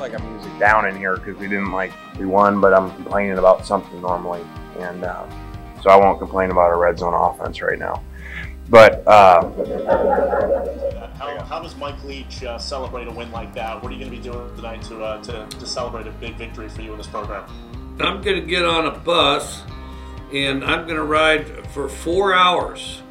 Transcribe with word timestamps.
like 0.00 0.18
I'm 0.18 0.34
usually 0.34 0.58
down 0.58 0.88
in 0.88 0.96
here 0.96 1.16
because 1.16 1.36
we 1.36 1.46
didn't 1.46 1.70
like 1.70 1.92
we 2.18 2.26
won, 2.26 2.60
but 2.60 2.74
I'm 2.74 2.90
complaining 2.96 3.38
about 3.38 3.66
something 3.66 4.00
normally, 4.00 4.42
and 4.78 5.04
uh, 5.04 5.26
so 5.82 5.90
I 5.90 5.96
won't 5.96 6.18
complain 6.18 6.50
about 6.50 6.70
our 6.70 6.78
red 6.78 6.98
zone 6.98 7.14
offense 7.14 7.60
right 7.60 7.78
now. 7.78 8.02
But 8.68 9.06
uh, 9.06 9.42
how, 11.14 11.44
how 11.44 11.60
does 11.60 11.76
Mike 11.76 12.02
Leach 12.04 12.44
uh, 12.44 12.56
celebrate 12.56 13.08
a 13.08 13.10
win 13.10 13.30
like 13.32 13.52
that? 13.54 13.82
What 13.82 13.90
are 13.90 13.94
you 13.94 14.00
going 14.00 14.10
to 14.10 14.16
be 14.16 14.22
doing 14.22 14.54
tonight 14.56 14.82
to, 14.82 15.04
uh, 15.04 15.22
to 15.24 15.46
to 15.46 15.66
celebrate 15.66 16.06
a 16.06 16.12
big 16.12 16.36
victory 16.36 16.68
for 16.68 16.82
you 16.82 16.92
in 16.92 16.98
this 16.98 17.06
program? 17.06 17.44
I'm 18.00 18.22
going 18.22 18.40
to 18.40 18.46
get 18.46 18.64
on 18.64 18.86
a 18.86 18.98
bus 18.98 19.62
and 20.32 20.64
I'm 20.64 20.84
going 20.84 20.96
to 20.96 21.04
ride 21.04 21.66
for 21.72 21.88
four 21.88 22.34
hours 22.34 23.02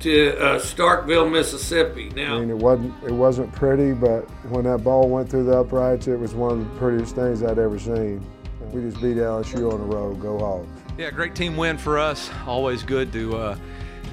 to 0.00 0.38
uh, 0.38 0.58
Starkville, 0.58 1.30
Mississippi. 1.30 2.10
Now, 2.10 2.36
I 2.36 2.40
mean, 2.40 2.50
it 2.50 2.56
wasn't 2.56 3.04
it 3.04 3.12
wasn't 3.12 3.52
pretty, 3.52 3.92
but 3.92 4.22
when 4.50 4.64
that 4.64 4.84
ball 4.84 5.08
went 5.08 5.28
through 5.28 5.44
the 5.44 5.58
uprights, 5.58 6.06
it 6.06 6.18
was 6.18 6.34
one 6.34 6.60
of 6.60 6.72
the 6.72 6.78
prettiest 6.78 7.14
things 7.14 7.42
I'd 7.42 7.58
ever 7.58 7.78
seen. 7.78 8.24
We 8.72 8.82
just 8.82 9.00
beat 9.00 9.16
LSU 9.16 9.72
on 9.72 9.80
the 9.80 9.86
road. 9.96 10.20
Go 10.20 10.38
Hogs! 10.38 10.68
Yeah, 10.98 11.10
great 11.10 11.34
team 11.34 11.56
win 11.56 11.78
for 11.78 11.98
us. 11.98 12.30
Always 12.46 12.82
good 12.82 13.12
to 13.12 13.36
uh, 13.36 13.58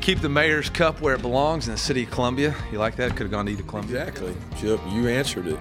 keep 0.02 0.20
the 0.21 0.29
Mayor's 0.29 0.70
Cup 0.70 1.02
where 1.02 1.16
it 1.16 1.21
belongs 1.21 1.67
in 1.67 1.73
the 1.73 1.79
city 1.79 2.04
of 2.04 2.12
Columbia. 2.12 2.55
You 2.71 2.77
like 2.77 2.95
that? 2.98 3.12
Could 3.12 3.23
have 3.23 3.31
gone 3.31 3.48
to 3.48 3.52
either 3.52 3.63
Columbia. 3.63 4.07
Exactly, 4.07 4.35
Chip. 4.57 4.79
You 4.90 5.07
answered 5.07 5.48
it. 5.48 5.59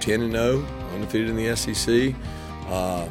10 0.00 0.22
and 0.22 0.32
0, 0.32 0.64
undefeated 0.94 1.30
in 1.30 1.36
the 1.36 1.56
SEC. 1.56 2.14
Uh, 2.68 3.08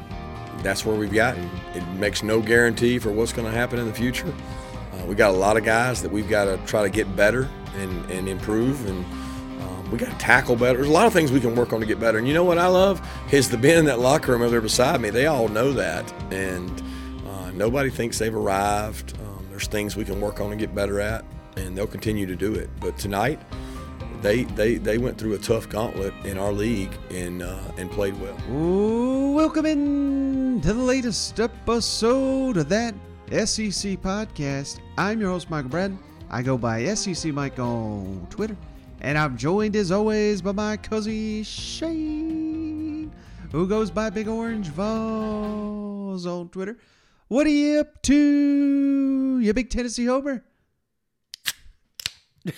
that's 0.63 0.85
where 0.85 0.95
we've 0.95 1.13
gotten. 1.13 1.49
It 1.75 1.85
makes 1.93 2.23
no 2.23 2.41
guarantee 2.41 2.99
for 2.99 3.11
what's 3.11 3.33
going 3.33 3.45
to 3.45 3.55
happen 3.55 3.79
in 3.79 3.87
the 3.87 3.93
future. 3.93 4.33
We 5.07 5.15
got 5.15 5.29
a 5.29 5.37
lot 5.37 5.55
of 5.55 5.63
guys 5.63 6.01
that 6.01 6.11
we've 6.11 6.27
got 6.27 6.45
to 6.45 6.57
try 6.65 6.83
to 6.83 6.89
get 6.89 7.15
better 7.15 7.47
and, 7.75 8.11
and 8.11 8.27
improve, 8.27 8.85
and 8.87 9.05
um, 9.61 9.89
we 9.89 9.97
got 9.97 10.11
to 10.11 10.17
tackle 10.17 10.57
better. 10.57 10.79
There's 10.79 10.89
a 10.89 10.91
lot 10.91 11.07
of 11.07 11.13
things 11.13 11.31
we 11.31 11.39
can 11.39 11.55
work 11.55 11.71
on 11.71 11.79
to 11.79 11.85
get 11.85 11.97
better. 11.97 12.17
And 12.17 12.27
you 12.27 12.33
know 12.33 12.43
what 12.43 12.57
I 12.57 12.67
love 12.67 13.01
is 13.31 13.49
the 13.49 13.57
being 13.57 13.79
in 13.79 13.85
that 13.85 13.99
locker 13.99 14.33
room 14.33 14.41
over 14.41 14.51
there 14.51 14.59
beside 14.59 14.99
me. 14.99 15.09
They 15.09 15.27
all 15.27 15.47
know 15.47 15.71
that, 15.71 16.11
and 16.31 16.83
uh, 17.25 17.51
nobody 17.51 17.89
thinks 17.89 18.19
they've 18.19 18.35
arrived. 18.35 19.17
Um, 19.19 19.47
there's 19.49 19.67
things 19.67 19.95
we 19.95 20.03
can 20.03 20.19
work 20.19 20.41
on 20.41 20.51
and 20.51 20.59
get 20.59 20.75
better 20.75 20.99
at, 20.99 21.23
and 21.55 21.77
they'll 21.77 21.87
continue 21.87 22.25
to 22.25 22.35
do 22.35 22.53
it. 22.53 22.69
But 22.81 22.97
tonight, 22.97 23.39
they 24.21 24.43
they 24.43 24.75
they 24.75 24.97
went 24.97 25.17
through 25.17 25.35
a 25.35 25.39
tough 25.39 25.69
gauntlet 25.69 26.13
in 26.25 26.37
our 26.37 26.51
league 26.51 26.91
and 27.11 27.43
uh, 27.43 27.59
and 27.77 27.89
played 27.91 28.19
well. 28.19 28.35
Welcome 29.33 29.65
in 29.65 30.59
to 30.63 30.73
the 30.73 30.83
latest 30.83 31.39
episode 31.39 32.57
of 32.57 32.67
that 32.67 32.93
SEC 33.29 33.99
podcast. 34.01 34.79
I'm 34.97 35.19
your 35.19 35.31
host 35.31 35.49
Michael 35.49 35.69
Bratton. 35.69 35.99
I 36.29 36.41
go 36.41 36.57
by 36.57 36.85
SEC 36.93 37.33
Mike 37.33 37.59
on 37.59 38.25
Twitter, 38.29 38.55
and 39.01 39.17
I'm 39.17 39.35
joined 39.35 39.75
as 39.75 39.91
always 39.91 40.41
by 40.41 40.53
my 40.53 40.77
cousin 40.77 41.43
Shane, 41.43 43.11
who 43.51 43.67
goes 43.67 43.91
by 43.91 44.09
Big 44.09 44.29
Orange 44.29 44.69
Vols 44.69 46.25
on 46.25 46.47
Twitter. 46.47 46.77
What 47.27 47.45
are 47.47 47.49
you 47.49 47.81
up 47.81 48.01
to, 48.03 49.39
you 49.41 49.53
big 49.53 49.69
Tennessee 49.69 50.05
homer? 50.05 50.45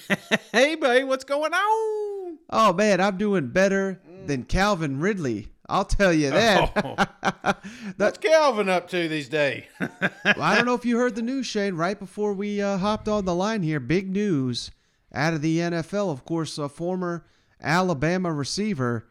hey, 0.52 0.76
buddy, 0.76 1.04
what's 1.04 1.24
going 1.24 1.52
on? 1.52 2.38
Oh 2.52 2.74
man, 2.78 3.02
I'm 3.02 3.18
doing 3.18 3.48
better 3.48 4.00
than 4.28 4.44
Calvin 4.44 5.00
Ridley. 5.00 5.48
I'll 5.70 5.86
tell 5.86 6.12
you 6.12 6.32
that. 6.32 6.72
Oh. 7.32 7.54
What's 7.98 8.18
Calvin 8.18 8.70
up 8.70 8.90
to 8.90 9.08
these 9.08 9.30
days? 9.30 9.64
well, 9.80 10.42
I 10.42 10.56
don't 10.56 10.66
know 10.66 10.74
if 10.74 10.86
you 10.86 10.98
heard 10.98 11.16
the 11.16 11.22
news, 11.22 11.46
Shane. 11.46 11.76
Right 11.76 11.98
before 11.98 12.34
we 12.34 12.62
uh, 12.62 12.78
hopped 12.78 13.08
on 13.08 13.26
the 13.26 13.36
line 13.36 13.64
here, 13.64 13.80
big 13.80 14.10
news 14.10 14.72
out 15.14 15.34
of 15.34 15.42
the 15.42 15.60
NFL. 15.60 16.12
Of 16.12 16.26
course, 16.26 16.58
a 16.58 16.70
former 16.70 17.26
Alabama 17.62 18.34
receiver 18.34 19.06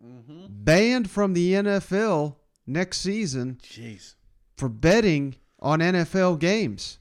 banned 0.00 1.10
from 1.10 1.34
the 1.34 1.52
NFL 1.52 2.36
next 2.66 3.00
season 3.00 3.58
Jeez. 3.62 4.14
for 4.56 4.68
betting 4.68 5.36
on 5.60 5.80
NFL 5.80 6.38
games. 6.38 6.98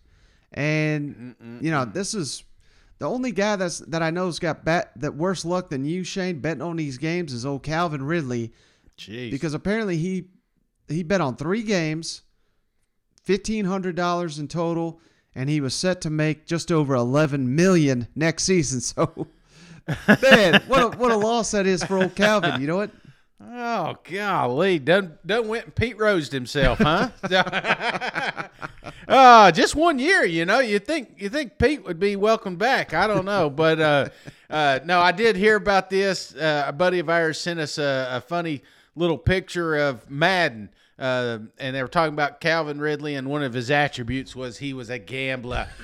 And 0.51 1.35
you 1.62 1.72
know, 1.72 1.85
this 1.85 2.13
is 2.13 2.44
the 3.00 3.09
only 3.09 3.31
guy 3.31 3.56
that's 3.56 3.79
that 3.79 4.03
I 4.03 4.12
know's 4.12 4.39
got 4.39 4.66
bet 4.66 4.91
that 4.97 5.16
worse 5.16 5.45
luck 5.45 5.69
than 5.69 5.85
you, 5.85 6.03
Shane, 6.03 6.39
betting 6.39 6.62
on 6.62 6.75
these 6.75 6.97
games 6.97 7.34
is 7.34 7.45
old 7.45 7.63
Calvin 7.63 8.03
Ridley 8.03 8.53
Jeez. 8.98 9.31
because 9.31 9.54
apparently 9.54 9.98
he 9.98 10.26
he 10.88 11.04
bet 11.04 11.22
on 11.22 11.36
three 11.36 11.64
games, 11.64 12.22
fifteen 13.24 13.66
hundred 13.66 13.96
dollars 13.96 14.40
in 14.40 14.48
total, 14.48 15.00
and 15.36 15.50
he 15.50 15.62
was 15.62 15.74
set 15.74 16.02
to 16.02 16.09
make 16.09 16.46
just 16.46 16.72
over 16.72 16.96
eleven 16.96 17.56
million 17.56 18.08
next 18.16 18.44
season. 18.44 18.81
So, 19.86 20.18
man, 20.22 20.64
what 20.68 20.81
a, 20.81 20.98
what 20.98 21.12
a 21.12 21.18
loss 21.18 21.52
that 21.52 21.68
is 21.68 21.84
for 21.84 21.98
old 21.98 22.16
Calvin. 22.16 22.62
You 22.62 22.68
know 22.68 22.78
what? 22.78 22.92
Oh 23.42 23.98
golly, 24.09 24.80
done 24.80 25.18
done 25.25 25.50
went 25.50 25.66
and 25.66 25.75
Pete 25.75 25.98
Rosed 26.00 26.31
himself, 26.31 26.80
huh? 26.80 27.10
uh, 29.08 29.52
just 29.52 29.75
one 29.75 30.00
year, 30.00 30.24
you 30.24 30.46
know. 30.46 30.60
You 30.60 30.80
think 30.80 31.16
you 31.18 31.28
think 31.30 31.58
Pete 31.58 31.84
would 31.84 32.00
be 32.00 32.16
welcome 32.16 32.56
back? 32.56 32.94
I 32.94 33.08
don't 33.08 33.25
know, 33.25 33.50
but 33.50 33.80
uh, 33.81 34.10
uh, 34.50 34.80
no, 34.86 35.02
I 35.02 35.12
did 35.12 35.36
hear 35.36 35.58
about 35.58 35.90
this. 35.90 36.34
Uh, 36.34 36.64
a 36.68 36.72
buddy 36.74 37.00
of 37.00 37.10
ours 37.10 37.40
sent 37.40 37.60
us 37.60 37.78
a, 37.78 38.08
a 38.12 38.22
funny 38.22 38.64
little 38.96 39.18
picture 39.18 39.76
of 39.76 40.09
Madden. 40.09 40.70
Uh, 40.98 41.40
and 41.58 41.76
they 41.76 41.81
were 41.81 41.88
talking 41.88 42.14
about 42.14 42.40
Calvin 42.40 42.80
Ridley, 42.80 43.16
and 43.16 43.28
one 43.28 43.44
of 43.44 43.54
his 43.54 43.72
attributes 43.72 44.36
was 44.36 44.59
he 44.59 44.74
was 44.74 44.90
a 44.90 45.00
gambler. 45.00 45.68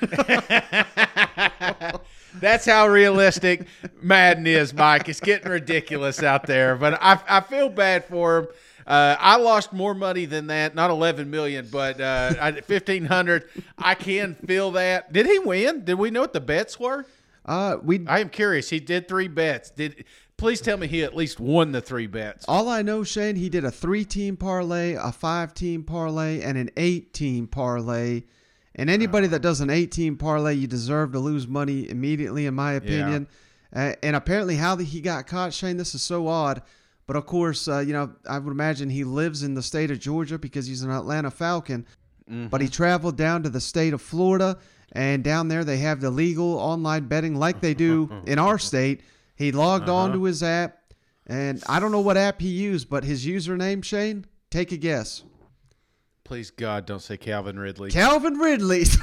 That's 2.34 2.64
how 2.64 2.86
realistic 2.86 3.66
Madden 4.00 4.46
is, 4.46 4.72
Mike. 4.72 5.08
It's 5.08 5.18
getting 5.20 5.50
ridiculous 5.50 6.22
out 6.22 6.46
there, 6.46 6.76
but 6.76 6.96
I, 7.02 7.18
I 7.28 7.40
feel 7.40 7.68
bad 7.68 8.04
for 8.04 8.38
him. 8.38 8.46
Uh, 8.86 9.16
I 9.18 9.36
lost 9.36 9.72
more 9.72 9.94
money 9.94 10.24
than 10.24 10.46
that, 10.46 10.74
not 10.74 10.90
eleven 10.90 11.30
million, 11.30 11.68
but 11.70 12.00
uh, 12.00 12.52
fifteen 12.62 13.04
hundred. 13.04 13.48
I 13.76 13.94
can 13.94 14.34
feel 14.34 14.70
that. 14.72 15.12
Did 15.12 15.26
he 15.26 15.38
win? 15.38 15.84
Did 15.84 15.94
we 15.94 16.10
know 16.10 16.22
what 16.22 16.32
the 16.32 16.40
bets 16.40 16.78
were? 16.78 17.04
Uh, 17.44 17.76
we 17.82 18.06
I 18.06 18.20
am 18.20 18.30
curious. 18.30 18.70
He 18.70 18.80
did 18.80 19.06
three 19.06 19.28
bets. 19.28 19.70
Did 19.70 20.04
please 20.40 20.60
tell 20.60 20.76
me 20.76 20.86
he 20.86 21.04
at 21.04 21.14
least 21.14 21.38
won 21.38 21.70
the 21.70 21.80
three 21.80 22.06
bets? 22.06 22.44
all 22.48 22.68
I 22.68 22.82
know, 22.82 23.04
Shane, 23.04 23.36
he 23.36 23.48
did 23.48 23.64
a 23.64 23.70
three-team 23.70 24.36
parlay, 24.36 24.94
a 24.94 25.12
five-team 25.12 25.84
parlay, 25.84 26.40
and 26.40 26.58
an 26.58 26.70
eight-team 26.76 27.46
parlay. 27.46 28.22
And 28.74 28.88
anybody 28.88 29.26
that 29.28 29.42
does 29.42 29.60
an 29.60 29.70
eight-team 29.70 30.16
parlay, 30.16 30.54
you 30.54 30.66
deserve 30.66 31.12
to 31.12 31.18
lose 31.18 31.46
money 31.46 31.88
immediately, 31.88 32.46
in 32.46 32.54
my 32.54 32.72
opinion. 32.72 33.28
Uh, 33.74 33.92
and 34.02 34.16
apparently, 34.16 34.56
how 34.56 34.74
the, 34.74 34.84
he 34.84 35.00
got 35.00 35.26
caught, 35.26 35.52
Shane, 35.52 35.76
this 35.76 35.94
is 35.94 36.02
so 36.02 36.26
odd. 36.26 36.62
But 37.06 37.16
of 37.16 37.26
course, 37.26 37.66
uh, 37.68 37.80
you 37.80 37.92
know, 37.92 38.12
I 38.28 38.38
would 38.38 38.50
imagine 38.52 38.88
he 38.88 39.04
lives 39.04 39.42
in 39.42 39.54
the 39.54 39.62
state 39.62 39.90
of 39.90 39.98
Georgia 39.98 40.38
because 40.38 40.66
he's 40.66 40.82
an 40.82 40.90
Atlanta 40.90 41.30
Falcon. 41.30 41.86
But 42.48 42.60
he 42.60 42.68
traveled 42.68 43.16
down 43.16 43.42
to 43.42 43.50
the 43.50 43.60
state 43.60 43.92
of 43.92 44.00
Florida, 44.00 44.58
and 44.92 45.24
down 45.24 45.48
there 45.48 45.64
they 45.64 45.78
have 45.78 46.00
the 46.00 46.10
legal 46.10 46.54
online 46.58 47.08
betting 47.08 47.34
like 47.34 47.60
they 47.60 47.74
do 47.74 48.08
in 48.26 48.38
our 48.38 48.56
state. 48.56 49.00
He 49.40 49.52
logged 49.52 49.88
on 49.88 50.12
to 50.12 50.24
his 50.24 50.42
app, 50.42 50.76
and 51.26 51.62
I 51.66 51.80
don't 51.80 51.92
know 51.92 52.00
what 52.00 52.18
app 52.18 52.42
he 52.42 52.48
used, 52.48 52.90
but 52.90 53.04
his 53.04 53.24
username, 53.24 53.82
Shane, 53.82 54.26
take 54.50 54.70
a 54.70 54.76
guess. 54.76 55.22
Please 56.24 56.50
God, 56.50 56.84
don't 56.84 57.00
say 57.00 57.16
Calvin 57.16 57.58
Ridley. 57.58 57.90
Calvin 57.90 58.34
Ridley. 58.34 58.84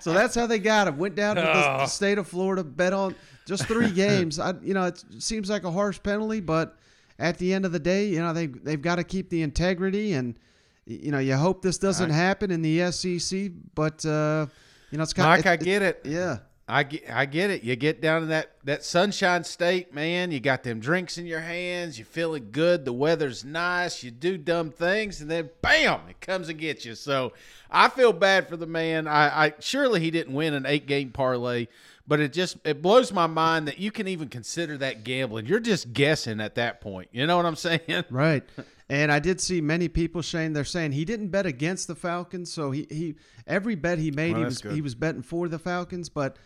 so 0.00 0.12
that's 0.12 0.34
how 0.34 0.46
they 0.46 0.58
got 0.58 0.86
him. 0.86 0.98
Went 0.98 1.14
down 1.14 1.36
to 1.36 1.40
the, 1.40 1.46
the 1.46 1.86
state 1.86 2.18
of 2.18 2.28
Florida, 2.28 2.62
bet 2.62 2.92
on 2.92 3.14
just 3.46 3.64
three 3.64 3.90
games. 3.90 4.38
I, 4.38 4.52
you 4.62 4.74
know, 4.74 4.84
it 4.84 5.02
seems 5.18 5.48
like 5.48 5.64
a 5.64 5.72
harsh 5.72 5.98
penalty, 6.02 6.40
but 6.40 6.76
at 7.18 7.38
the 7.38 7.54
end 7.54 7.64
of 7.64 7.72
the 7.72 7.78
day, 7.78 8.08
you 8.08 8.18
know, 8.18 8.34
they 8.34 8.48
they've 8.48 8.82
got 8.82 8.96
to 8.96 9.04
keep 9.04 9.30
the 9.30 9.40
integrity, 9.40 10.12
and 10.12 10.38
you 10.84 11.10
know, 11.10 11.20
you 11.20 11.36
hope 11.36 11.62
this 11.62 11.78
doesn't 11.78 12.10
happen 12.10 12.50
in 12.50 12.60
the 12.60 12.92
SEC. 12.92 13.50
But 13.74 14.04
uh, 14.04 14.44
you 14.90 14.98
know, 14.98 15.04
it's 15.04 15.14
kind 15.14 15.26
Mike, 15.26 15.46
I 15.46 15.56
get 15.56 15.80
it. 15.80 16.02
Yeah. 16.04 16.40
I 16.70 16.84
get, 16.84 17.10
I 17.10 17.26
get 17.26 17.50
it. 17.50 17.62
You 17.64 17.74
get 17.76 18.00
down 18.00 18.22
in 18.22 18.28
that, 18.28 18.52
that 18.64 18.84
sunshine 18.84 19.42
state, 19.44 19.92
man. 19.92 20.30
You 20.30 20.38
got 20.40 20.62
them 20.62 20.78
drinks 20.78 21.18
in 21.18 21.26
your 21.26 21.40
hands. 21.40 21.98
You're 21.98 22.06
feeling 22.06 22.48
good. 22.52 22.84
The 22.84 22.92
weather's 22.92 23.44
nice. 23.44 24.02
You 24.04 24.10
do 24.10 24.38
dumb 24.38 24.70
things, 24.70 25.20
and 25.20 25.30
then 25.30 25.50
bam, 25.62 26.00
it 26.08 26.20
comes 26.20 26.48
and 26.48 26.58
gets 26.58 26.84
you. 26.84 26.94
So 26.94 27.32
I 27.70 27.88
feel 27.88 28.12
bad 28.12 28.48
for 28.48 28.56
the 28.56 28.66
man. 28.66 29.08
I, 29.08 29.46
I 29.46 29.54
surely 29.58 30.00
he 30.00 30.10
didn't 30.10 30.32
win 30.34 30.54
an 30.54 30.64
eight 30.66 30.86
game 30.86 31.10
parlay, 31.10 31.66
but 32.06 32.20
it 32.20 32.32
just 32.32 32.56
it 32.64 32.80
blows 32.80 33.12
my 33.12 33.26
mind 33.26 33.66
that 33.66 33.78
you 33.78 33.90
can 33.90 34.06
even 34.06 34.28
consider 34.28 34.78
that 34.78 35.02
gambling. 35.02 35.46
You're 35.46 35.60
just 35.60 35.92
guessing 35.92 36.40
at 36.40 36.54
that 36.54 36.80
point. 36.80 37.08
You 37.10 37.26
know 37.26 37.36
what 37.36 37.46
I'm 37.46 37.56
saying? 37.56 38.04
Right. 38.10 38.44
And 38.88 39.12
I 39.12 39.20
did 39.20 39.40
see 39.40 39.60
many 39.60 39.86
people, 39.88 40.20
Shane, 40.20 40.52
they're 40.52 40.64
saying 40.64 40.92
he 40.92 41.04
didn't 41.04 41.28
bet 41.28 41.46
against 41.46 41.86
the 41.86 41.94
Falcons. 41.94 42.52
So 42.52 42.72
he, 42.72 42.88
he 42.90 43.14
every 43.46 43.76
bet 43.76 43.98
he 44.00 44.10
made, 44.10 44.32
Well, 44.32 44.40
he 44.40 44.44
was 44.46 44.58
good. 44.58 44.72
he 44.72 44.80
was 44.80 44.96
betting 44.96 45.22
for 45.22 45.48
the 45.48 45.60
Falcons. 45.60 46.08
But 46.08 46.36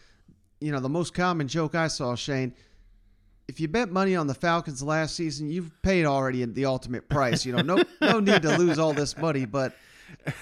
you 0.60 0.72
know, 0.72 0.80
the 0.80 0.88
most 0.88 1.14
common 1.14 1.48
joke 1.48 1.74
I 1.74 1.88
saw, 1.88 2.14
Shane, 2.14 2.54
if 3.48 3.60
you 3.60 3.68
bet 3.68 3.90
money 3.90 4.16
on 4.16 4.26
the 4.26 4.34
Falcons 4.34 4.82
last 4.82 5.14
season, 5.16 5.50
you've 5.50 5.70
paid 5.82 6.06
already 6.06 6.44
the 6.44 6.64
ultimate 6.64 7.08
price. 7.08 7.44
You 7.44 7.52
know, 7.56 7.62
no 7.76 7.82
no 8.00 8.20
need 8.28 8.42
to 8.42 8.56
lose 8.56 8.78
all 8.78 8.92
this 8.94 9.16
money. 9.18 9.44
But 9.44 9.74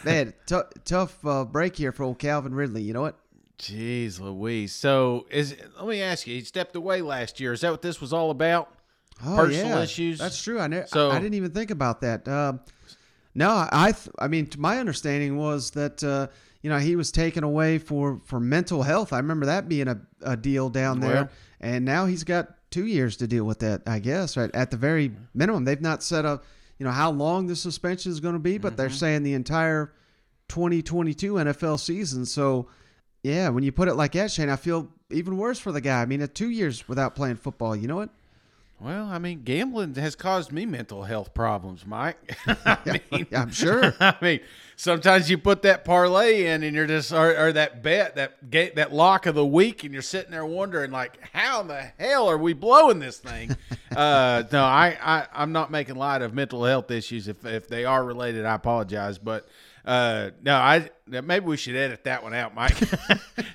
man, 0.05 0.33
t- 0.47 0.57
tough 0.85 1.25
uh, 1.27 1.45
break 1.45 1.77
here 1.77 1.91
for 1.93 2.05
old 2.05 2.19
Calvin 2.19 2.55
Ridley. 2.55 2.83
You 2.83 2.93
know 2.93 3.03
what? 3.03 3.19
Jeez 3.59 4.21
Louise. 4.21 4.73
So 4.75 5.27
is 5.31 5.57
let 5.79 5.87
me 5.89 6.01
ask 6.03 6.27
you, 6.27 6.35
he 6.37 6.43
stepped 6.43 6.77
away 6.77 7.01
last 7.03 7.41
year. 7.41 7.53
Is 7.53 7.61
that 7.63 7.71
what 7.71 7.83
this 7.83 8.01
was 8.01 8.13
all 8.13 8.31
about? 8.31 8.73
Oh, 9.25 9.37
Personal 9.37 9.79
yeah. 9.79 9.83
issues? 9.83 10.19
That's 10.19 10.43
true. 10.43 10.59
I 10.61 10.67
ne- 10.69 10.85
So- 10.87 11.11
I 11.11 11.19
didn't 11.19 11.35
even 11.35 11.51
think 11.53 11.71
about 11.71 12.01
that. 12.03 12.27
Um 12.29 12.61
no, 13.35 13.67
I 13.73 13.93
th- 13.93 14.11
I 14.19 14.29
mean, 14.29 14.51
my 14.59 14.79
understanding 14.79 15.39
was 15.39 15.71
that 15.71 16.05
uh, 16.05 16.27
you 16.63 16.71
know 16.71 16.79
he 16.79 16.97
was 16.97 17.11
taken 17.13 17.45
away 17.45 17.79
for 17.79 18.21
for 18.25 18.41
mental 18.41 18.83
health. 18.83 19.13
I 19.13 19.19
remember 19.19 19.47
that 19.47 19.69
being 19.69 19.89
a, 19.89 20.01
a 20.23 20.37
deal 20.37 20.69
down 20.71 21.01
there, 21.01 21.15
Well- 21.15 21.29
and 21.61 21.85
now 21.85 22.07
he's 22.07 22.25
got 22.25 22.55
two 22.71 22.87
years 22.87 23.17
to 23.19 23.27
deal 23.27 23.45
with 23.45 23.59
that. 23.61 23.83
I 23.87 23.99
guess 23.99 24.37
right 24.37 24.51
at 24.55 24.71
the 24.71 24.77
very 24.77 25.13
minimum. 25.35 25.65
They've 25.65 25.81
not 25.81 26.03
set 26.03 26.25
up 26.25 26.45
you 26.79 26.85
know 26.87 26.93
how 26.93 27.11
long 27.11 27.47
the 27.47 27.55
suspension 27.57 28.11
is 28.11 28.19
going 28.21 28.35
to 28.35 28.41
be, 28.41 28.59
but 28.59 28.77
they're 28.77 28.87
Mm-hmm. 28.89 28.97
saying 28.97 29.23
the 29.25 29.35
entire 29.35 29.93
2022 30.49 31.35
NFL 31.35 31.79
season. 31.81 32.27
So. 32.27 32.69
Yeah, 33.25 33.51
when 33.51 33.63
you 33.63 33.71
put 33.71 33.87
it 33.87 33.95
like 33.95 34.11
that, 34.15 34.33
Shane, 34.33 34.49
I 34.49 34.57
feel 34.57 34.89
even 35.13 35.37
worse 35.37 35.61
for 35.61 35.71
the 35.71 35.81
guy. 35.81 36.03
I 36.03 36.07
mean, 36.07 36.23
at 36.23 36.35
two 36.35 36.51
years 36.51 36.89
without 36.89 37.15
playing 37.15 37.37
football, 37.37 37.77
you 37.77 37.87
know 37.87 37.95
what? 37.95 38.11
Well, 38.83 39.07
I 39.07 39.19
mean, 39.19 39.43
gambling 39.45 39.95
has 39.95 40.17
caused 40.17 40.51
me 40.51 40.67
mental 40.67 41.05
health 41.05 41.35
problems, 41.35 41.87
Mike. 41.87 42.37
I 42.47 43.01
mean, 43.13 43.27
I'm 43.33 43.53
sure. 43.53 43.95
I 44.01 44.17
mean, 44.21 44.41
sometimes 44.75 45.31
you 45.31 45.39
put 45.39 45.63
that 45.63 45.85
parlay 45.85 46.47
in, 46.47 46.65
and 46.65 46.75
you're 46.75 46.89
just 46.89 47.13
or, 47.13 47.37
or 47.39 47.53
that 47.53 47.85
bet 47.85 48.17
that 48.17 48.51
ga- 48.51 48.73
that 48.75 48.93
lock 48.93 49.27
of 49.27 49.37
the 49.37 49.47
week, 49.47 49.85
and 49.85 49.93
you're 49.93 50.03
sitting 50.03 50.33
there 50.33 50.45
wondering, 50.45 50.91
like, 50.91 51.17
how 51.33 51.61
in 51.61 51.69
the 51.69 51.93
hell 51.97 52.29
are 52.29 52.37
we 52.39 52.55
blowing 52.55 52.99
this 52.99 53.19
thing? 53.19 53.57
uh, 53.95 54.43
no, 54.51 54.65
I, 54.65 54.99
I 55.01 55.27
I'm 55.33 55.53
not 55.53 55.71
making 55.71 55.95
light 55.95 56.23
of 56.23 56.35
mental 56.35 56.65
health 56.65 56.91
issues. 56.91 57.29
If 57.29 57.47
if 57.47 57.69
they 57.69 57.85
are 57.85 58.05
related, 58.05 58.45
I 58.45 58.55
apologize, 58.55 59.19
but. 59.19 59.47
Uh, 59.85 60.31
no, 60.41 60.55
I 60.55 60.91
maybe 61.09 61.45
we 61.45 61.57
should 61.57 61.75
edit 61.75 62.05
that 62.05 62.23
one 62.23 62.33
out, 62.35 62.55
Mike. 62.55 62.77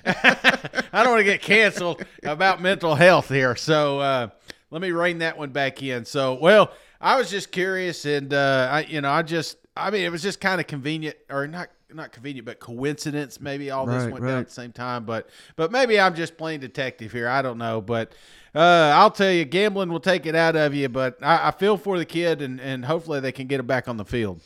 I 0.04 1.02
don't 1.02 1.12
want 1.12 1.20
to 1.20 1.24
get 1.24 1.40
canceled 1.40 2.04
about 2.22 2.60
mental 2.60 2.94
health 2.94 3.30
here. 3.30 3.56
So 3.56 4.00
uh, 4.00 4.28
let 4.70 4.82
me 4.82 4.90
rein 4.90 5.18
that 5.18 5.38
one 5.38 5.50
back 5.50 5.82
in. 5.82 6.04
So, 6.04 6.34
well, 6.34 6.72
I 7.00 7.16
was 7.16 7.30
just 7.30 7.52
curious, 7.52 8.04
and 8.04 8.32
uh, 8.32 8.68
I, 8.70 8.80
you 8.82 9.00
know, 9.00 9.10
I 9.10 9.22
just, 9.22 9.58
I 9.76 9.90
mean, 9.90 10.02
it 10.02 10.10
was 10.10 10.22
just 10.22 10.40
kind 10.40 10.60
of 10.60 10.66
convenient, 10.66 11.16
or 11.30 11.46
not, 11.46 11.70
not 11.92 12.12
convenient, 12.12 12.44
but 12.44 12.60
coincidence. 12.60 13.40
Maybe 13.40 13.70
all 13.70 13.86
this 13.86 14.04
Right, 14.04 14.12
went 14.12 14.24
down 14.24 14.38
at 14.38 14.48
the 14.48 14.52
same 14.52 14.72
time, 14.72 15.04
but, 15.04 15.28
but 15.56 15.72
maybe 15.72 15.98
I'm 15.98 16.14
just 16.14 16.36
playing 16.36 16.60
detective 16.60 17.12
here. 17.12 17.28
I 17.28 17.40
don't 17.40 17.58
know, 17.58 17.80
but 17.80 18.12
uh, 18.54 18.92
I'll 18.94 19.10
tell 19.10 19.30
you, 19.30 19.44
gambling 19.44 19.90
will 19.90 20.00
take 20.00 20.26
it 20.26 20.34
out 20.34 20.56
of 20.56 20.74
you. 20.74 20.88
But 20.88 21.18
I, 21.22 21.48
I 21.48 21.50
feel 21.52 21.76
for 21.76 21.96
the 21.98 22.04
kid, 22.04 22.42
and 22.42 22.60
and 22.60 22.84
hopefully 22.84 23.20
they 23.20 23.32
can 23.32 23.46
get 23.46 23.60
him 23.60 23.66
back 23.66 23.88
on 23.88 23.96
the 23.96 24.04
field. 24.04 24.40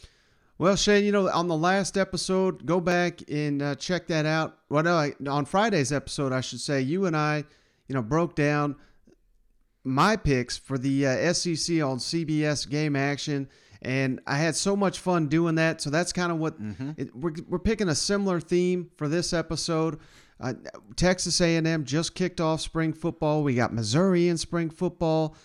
Well, 0.59 0.77
Shane, 0.77 1.05
you 1.05 1.11
know, 1.11 1.29
on 1.29 1.49
the 1.49 1.57
last 1.57 1.99
episode, 1.99 2.67
go 2.67 2.79
back 2.79 3.29
and 3.29 3.61
uh, 3.61 3.75
check 3.75 4.07
that 4.09 4.27
out. 4.27 4.59
Well, 4.69 4.85
no, 4.85 4.95
I, 4.95 5.15
on 5.29 5.45
Friday's 5.45 5.93
episode, 5.93 6.33
I 6.33 6.41
should 6.41 6.61
say, 6.61 6.81
you 6.81 7.07
and 7.07 7.17
I, 7.17 7.45
you 7.89 7.95
know, 7.97 8.03
broke 8.03 8.37
down 8.37 8.77
my 9.85 10.17
picks 10.17 10.57
for 10.57 10.79
the 10.79 11.07
uh, 11.07 11.33
SEC 11.33 11.83
on 11.83 11.99
CBS 11.99 12.69
Game 12.69 12.97
Action, 12.97 13.49
and 13.81 14.21
I 14.27 14.37
had 14.37 14.55
so 14.55 14.77
much 14.77 15.01
fun 15.01 15.27
doing 15.29 15.57
that. 15.57 15.81
So 15.81 15.91
that's 15.91 16.13
kind 16.13 16.31
of 16.31 16.39
what 16.39 16.55
it, 16.97 17.15
we're 17.15 17.35
we're 17.49 17.59
picking 17.59 17.89
a 17.89 17.95
similar 17.95 18.41
theme 18.41 18.91
for 18.97 19.09
this 19.09 19.33
episode. 19.33 19.99
Uh, 20.41 20.55
Texas 20.97 21.41
A&M 21.41 21.85
just 21.85 22.15
kicked 22.15 22.41
off 22.41 22.61
spring 22.61 22.93
football. 22.93 23.43
We 23.43 23.55
got 23.55 23.73
Missouri 23.73 24.29
in 24.29 24.37
spring 24.37 24.71
football. 24.71 25.37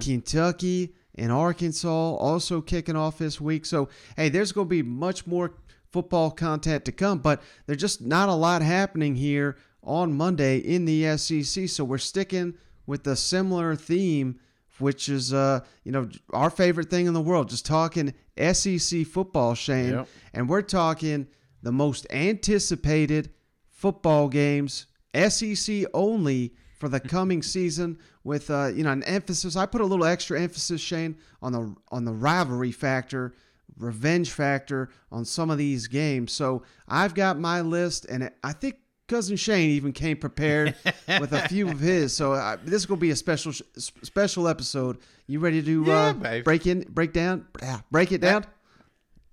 Kentucky 0.00 0.94
and 1.16 1.32
Arkansas 1.32 1.88
also 2.14 2.60
kicking 2.60 2.96
off 2.96 3.18
this 3.18 3.40
week. 3.40 3.66
So, 3.66 3.88
hey, 4.16 4.28
there's 4.28 4.52
going 4.52 4.66
to 4.66 4.70
be 4.70 4.82
much 4.82 5.26
more 5.26 5.54
football 5.90 6.30
content 6.30 6.84
to 6.84 6.92
come, 6.92 7.18
but 7.18 7.42
there's 7.66 7.80
just 7.80 8.00
not 8.00 8.28
a 8.28 8.34
lot 8.34 8.62
happening 8.62 9.16
here 9.16 9.56
on 9.82 10.12
Monday 10.12 10.58
in 10.58 10.84
the 10.84 11.16
SEC. 11.16 11.68
So, 11.68 11.84
we're 11.84 11.98
sticking 11.98 12.54
with 12.88 13.06
a 13.06 13.14
similar 13.14 13.76
theme, 13.76 14.40
which 14.78 15.10
is, 15.10 15.34
uh, 15.34 15.60
you 15.84 15.92
know, 15.92 16.08
our 16.32 16.48
favorite 16.48 16.88
thing 16.88 17.06
in 17.06 17.12
the 17.12 17.20
world, 17.20 17.50
just 17.50 17.66
talking 17.66 18.14
SEC 18.52 19.06
football, 19.06 19.54
Shane. 19.54 19.92
Yep. 19.92 20.08
And 20.32 20.48
we're 20.48 20.62
talking 20.62 21.26
the 21.62 21.70
most 21.70 22.06
anticipated 22.10 23.28
football 23.68 24.28
games, 24.28 24.86
SEC 25.14 25.84
only 25.92 26.54
for 26.78 26.88
the 26.88 26.98
coming 26.98 27.42
season 27.54 27.98
with 28.24 28.50
uh, 28.50 28.68
you 28.68 28.84
know 28.84 28.92
an 28.92 29.02
emphasis. 29.04 29.54
I 29.54 29.66
put 29.66 29.82
a 29.82 29.86
little 29.86 30.06
extra 30.06 30.40
emphasis, 30.40 30.80
Shane, 30.80 31.18
on 31.42 31.52
the 31.52 31.76
on 31.90 32.06
the 32.06 32.12
rivalry 32.12 32.72
factor, 32.72 33.34
revenge 33.76 34.30
factor 34.30 34.88
on 35.12 35.26
some 35.26 35.50
of 35.50 35.58
these 35.58 35.88
games. 35.88 36.32
So 36.32 36.62
I've 36.88 37.14
got 37.14 37.38
my 37.38 37.60
list, 37.60 38.06
and 38.06 38.30
I 38.42 38.52
think 38.54 38.76
cousin 39.08 39.36
Shane 39.36 39.70
even 39.70 39.92
came 39.92 40.16
prepared 40.18 40.74
with 41.20 41.32
a 41.32 41.48
few 41.48 41.68
of 41.68 41.80
his. 41.80 42.14
So 42.14 42.34
uh, 42.34 42.56
this 42.62 42.74
is 42.74 42.86
gonna 42.86 43.00
be 43.00 43.10
a 43.10 43.16
special 43.16 43.52
special 43.52 44.46
episode. 44.46 44.98
You 45.26 45.40
ready 45.40 45.62
to 45.62 45.84
Yeah, 45.84 45.94
uh, 45.94 46.12
break 46.44 46.66
in, 46.66 46.82
break 46.90 47.12
down, 47.12 47.46
break 47.90 48.12
it 48.12 48.20
down? 48.20 48.44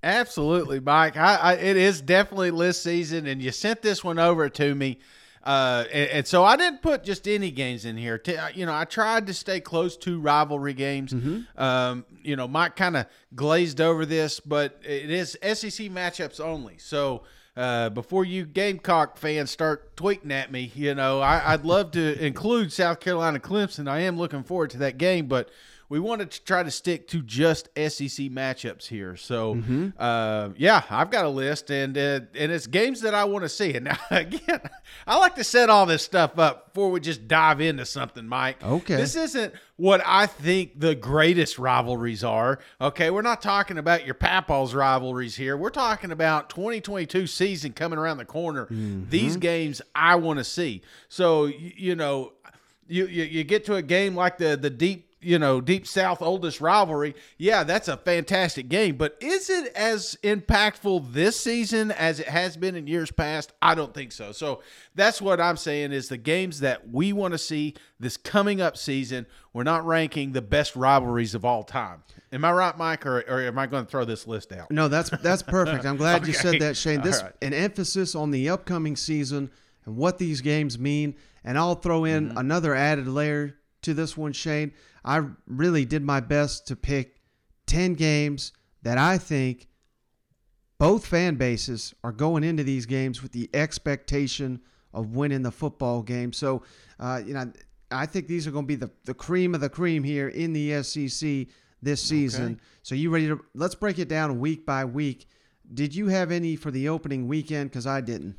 Absolutely, 0.03 0.79
Mike. 0.79 1.17
I, 1.17 1.35
I 1.35 1.53
it 1.53 1.77
is 1.77 2.01
definitely 2.01 2.51
list 2.51 2.83
season, 2.83 3.27
and 3.27 3.41
you 3.41 3.51
sent 3.51 3.81
this 3.81 4.03
one 4.03 4.19
over 4.19 4.49
to 4.49 4.75
me, 4.75 4.99
uh, 5.43 5.85
and, 5.91 6.09
and 6.11 6.27
so 6.27 6.43
I 6.43 6.55
didn't 6.57 6.83
put 6.83 7.03
just 7.03 7.27
any 7.27 7.49
games 7.49 7.85
in 7.85 7.97
here. 7.97 8.19
T- 8.19 8.37
you 8.53 8.67
know, 8.67 8.73
I 8.75 8.85
tried 8.85 9.25
to 9.27 9.33
stay 9.33 9.59
close 9.59 9.97
to 9.97 10.19
rivalry 10.19 10.73
games. 10.73 11.11
Um, 11.57 12.05
you 12.21 12.35
know, 12.35 12.47
Mike 12.47 12.75
kind 12.75 12.95
of 12.97 13.07
glazed 13.35 13.81
over 13.81 14.05
this, 14.05 14.39
but 14.39 14.79
it 14.83 15.09
is 15.09 15.31
SEC 15.41 15.87
matchups 15.89 16.39
only. 16.39 16.77
So. 16.77 17.23
Uh, 17.57 17.89
before 17.89 18.25
you 18.25 18.45
Gamecock 18.45 19.17
fans 19.17 19.49
start 19.49 19.95
tweeting 19.95 20.31
at 20.31 20.51
me, 20.51 20.71
you 20.75 20.93
know, 20.93 21.21
I, 21.21 21.53
I'd 21.53 21.63
love 21.63 21.91
to 21.91 22.25
include 22.25 22.73
South 22.73 22.99
Carolina 22.99 23.39
Clemson. 23.39 23.87
I 23.89 24.01
am 24.01 24.17
looking 24.17 24.43
forward 24.43 24.71
to 24.71 24.77
that 24.79 24.97
game, 24.97 25.27
but 25.27 25.49
we 25.87 25.99
wanted 25.99 26.31
to 26.31 26.43
try 26.43 26.63
to 26.63 26.71
stick 26.71 27.07
to 27.09 27.21
just 27.21 27.67
SEC 27.75 28.27
matchups 28.31 28.87
here. 28.87 29.15
So, 29.15 29.61
uh, 29.99 30.49
yeah, 30.57 30.81
I've 30.89 31.11
got 31.11 31.25
a 31.25 31.29
list, 31.29 31.69
and 31.69 31.97
uh, 31.97 32.21
and 32.33 32.51
it's 32.51 32.67
games 32.67 33.01
that 33.01 33.13
I 33.13 33.25
want 33.25 33.43
to 33.43 33.49
see. 33.49 33.65
And 33.75 33.85
now, 33.85 33.97
again, 34.09 34.61
I 35.05 35.17
like 35.17 35.35
to 35.35 35.43
set 35.43 35.69
all 35.69 35.85
this 35.85 36.01
stuff 36.01 36.39
up 36.39 36.73
before 36.73 36.91
we 36.91 36.99
just 36.99 37.27
dive 37.27 37.59
into 37.61 37.85
something, 37.85 38.25
Mike. 38.25 38.63
Okay. 38.63 38.95
This 38.95 39.15
isn't 39.15 39.53
what 39.75 40.01
I 40.05 40.27
think 40.27 40.79
the 40.79 40.95
greatest 40.95 41.59
rivalries 41.59 42.23
are. 42.23 42.59
Okay, 42.79 43.09
we're 43.09 43.21
not 43.21 43.41
talking 43.41 43.77
about 43.77 44.05
your 44.05 44.15
Papals 44.15 44.73
rivalries 44.73 45.35
here. 45.35 45.57
We're 45.57 45.69
talking 45.71 46.11
about 46.11 46.49
2022 46.49 47.27
season 47.27 47.73
coming 47.73 47.99
around 47.99 48.17
the 48.17 48.25
corner. 48.25 48.67
These 48.69 49.37
games 49.37 49.81
I 49.93 50.15
want 50.15 50.39
to 50.39 50.45
see. 50.45 50.81
So, 51.09 51.45
you, 51.45 51.71
you 51.75 51.95
know, 51.95 52.33
you, 52.87 53.07
you 53.07 53.23
you 53.23 53.43
get 53.43 53.65
to 53.65 53.75
a 53.75 53.81
game 53.81 54.15
like 54.15 54.37
the 54.37 54.55
the 54.55 54.69
deep 54.69 55.14
you 55.25 55.39
know 55.39 55.59
deep 55.59 55.87
south 55.87 56.21
oldest 56.21 56.61
rivalry 56.61 57.15
yeah 57.37 57.63
that's 57.63 57.87
a 57.87 57.97
fantastic 57.97 58.69
game 58.69 58.95
but 58.95 59.17
is 59.19 59.49
it 59.49 59.71
as 59.75 60.17
impactful 60.23 61.11
this 61.13 61.39
season 61.39 61.91
as 61.91 62.19
it 62.19 62.27
has 62.27 62.55
been 62.55 62.75
in 62.75 62.87
years 62.87 63.11
past 63.11 63.53
i 63.61 63.73
don't 63.73 63.93
think 63.93 64.11
so 64.11 64.31
so 64.31 64.61
that's 64.93 65.21
what 65.21 65.41
i'm 65.41 65.57
saying 65.57 65.91
is 65.91 66.07
the 66.09 66.17
games 66.17 66.59
that 66.59 66.89
we 66.89 67.11
want 67.11 67.31
to 67.33 67.37
see 67.37 67.73
this 67.99 68.17
coming 68.17 68.61
up 68.61 68.77
season 68.77 69.25
we're 69.53 69.63
not 69.63 69.85
ranking 69.85 70.31
the 70.31 70.41
best 70.41 70.75
rivalries 70.75 71.33
of 71.33 71.43
all 71.43 71.63
time 71.63 72.03
am 72.31 72.45
i 72.45 72.51
right 72.51 72.77
mike 72.77 73.05
or, 73.05 73.19
or 73.27 73.41
am 73.41 73.57
i 73.57 73.65
going 73.65 73.83
to 73.85 73.89
throw 73.89 74.05
this 74.05 74.27
list 74.27 74.51
out 74.53 74.69
No, 74.71 74.87
that's 74.87 75.09
that's 75.21 75.41
perfect. 75.41 75.85
I'm 75.85 75.97
glad 75.97 76.27
you 76.27 76.33
said 76.33 76.59
that, 76.61 76.75
Shane. 76.77 77.01
This 77.01 77.21
right. 77.23 77.31
an 77.41 77.53
emphasis 77.53 78.13
on 78.15 78.31
the 78.31 78.49
upcoming 78.49 78.95
season 78.95 79.49
and 79.85 79.95
what 79.95 80.17
these 80.17 80.41
games 80.41 80.77
mean. 80.77 81.15
And 81.43 81.57
I'll 81.57 81.75
throw 81.75 82.05
in 82.05 82.29
Mm-hmm. 82.29 82.37
another 82.37 82.73
added 82.75 83.07
layer 83.07 83.55
to 83.83 83.93
this 83.93 84.17
one, 84.17 84.33
Shane. 84.33 84.73
I 85.05 85.23
really 85.47 85.85
did 85.85 86.03
my 86.03 86.19
best 86.19 86.67
to 86.67 86.75
pick 86.75 87.21
ten 87.67 87.93
games 87.93 88.51
that 88.81 88.97
I 88.97 89.17
think 89.17 89.67
both 90.77 91.05
fan 91.05 91.35
bases 91.35 91.93
are 92.03 92.11
going 92.11 92.43
into 92.43 92.63
these 92.63 92.85
games 92.85 93.23
with 93.23 93.31
the 93.31 93.49
expectation 93.53 94.59
of 94.93 95.15
winning 95.15 95.43
the 95.43 95.51
football 95.51 96.01
game. 96.01 96.33
So, 96.33 96.63
uh, 96.99 97.21
you 97.25 97.33
know, 97.33 97.51
I 97.91 98.05
think 98.05 98.27
these 98.27 98.47
are 98.47 98.51
going 98.51 98.65
to 98.65 98.67
be 98.67 98.75
the, 98.75 98.89
the 99.05 99.13
cream 99.13 99.55
of 99.55 99.61
the 99.61 99.69
cream 99.69 100.03
here 100.03 100.27
in 100.27 100.53
the 100.53 100.83
SEC 100.83 101.47
this 101.81 102.01
season. 102.01 102.59
So, 102.83 102.95
you 102.95 103.09
ready 103.11 103.27
to? 103.27 103.39
Let's 103.53 103.75
break 103.75 103.99
it 103.99 104.09
down 104.09 104.39
week 104.39 104.65
by 104.65 104.85
week. 104.85 105.27
Did 105.73 105.95
you 105.95 106.07
have 106.07 106.31
any 106.31 106.55
for 106.55 106.71
the 106.71 106.89
opening 106.89 107.27
weekend? 107.27 107.69
Because 107.69 107.87
I 107.87 108.01
didn't. 108.01 108.35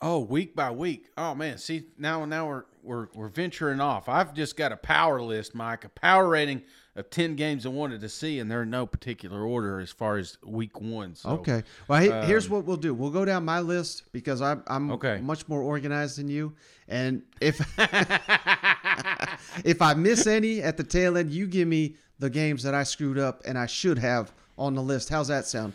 Oh, 0.00 0.20
week 0.20 0.54
by 0.54 0.70
week. 0.70 1.08
Oh 1.16 1.34
man, 1.34 1.58
see 1.58 1.86
now 1.98 2.24
now 2.24 2.46
we're 2.46 2.64
we're 2.84 3.08
we're 3.14 3.28
venturing 3.28 3.80
off. 3.80 4.08
I've 4.08 4.32
just 4.32 4.56
got 4.56 4.70
a 4.70 4.76
power 4.76 5.20
list, 5.20 5.56
Mike, 5.56 5.84
a 5.84 5.88
power 5.88 6.28
rating 6.28 6.62
of 6.94 7.10
ten 7.10 7.34
games 7.34 7.66
I 7.66 7.70
wanted 7.70 8.00
to 8.02 8.08
see, 8.08 8.38
and 8.38 8.48
they're 8.48 8.62
in 8.62 8.70
no 8.70 8.86
particular 8.86 9.42
order 9.44 9.80
as 9.80 9.90
far 9.90 10.16
as 10.18 10.38
week 10.44 10.80
one. 10.80 11.16
So, 11.16 11.30
Okay. 11.30 11.64
Well, 11.88 12.00
he- 12.00 12.26
here's 12.28 12.46
um, 12.46 12.52
what 12.52 12.64
we'll 12.64 12.76
do. 12.76 12.94
We'll 12.94 13.10
go 13.10 13.24
down 13.24 13.44
my 13.44 13.58
list 13.58 14.04
because 14.12 14.40
I'm 14.40 14.62
I'm 14.68 14.92
Okay. 14.92 15.18
much 15.20 15.48
more 15.48 15.62
organized 15.62 16.18
than 16.18 16.28
you. 16.28 16.54
And 16.86 17.22
if 17.40 17.58
if 19.64 19.82
I 19.82 19.94
miss 19.94 20.28
any 20.28 20.62
at 20.62 20.76
the 20.76 20.84
tail 20.84 21.18
end, 21.18 21.32
you 21.32 21.48
give 21.48 21.66
me 21.66 21.96
the 22.20 22.30
games 22.30 22.62
that 22.62 22.74
I 22.74 22.84
screwed 22.84 23.18
up 23.18 23.42
and 23.46 23.58
I 23.58 23.66
should 23.66 23.98
have 23.98 24.32
on 24.56 24.74
the 24.74 24.82
list. 24.82 25.08
How's 25.08 25.28
that 25.28 25.46
sound? 25.46 25.72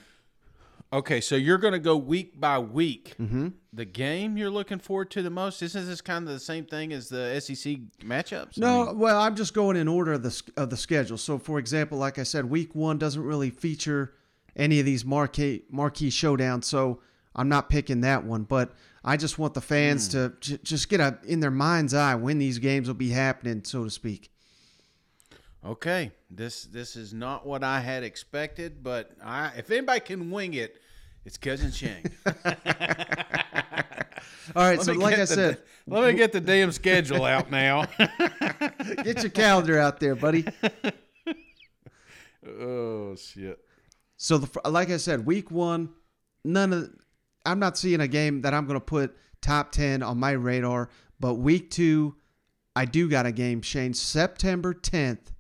Okay, 0.94 1.22
so 1.22 1.36
you're 1.36 1.58
going 1.58 1.74
to 1.74 1.80
go 1.80 1.98
week 1.98 2.40
by 2.40 2.60
week. 2.60 3.16
Mm-hmm. 3.20 3.48
The 3.74 3.86
game 3.86 4.38
you're 4.38 4.52
looking 4.52 4.78
forward 4.78 5.10
to 5.12 5.24
the 5.24 5.32
most 5.32 5.64
isn't 5.64 5.88
this 5.88 6.02
kind 6.02 6.28
of 6.28 6.34
the 6.34 6.40
same 6.40 6.66
thing 6.66 6.94
as 6.94 7.10
the 7.10 7.40
SEC 7.42 7.78
matchups? 8.02 8.58
I 8.58 8.62
No, 8.62 8.86
mean- 8.86 9.00
well, 9.00 9.20
I'm 9.20 9.36
just 9.36 9.56
going 9.56 9.76
in 9.76 9.88
order 9.88 10.14
of 10.14 10.22
the 10.22 10.42
of 10.56 10.70
the 10.70 10.78
schedule. 10.78 11.18
So, 11.18 11.40
for 11.40 11.58
example, 11.58 11.98
like 11.98 12.20
I 12.20 12.24
said, 12.24 12.46
week 12.46 12.76
one 12.76 13.00
doesn't 13.00 13.24
really 13.24 13.50
feature 13.50 14.14
any 14.56 14.80
of 14.80 14.86
these 14.86 15.04
marquee 15.04 15.64
marquee 15.72 16.10
showdowns. 16.10 16.66
So, 16.66 17.02
I'm 17.36 17.50
not 17.50 17.70
picking 17.70 18.02
that 18.02 18.24
one. 18.24 18.44
But 18.44 18.74
I 19.04 19.18
just 19.18 19.40
want 19.40 19.56
the 19.56 19.62
fans 19.62 20.08
to 20.10 20.34
j- 20.42 20.60
just 20.64 20.90
get 20.90 21.00
a 21.00 21.18
in 21.26 21.40
their 21.40 21.50
mind's 21.50 21.96
eye 21.96 22.14
when 22.14 22.38
these 22.38 22.60
games 22.60 22.88
will 22.88 22.94
be 22.94 23.10
happening, 23.10 23.64
so 23.64 23.84
to 23.84 23.90
speak. 23.90 24.30
Okay, 25.66 26.12
this 26.30 26.66
this 26.66 26.96
is 26.96 27.14
not 27.14 27.48
what 27.48 27.64
I 27.64 27.80
had 27.80 28.04
expected, 28.04 28.84
but 28.84 29.12
I 29.24 29.54
if 29.58 29.72
anybody 29.72 30.02
can 30.02 30.30
wing 30.30 30.54
it, 30.54 30.78
it's 31.26 31.38
cousin 31.38 31.72
Shane. 31.72 32.04
All 34.56 34.64
right. 34.64 34.78
Let 34.78 34.86
so, 34.86 34.94
like 34.94 35.16
I 35.16 35.22
the- 35.22 35.28
said, 35.28 35.58
let 35.88 36.04
me 36.06 36.18
get 36.18 36.32
the 36.32 36.42
damn 36.42 36.72
schedule 36.72 37.26
out 37.26 37.50
now. 37.52 37.86
get 39.04 39.22
your 39.22 39.32
calendar 39.32 39.80
out 39.80 40.00
there, 40.00 40.16
buddy. 40.16 40.46
oh 42.48 43.16
shit! 43.16 43.60
So, 44.18 44.38
the, 44.38 44.70
like 44.70 44.90
I 44.90 44.98
said, 44.98 45.26
week 45.26 45.50
one, 45.50 45.90
none 46.44 46.74
of 46.74 46.90
I'm 47.46 47.60
not 47.60 47.78
seeing 47.78 48.02
a 48.02 48.08
game 48.08 48.42
that 48.42 48.54
I'm 48.54 48.66
going 48.66 48.80
to 48.80 48.86
put 48.86 49.16
top 49.42 49.72
ten 49.72 50.04
on 50.04 50.20
my 50.20 50.32
radar. 50.32 50.90
But 51.20 51.36
week 51.36 51.70
two, 51.72 52.16
I 52.76 52.86
do 52.86 53.08
got 53.10 53.26
a 53.26 53.32
game, 53.32 53.62
Shane. 53.62 53.94
September 53.94 54.74
10th. 54.74 55.32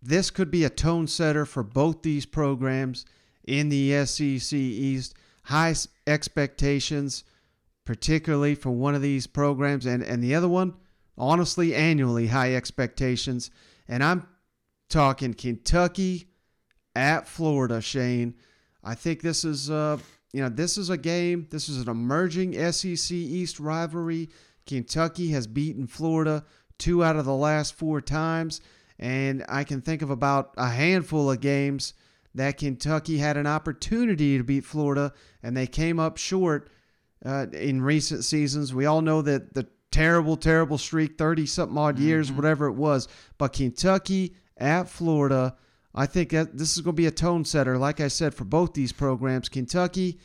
This 0.00 0.30
could 0.30 0.50
be 0.50 0.64
a 0.64 0.70
tone 0.70 1.06
setter 1.06 1.44
for 1.44 1.62
both 1.62 2.02
these 2.02 2.26
programs 2.26 3.04
in 3.44 3.68
the 3.68 4.04
SEC 4.04 4.52
East. 4.52 5.14
High 5.44 5.74
expectations, 6.06 7.24
particularly 7.84 8.54
for 8.54 8.70
one 8.70 8.94
of 8.94 9.02
these 9.02 9.26
programs, 9.26 9.86
and 9.86 10.02
and 10.02 10.22
the 10.22 10.34
other 10.34 10.48
one, 10.48 10.74
honestly, 11.18 11.74
annually 11.74 12.28
high 12.28 12.54
expectations. 12.54 13.50
And 13.88 14.04
I'm 14.04 14.28
talking 14.88 15.34
Kentucky 15.34 16.28
at 16.94 17.26
Florida, 17.26 17.80
Shane. 17.80 18.34
I 18.84 18.94
think 18.94 19.22
this 19.22 19.44
is 19.44 19.70
uh 19.70 19.98
you 20.32 20.42
know 20.42 20.48
this 20.48 20.78
is 20.78 20.90
a 20.90 20.96
game. 20.96 21.48
This 21.50 21.68
is 21.68 21.82
an 21.82 21.88
emerging 21.88 22.54
SEC 22.72 23.10
East 23.12 23.58
rivalry. 23.58 24.30
Kentucky 24.66 25.30
has 25.30 25.46
beaten 25.48 25.86
Florida 25.88 26.44
two 26.78 27.02
out 27.02 27.16
of 27.16 27.24
the 27.24 27.34
last 27.34 27.74
four 27.74 28.00
times, 28.00 28.60
and 28.98 29.44
I 29.48 29.64
can 29.64 29.80
think 29.80 30.02
of 30.02 30.10
about 30.10 30.54
a 30.56 30.68
handful 30.68 31.30
of 31.30 31.40
games 31.40 31.94
that 32.34 32.58
Kentucky 32.58 33.18
had 33.18 33.36
an 33.36 33.46
opportunity 33.46 34.38
to 34.38 34.44
beat 34.44 34.64
Florida, 34.64 35.12
and 35.42 35.56
they 35.56 35.66
came 35.66 36.00
up 36.00 36.16
short 36.16 36.70
uh, 37.24 37.46
in 37.52 37.82
recent 37.82 38.24
seasons. 38.24 38.74
We 38.74 38.86
all 38.86 39.02
know 39.02 39.22
that 39.22 39.54
the 39.54 39.68
terrible, 39.90 40.36
terrible 40.36 40.78
streak, 40.78 41.18
30 41.18 41.46
something 41.46 41.78
odd 41.78 41.98
years, 41.98 42.32
whatever 42.32 42.66
it 42.66 42.72
was. 42.72 43.06
But 43.38 43.52
Kentucky 43.52 44.34
at 44.56 44.88
Florida, 44.88 45.56
I 45.94 46.06
think 46.06 46.30
that 46.30 46.56
this 46.56 46.76
is 46.76 46.82
going 46.82 46.96
to 46.96 47.00
be 47.00 47.06
a 47.06 47.12
tone 47.12 47.44
setter, 47.44 47.78
like 47.78 48.00
I 48.00 48.08
said, 48.08 48.34
for 48.34 48.44
both 48.44 48.72
these 48.72 48.92
programs. 48.92 49.48
Kentucky, 49.48 50.18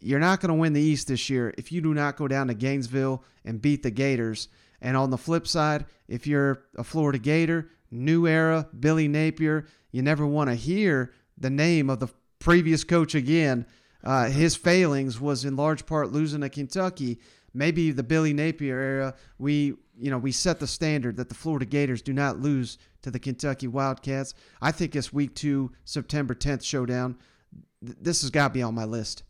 you're 0.00 0.20
not 0.20 0.40
going 0.40 0.48
to 0.48 0.54
win 0.54 0.72
the 0.72 0.80
East 0.80 1.08
this 1.08 1.28
year 1.28 1.52
if 1.58 1.72
you 1.72 1.80
do 1.80 1.92
not 1.92 2.16
go 2.16 2.28
down 2.28 2.48
to 2.48 2.54
Gainesville 2.54 3.22
and 3.44 3.60
beat 3.60 3.82
the 3.82 3.90
Gators. 3.90 4.48
And 4.80 4.96
on 4.96 5.10
the 5.10 5.18
flip 5.18 5.46
side, 5.46 5.86
if 6.08 6.26
you're 6.26 6.64
a 6.76 6.84
Florida 6.84 7.18
Gator, 7.18 7.70
new 7.90 8.26
era, 8.26 8.68
Billy 8.78 9.06
Napier, 9.06 9.66
you 9.90 10.02
never 10.02 10.26
want 10.26 10.50
to 10.50 10.56
hear 10.56 11.12
the 11.42 11.50
name 11.50 11.90
of 11.90 12.00
the 12.00 12.08
previous 12.38 12.84
coach 12.84 13.14
again. 13.14 13.66
Uh, 14.02 14.28
his 14.30 14.56
failings 14.56 15.20
was 15.20 15.44
in 15.44 15.54
large 15.56 15.86
part 15.86 16.10
losing 16.10 16.40
to 16.40 16.48
Kentucky. 16.48 17.20
Maybe 17.54 17.90
the 17.90 18.02
Billy 18.02 18.32
Napier 18.32 18.80
era, 18.80 19.14
we 19.38 19.74
you 19.98 20.10
know 20.10 20.18
we 20.18 20.32
set 20.32 20.58
the 20.58 20.66
standard 20.66 21.16
that 21.18 21.28
the 21.28 21.34
Florida 21.34 21.66
Gators 21.66 22.00
do 22.02 22.12
not 22.14 22.40
lose 22.40 22.78
to 23.02 23.10
the 23.10 23.18
Kentucky 23.18 23.68
Wildcats. 23.68 24.32
I 24.62 24.72
think 24.72 24.92
this 24.92 25.12
week 25.12 25.34
two 25.34 25.70
September 25.84 26.34
10th 26.34 26.64
showdown. 26.64 27.16
th- 27.84 27.96
This 28.00 28.22
has 28.22 28.30
got 28.30 28.48
to 28.48 28.54
be 28.54 28.62
on 28.62 28.74
my 28.74 28.84
list. 28.84 29.22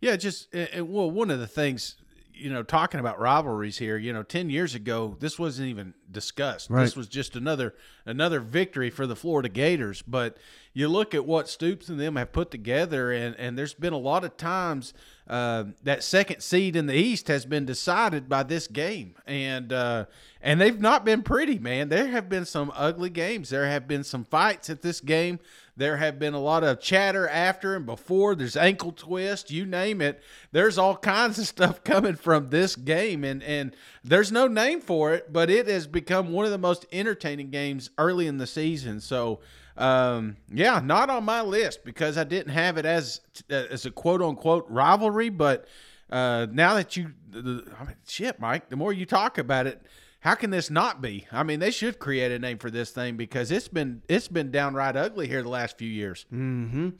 Yeah, 0.00 0.16
just 0.16 0.54
uh, 0.54 0.66
uh, 0.78 0.84
well, 0.84 1.10
one 1.10 1.30
of 1.30 1.40
the 1.40 1.46
things 1.46 1.96
you 2.34 2.50
know, 2.50 2.62
talking 2.62 3.00
about 3.00 3.18
rivalries 3.18 3.78
here, 3.78 3.96
you 3.96 4.12
know, 4.12 4.22
ten 4.22 4.50
years 4.50 4.74
ago, 4.74 5.16
this 5.20 5.38
wasn't 5.38 5.68
even 5.68 5.94
discussed. 6.10 6.70
Right. 6.70 6.82
This 6.82 6.96
was 6.96 7.06
just 7.06 7.36
another 7.36 7.74
another 8.04 8.40
victory 8.40 8.90
for 8.90 9.06
the 9.06 9.16
Florida 9.16 9.48
Gators. 9.48 10.02
But 10.02 10.36
you 10.72 10.88
look 10.88 11.14
at 11.14 11.24
what 11.24 11.48
Stoops 11.48 11.88
and 11.88 11.98
them 11.98 12.16
have 12.16 12.32
put 12.32 12.50
together, 12.50 13.12
and 13.12 13.36
and 13.36 13.56
there's 13.56 13.74
been 13.74 13.92
a 13.92 13.98
lot 13.98 14.24
of 14.24 14.36
times 14.36 14.94
uh, 15.28 15.64
that 15.82 16.02
second 16.02 16.40
seed 16.40 16.76
in 16.76 16.86
the 16.86 16.94
East 16.94 17.28
has 17.28 17.46
been 17.46 17.64
decided 17.64 18.28
by 18.28 18.42
this 18.42 18.66
game, 18.66 19.14
and 19.26 19.72
uh, 19.72 20.06
and 20.40 20.60
they've 20.60 20.80
not 20.80 21.04
been 21.04 21.22
pretty, 21.22 21.58
man. 21.58 21.88
There 21.88 22.08
have 22.08 22.28
been 22.28 22.44
some 22.44 22.72
ugly 22.74 23.10
games. 23.10 23.50
There 23.50 23.66
have 23.66 23.86
been 23.86 24.04
some 24.04 24.24
fights 24.24 24.68
at 24.68 24.82
this 24.82 25.00
game. 25.00 25.38
There 25.76 25.96
have 25.96 26.18
been 26.20 26.34
a 26.34 26.40
lot 26.40 26.62
of 26.62 26.80
chatter 26.80 27.28
after 27.28 27.74
and 27.74 27.84
before. 27.84 28.34
There's 28.34 28.56
ankle 28.56 28.92
twist, 28.92 29.50
you 29.50 29.66
name 29.66 30.00
it. 30.00 30.22
There's 30.52 30.78
all 30.78 30.96
kinds 30.96 31.38
of 31.38 31.46
stuff 31.48 31.82
coming 31.82 32.14
from 32.14 32.50
this 32.50 32.76
game, 32.76 33.24
and 33.24 33.42
and 33.42 33.74
there's 34.04 34.30
no 34.30 34.46
name 34.46 34.80
for 34.80 35.12
it, 35.14 35.32
but 35.32 35.50
it 35.50 35.66
has 35.66 35.86
become 35.86 36.30
one 36.32 36.44
of 36.44 36.52
the 36.52 36.58
most 36.58 36.86
entertaining 36.92 37.50
games 37.50 37.90
early 37.98 38.26
in 38.28 38.38
the 38.38 38.46
season. 38.46 39.00
So, 39.00 39.40
um, 39.76 40.36
yeah, 40.52 40.80
not 40.80 41.10
on 41.10 41.24
my 41.24 41.40
list 41.42 41.84
because 41.84 42.16
I 42.16 42.24
didn't 42.24 42.52
have 42.52 42.78
it 42.78 42.86
as 42.86 43.20
as 43.50 43.84
a 43.84 43.90
quote 43.90 44.22
unquote 44.22 44.66
rivalry, 44.68 45.28
but 45.28 45.66
uh, 46.10 46.46
now 46.52 46.74
that 46.74 46.96
you, 46.96 47.10
the- 47.30 47.64
I 47.80 47.84
mean, 47.84 47.96
shit, 48.06 48.38
Mike, 48.38 48.68
the 48.68 48.76
more 48.76 48.92
you 48.92 49.06
talk 49.06 49.38
about 49.38 49.66
it, 49.66 49.82
how 50.24 50.34
can 50.34 50.48
this 50.48 50.70
not 50.70 51.02
be? 51.02 51.26
I 51.30 51.42
mean, 51.42 51.60
they 51.60 51.70
should 51.70 51.98
create 51.98 52.32
a 52.32 52.38
name 52.38 52.56
for 52.56 52.70
this 52.70 52.90
thing 52.90 53.18
because 53.18 53.50
it's 53.50 53.68
been 53.68 54.02
it's 54.08 54.26
been 54.26 54.50
downright 54.50 54.96
ugly 54.96 55.28
here 55.28 55.42
the 55.42 55.50
last 55.50 55.76
few 55.76 55.88
years. 55.88 56.24
Mm-hmm. 56.32 56.90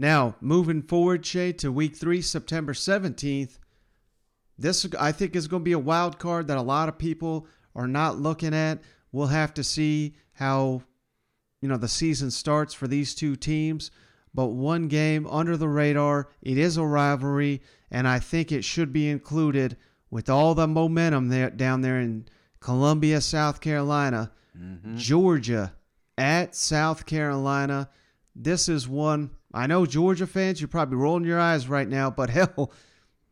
Now, 0.00 0.34
moving 0.40 0.82
forward, 0.82 1.24
Shay, 1.24 1.52
to 1.52 1.70
week 1.70 1.94
three, 1.94 2.20
September 2.20 2.72
17th, 2.72 3.60
this, 4.58 4.84
I 4.98 5.12
think, 5.12 5.36
is 5.36 5.46
going 5.46 5.60
to 5.60 5.64
be 5.64 5.72
a 5.72 5.78
wild 5.78 6.18
card 6.18 6.48
that 6.48 6.56
a 6.56 6.62
lot 6.62 6.88
of 6.88 6.98
people 6.98 7.46
are 7.76 7.86
not 7.86 8.18
looking 8.18 8.52
at. 8.52 8.80
We'll 9.12 9.28
have 9.28 9.54
to 9.54 9.62
see 9.62 10.16
how, 10.32 10.82
you 11.60 11.68
know, 11.68 11.76
the 11.76 11.86
season 11.86 12.32
starts 12.32 12.74
for 12.74 12.88
these 12.88 13.14
two 13.14 13.36
teams. 13.36 13.92
But 14.34 14.46
one 14.46 14.88
game 14.88 15.24
under 15.28 15.56
the 15.56 15.68
radar, 15.68 16.30
it 16.40 16.58
is 16.58 16.78
a 16.78 16.84
rivalry, 16.84 17.62
and 17.92 18.08
I 18.08 18.18
think 18.18 18.50
it 18.50 18.64
should 18.64 18.92
be 18.92 19.08
included 19.08 19.76
with 20.10 20.28
all 20.28 20.56
the 20.56 20.66
momentum 20.66 21.28
there 21.28 21.50
down 21.50 21.82
there 21.82 22.00
in 22.00 22.24
Columbia, 22.62 23.20
South 23.20 23.60
Carolina. 23.60 24.32
Georgia 24.96 25.72
at 26.16 26.54
South 26.54 27.06
Carolina. 27.06 27.88
This 28.34 28.68
is 28.68 28.88
one 28.88 29.30
I 29.54 29.66
know 29.66 29.84
Georgia 29.84 30.26
fans, 30.26 30.60
you're 30.60 30.68
probably 30.68 30.96
rolling 30.96 31.24
your 31.24 31.40
eyes 31.40 31.68
right 31.68 31.88
now, 31.88 32.10
but 32.10 32.30
hell, 32.30 32.72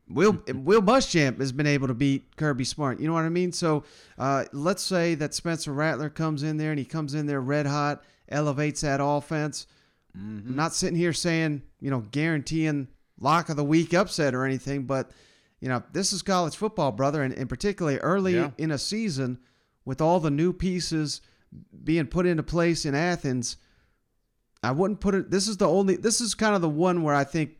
Will 0.08 0.42
Will 0.48 0.82
Muschamp 0.82 1.38
has 1.40 1.52
been 1.52 1.66
able 1.66 1.88
to 1.88 1.94
beat 1.94 2.36
Kirby 2.36 2.64
Smart. 2.64 3.00
You 3.00 3.08
know 3.08 3.14
what 3.14 3.24
I 3.24 3.30
mean? 3.30 3.52
So 3.52 3.84
uh, 4.18 4.44
let's 4.52 4.82
say 4.82 5.14
that 5.16 5.34
Spencer 5.34 5.72
Rattler 5.72 6.10
comes 6.10 6.42
in 6.42 6.56
there 6.56 6.70
and 6.70 6.78
he 6.78 6.84
comes 6.84 7.14
in 7.14 7.26
there 7.26 7.40
red 7.40 7.66
hot, 7.66 8.02
elevates 8.28 8.82
that 8.82 9.00
offense. 9.02 9.66
I'm 10.48 10.56
not 10.56 10.74
sitting 10.74 10.98
here 10.98 11.12
saying 11.12 11.62
you 11.80 11.90
know 11.90 12.00
guaranteeing 12.10 12.88
lock 13.20 13.48
of 13.48 13.56
the 13.56 13.64
week 13.64 13.94
upset 13.94 14.34
or 14.34 14.44
anything, 14.44 14.84
but 14.84 15.10
you 15.60 15.68
know 15.68 15.82
this 15.92 16.12
is 16.12 16.22
college 16.22 16.56
football, 16.56 16.92
brother, 16.92 17.22
and, 17.22 17.34
and 17.34 17.48
particularly 17.48 17.98
early 17.98 18.34
Yeah. 18.34 18.50
in 18.58 18.70
a 18.70 18.78
season 18.78 19.38
with 19.84 20.00
all 20.00 20.20
the 20.20 20.30
new 20.30 20.52
pieces 20.52 21.20
being 21.84 22.06
put 22.06 22.26
into 22.26 22.42
place 22.42 22.84
in 22.84 22.94
Athens. 22.94 23.56
I 24.62 24.72
wouldn't 24.72 25.00
put 25.00 25.14
it. 25.14 25.30
This 25.30 25.48
is 25.48 25.56
the 25.56 25.68
only. 25.68 25.96
This 25.96 26.20
is 26.20 26.34
kind 26.34 26.54
of 26.54 26.60
the 26.60 26.68
one 26.68 27.02
where 27.02 27.14
I 27.14 27.24
think 27.24 27.52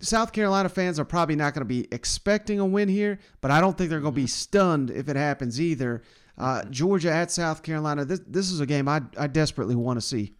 South 0.00 0.32
Carolina 0.32 0.68
fans 0.68 0.98
are 1.00 1.04
probably 1.04 1.36
not 1.36 1.54
going 1.54 1.62
to 1.62 1.66
be 1.68 1.88
expecting 1.92 2.58
a 2.60 2.66
win 2.66 2.88
here, 2.88 3.18
but 3.40 3.50
I 3.50 3.60
don't 3.60 3.76
think 3.78 3.88
they're 3.90 4.00
going 4.00 4.14
to 4.14 4.20
be 4.20 4.26
stunned 4.26 4.90
if 4.90 5.08
it 5.08 5.16
happens 5.16 5.60
either. 5.60 6.02
Uh, 6.38 6.64
Georgia 6.64 7.10
at 7.12 7.30
South 7.30 7.62
Carolina. 7.62 8.04
This 8.04 8.20
this 8.26 8.50
is 8.50 8.60
a 8.60 8.66
game 8.66 8.86
I 8.88 9.02
I 9.18 9.26
desperately 9.28 9.74
want 9.74 9.98
to 9.98 10.06
see. 10.06 10.34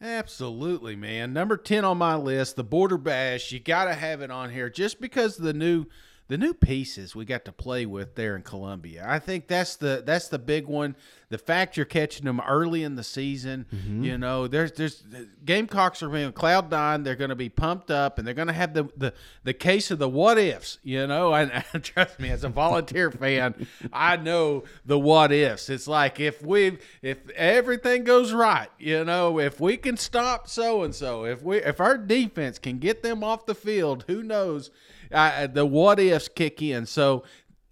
Absolutely, 0.00 0.94
man. 0.94 1.32
Number 1.32 1.56
10 1.56 1.84
on 1.84 1.98
my 1.98 2.14
list, 2.14 2.54
the 2.56 2.62
Border 2.64 2.98
Bash. 2.98 3.50
You 3.50 3.58
got 3.58 3.86
to 3.86 3.94
have 3.94 4.20
it 4.20 4.30
on 4.30 4.50
here 4.50 4.70
just 4.70 5.00
because 5.00 5.38
of 5.38 5.44
the 5.44 5.52
new 5.52 5.86
the 6.28 6.38
new 6.38 6.54
pieces 6.54 7.16
we 7.16 7.24
got 7.24 7.44
to 7.46 7.52
play 7.52 7.86
with 7.86 8.14
there 8.14 8.36
in 8.36 8.42
Columbia. 8.42 9.04
I 9.06 9.18
think 9.18 9.48
that's 9.48 9.76
the 9.76 10.02
that's 10.04 10.28
the 10.28 10.38
big 10.38 10.66
one. 10.66 10.94
The 11.30 11.36
fact 11.38 11.76
you're 11.76 11.84
catching 11.84 12.24
them 12.24 12.40
early 12.40 12.82
in 12.82 12.94
the 12.94 13.04
season, 13.04 13.66
Mm-hmm. 13.74 14.02
you 14.02 14.16
know, 14.16 14.46
there's 14.46 14.72
there's 14.72 15.04
Gamecocks 15.44 16.02
are 16.02 16.08
being 16.08 16.32
cloud 16.32 16.70
nine. 16.70 17.02
They're 17.02 17.16
going 17.16 17.28
to 17.30 17.36
be 17.36 17.50
pumped 17.50 17.90
up, 17.90 18.18
and 18.18 18.26
they're 18.26 18.32
going 18.34 18.48
to 18.48 18.54
have 18.54 18.72
the, 18.72 18.84
the 18.96 19.12
the 19.44 19.52
case 19.52 19.90
of 19.90 19.98
the 19.98 20.08
what 20.08 20.38
ifs. 20.38 20.78
You 20.82 21.06
know, 21.06 21.34
and, 21.40 21.52
and 21.72 21.84
trust 21.84 22.18
me, 22.18 22.30
as 22.30 22.44
a 22.44 22.48
volunteer 22.48 23.10
fan, 23.10 23.66
I 23.92 24.16
know 24.16 24.64
the 24.86 24.98
what 24.98 25.30
ifs. 25.32 25.68
It's 25.68 25.86
like 25.86 26.18
if 26.18 26.42
we 26.42 26.78
if 27.02 27.28
everything 27.30 28.04
goes 28.04 28.32
right, 28.32 28.68
you 28.78 29.04
know, 29.04 29.38
if 29.38 29.60
we 29.60 29.76
can 29.76 29.96
stop 29.98 30.48
so 30.48 30.82
and 30.82 30.94
so, 30.94 31.24
if 31.26 31.42
we 31.42 31.58
if 31.58 31.78
our 31.80 31.98
defense 31.98 32.58
can 32.58 32.78
get 32.78 33.02
them 33.02 33.22
off 33.22 33.44
the 33.44 33.54
field, 33.54 34.04
who 34.06 34.22
knows? 34.22 34.70
Uh, 35.12 35.46
the 35.46 35.64
what 35.64 35.98
ifs 35.98 36.28
kick 36.28 36.60
in. 36.60 36.84
So 36.84 37.24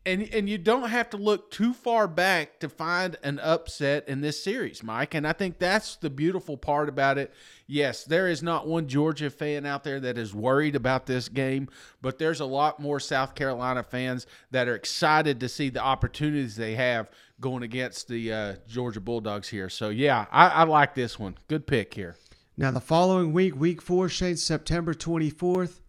and 0.06 0.22
and 0.32 0.48
you 0.48 0.56
don't 0.56 0.88
have 0.88 1.10
to 1.10 1.16
look 1.16 1.50
too 1.50 1.75
far 1.75 2.06
back 2.06 2.60
to 2.60 2.68
find 2.68 3.16
an 3.22 3.38
upset 3.40 4.08
in 4.08 4.20
this 4.20 4.42
series, 4.42 4.82
Mike. 4.82 5.14
And 5.14 5.26
I 5.26 5.32
think 5.32 5.58
that's 5.58 5.96
the 5.96 6.08
beautiful 6.08 6.56
part 6.56 6.88
about 6.88 7.18
it. 7.18 7.34
Yes, 7.66 8.04
there 8.04 8.28
is 8.28 8.42
not 8.42 8.66
one 8.68 8.86
Georgia 8.86 9.28
fan 9.28 9.66
out 9.66 9.82
there 9.82 9.98
that 10.00 10.16
is 10.16 10.34
worried 10.34 10.76
about 10.76 11.06
this 11.06 11.28
game, 11.28 11.68
but 12.00 12.18
there's 12.18 12.40
a 12.40 12.46
lot 12.46 12.80
more 12.80 13.00
South 13.00 13.34
Carolina 13.34 13.82
fans 13.82 14.26
that 14.52 14.68
are 14.68 14.76
excited 14.76 15.40
to 15.40 15.48
see 15.48 15.68
the 15.68 15.82
opportunities 15.82 16.54
they 16.56 16.76
have 16.76 17.10
going 17.40 17.64
against 17.64 18.08
the 18.08 18.32
uh, 18.32 18.54
Georgia 18.68 19.00
Bulldogs 19.00 19.48
here. 19.48 19.68
So 19.68 19.88
yeah, 19.88 20.26
I, 20.30 20.48
I 20.48 20.62
like 20.62 20.94
this 20.94 21.18
one. 21.18 21.36
Good 21.48 21.66
pick 21.66 21.92
here. 21.94 22.16
Now, 22.56 22.70
the 22.70 22.80
following 22.80 23.34
week, 23.34 23.54
week 23.54 23.82
four, 23.82 24.08
Shane, 24.08 24.36
September 24.36 24.94
24th. 24.94 25.80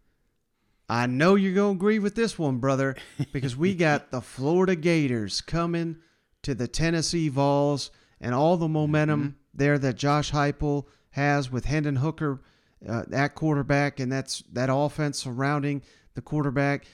I 0.90 1.06
know 1.06 1.36
you're 1.36 1.54
going 1.54 1.76
to 1.76 1.80
agree 1.80 2.00
with 2.00 2.16
this 2.16 2.40
one, 2.40 2.58
brother, 2.58 2.96
because 3.34 3.58
we 3.58 3.76
got 3.76 4.12
the 4.12 4.22
Florida 4.22 4.76
Gators 4.76 5.42
coming 5.42 5.98
to 6.44 6.56
the 6.56 6.68
Tennessee 6.68 7.30
Vols 7.30 7.92
and 8.22 8.34
all 8.34 8.58
the 8.58 8.70
momentum 8.70 9.36
there 9.54 9.78
that 9.78 9.96
Josh 9.96 10.32
Heupel 10.32 10.86
has 11.10 11.52
with 11.52 11.66
Hendon 11.66 11.98
Hooker 11.98 12.42
uh, 12.88 13.04
at 13.12 13.36
quarterback 13.36 14.00
and 14.00 14.12
that's 14.12 14.44
that 14.54 14.70
offense 14.72 15.20
surrounding 15.20 15.82
the 16.14 16.22
quarterback. 16.22 16.86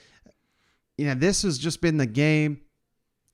You 0.98 1.06
know, 1.06 1.14
this 1.14 1.42
has 1.42 1.58
just 1.58 1.80
been 1.80 1.96
the 1.96 2.06
game. 2.06 2.62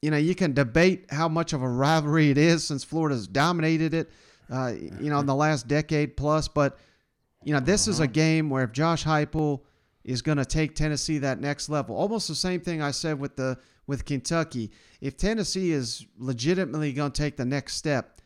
You 0.03 0.11
know, 0.11 0.17
you 0.17 0.35
can 0.35 0.53
debate 0.53 1.07
how 1.11 1.29
much 1.29 1.53
of 1.53 1.63
a 1.63 1.69
rivalry 1.69 2.31
it 2.31 2.39
is 2.39 2.67
since 2.67 2.85
Florida's 2.85 3.27
dominated 3.27 3.95
it, 3.95 4.11
uh, 4.51 4.73
you 4.79 5.11
know, 5.11 5.21
in 5.21 5.27
the 5.27 5.35
last 5.35 5.69
decade 5.69 6.17
plus. 6.17 6.49
But, 6.49 6.79
you 7.45 7.53
know, 7.53 7.61
this 7.61 7.87
is 7.87 8.01
a 8.01 8.07
game 8.07 8.51
where 8.51 8.65
if 8.65 8.73
Josh 8.73 9.05
Heupel 9.05 9.61
is 10.05 10.23
going 10.23 10.39
to 10.39 10.45
take 10.45 10.75
Tennessee 10.75 11.19
that 11.19 11.41
next 11.41 11.69
level, 11.69 11.95
almost 11.97 12.29
the 12.29 12.35
same 12.35 12.61
thing 12.61 12.81
I 12.83 12.91
said 12.91 13.19
with 13.19 13.37
the 13.37 13.59
with 13.87 14.05
Kentucky. 14.05 14.71
If 15.01 15.17
Tennessee 15.17 15.73
is 15.73 16.07
legitimately 16.17 16.93
going 16.93 17.11
to 17.13 17.23
take 17.23 17.37
the 17.37 17.45
next 17.45 17.75
step, 17.75 18.21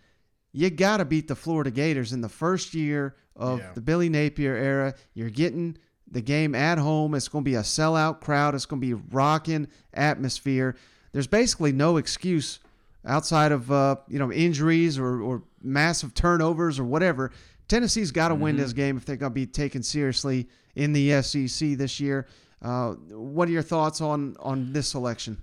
you 0.53 0.69
got 0.71 0.99
to 0.99 1.05
beat 1.05 1.27
the 1.29 1.35
Florida 1.35 1.71
Gators 1.71 2.13
in 2.13 2.21
the 2.21 2.29
first 2.29 2.75
year 2.75 3.17
of 3.35 3.59
Yeah. 3.61 3.71
the 3.75 3.81
Billy 3.81 4.09
Napier 4.09 4.55
era. 4.57 4.95
You're 5.15 5.31
getting 5.31 5.79
the 6.11 6.21
game 6.21 6.55
at 6.55 6.79
home. 6.79 7.15
It's 7.15 7.29
going 7.29 7.45
to 7.45 7.51
be 7.51 7.55
a 7.57 7.63
sellout 7.63 8.21
crowd. 8.21 8.55
It's 8.55 8.67
going 8.67 8.81
to 8.83 8.87
be 8.87 8.95
rocking 9.11 9.69
atmosphere. 9.95 10.77
There's 11.13 11.27
basically 11.27 11.73
no 11.73 11.97
excuse 11.97 12.61
outside 13.07 13.53
of 13.53 13.71
uh, 13.73 13.97
you 14.09 14.19
know 14.19 14.31
injuries 14.33 14.99
or, 14.99 15.21
or 15.23 15.43
massive 15.63 16.13
turnovers 16.15 16.79
or 16.79 16.85
whatever. 16.85 17.31
Tennessee's 17.69 18.11
got 18.11 18.29
to 18.29 18.35
win 18.35 18.57
this 18.57 18.73
game 18.73 18.97
if 18.97 19.05
they're 19.05 19.17
going 19.17 19.33
to 19.33 19.35
be 19.35 19.47
taken 19.47 19.83
seriously 19.83 20.49
in 20.75 20.93
the 20.93 21.23
SEC 21.23 21.71
this 21.71 21.99
year. 22.01 22.27
Uh, 22.61 22.93
what 23.11 23.49
are 23.49 23.53
your 23.53 23.63
thoughts 23.63 24.01
on 24.01 24.37
on 24.41 24.73
this 24.73 24.89
selection? 24.89 25.39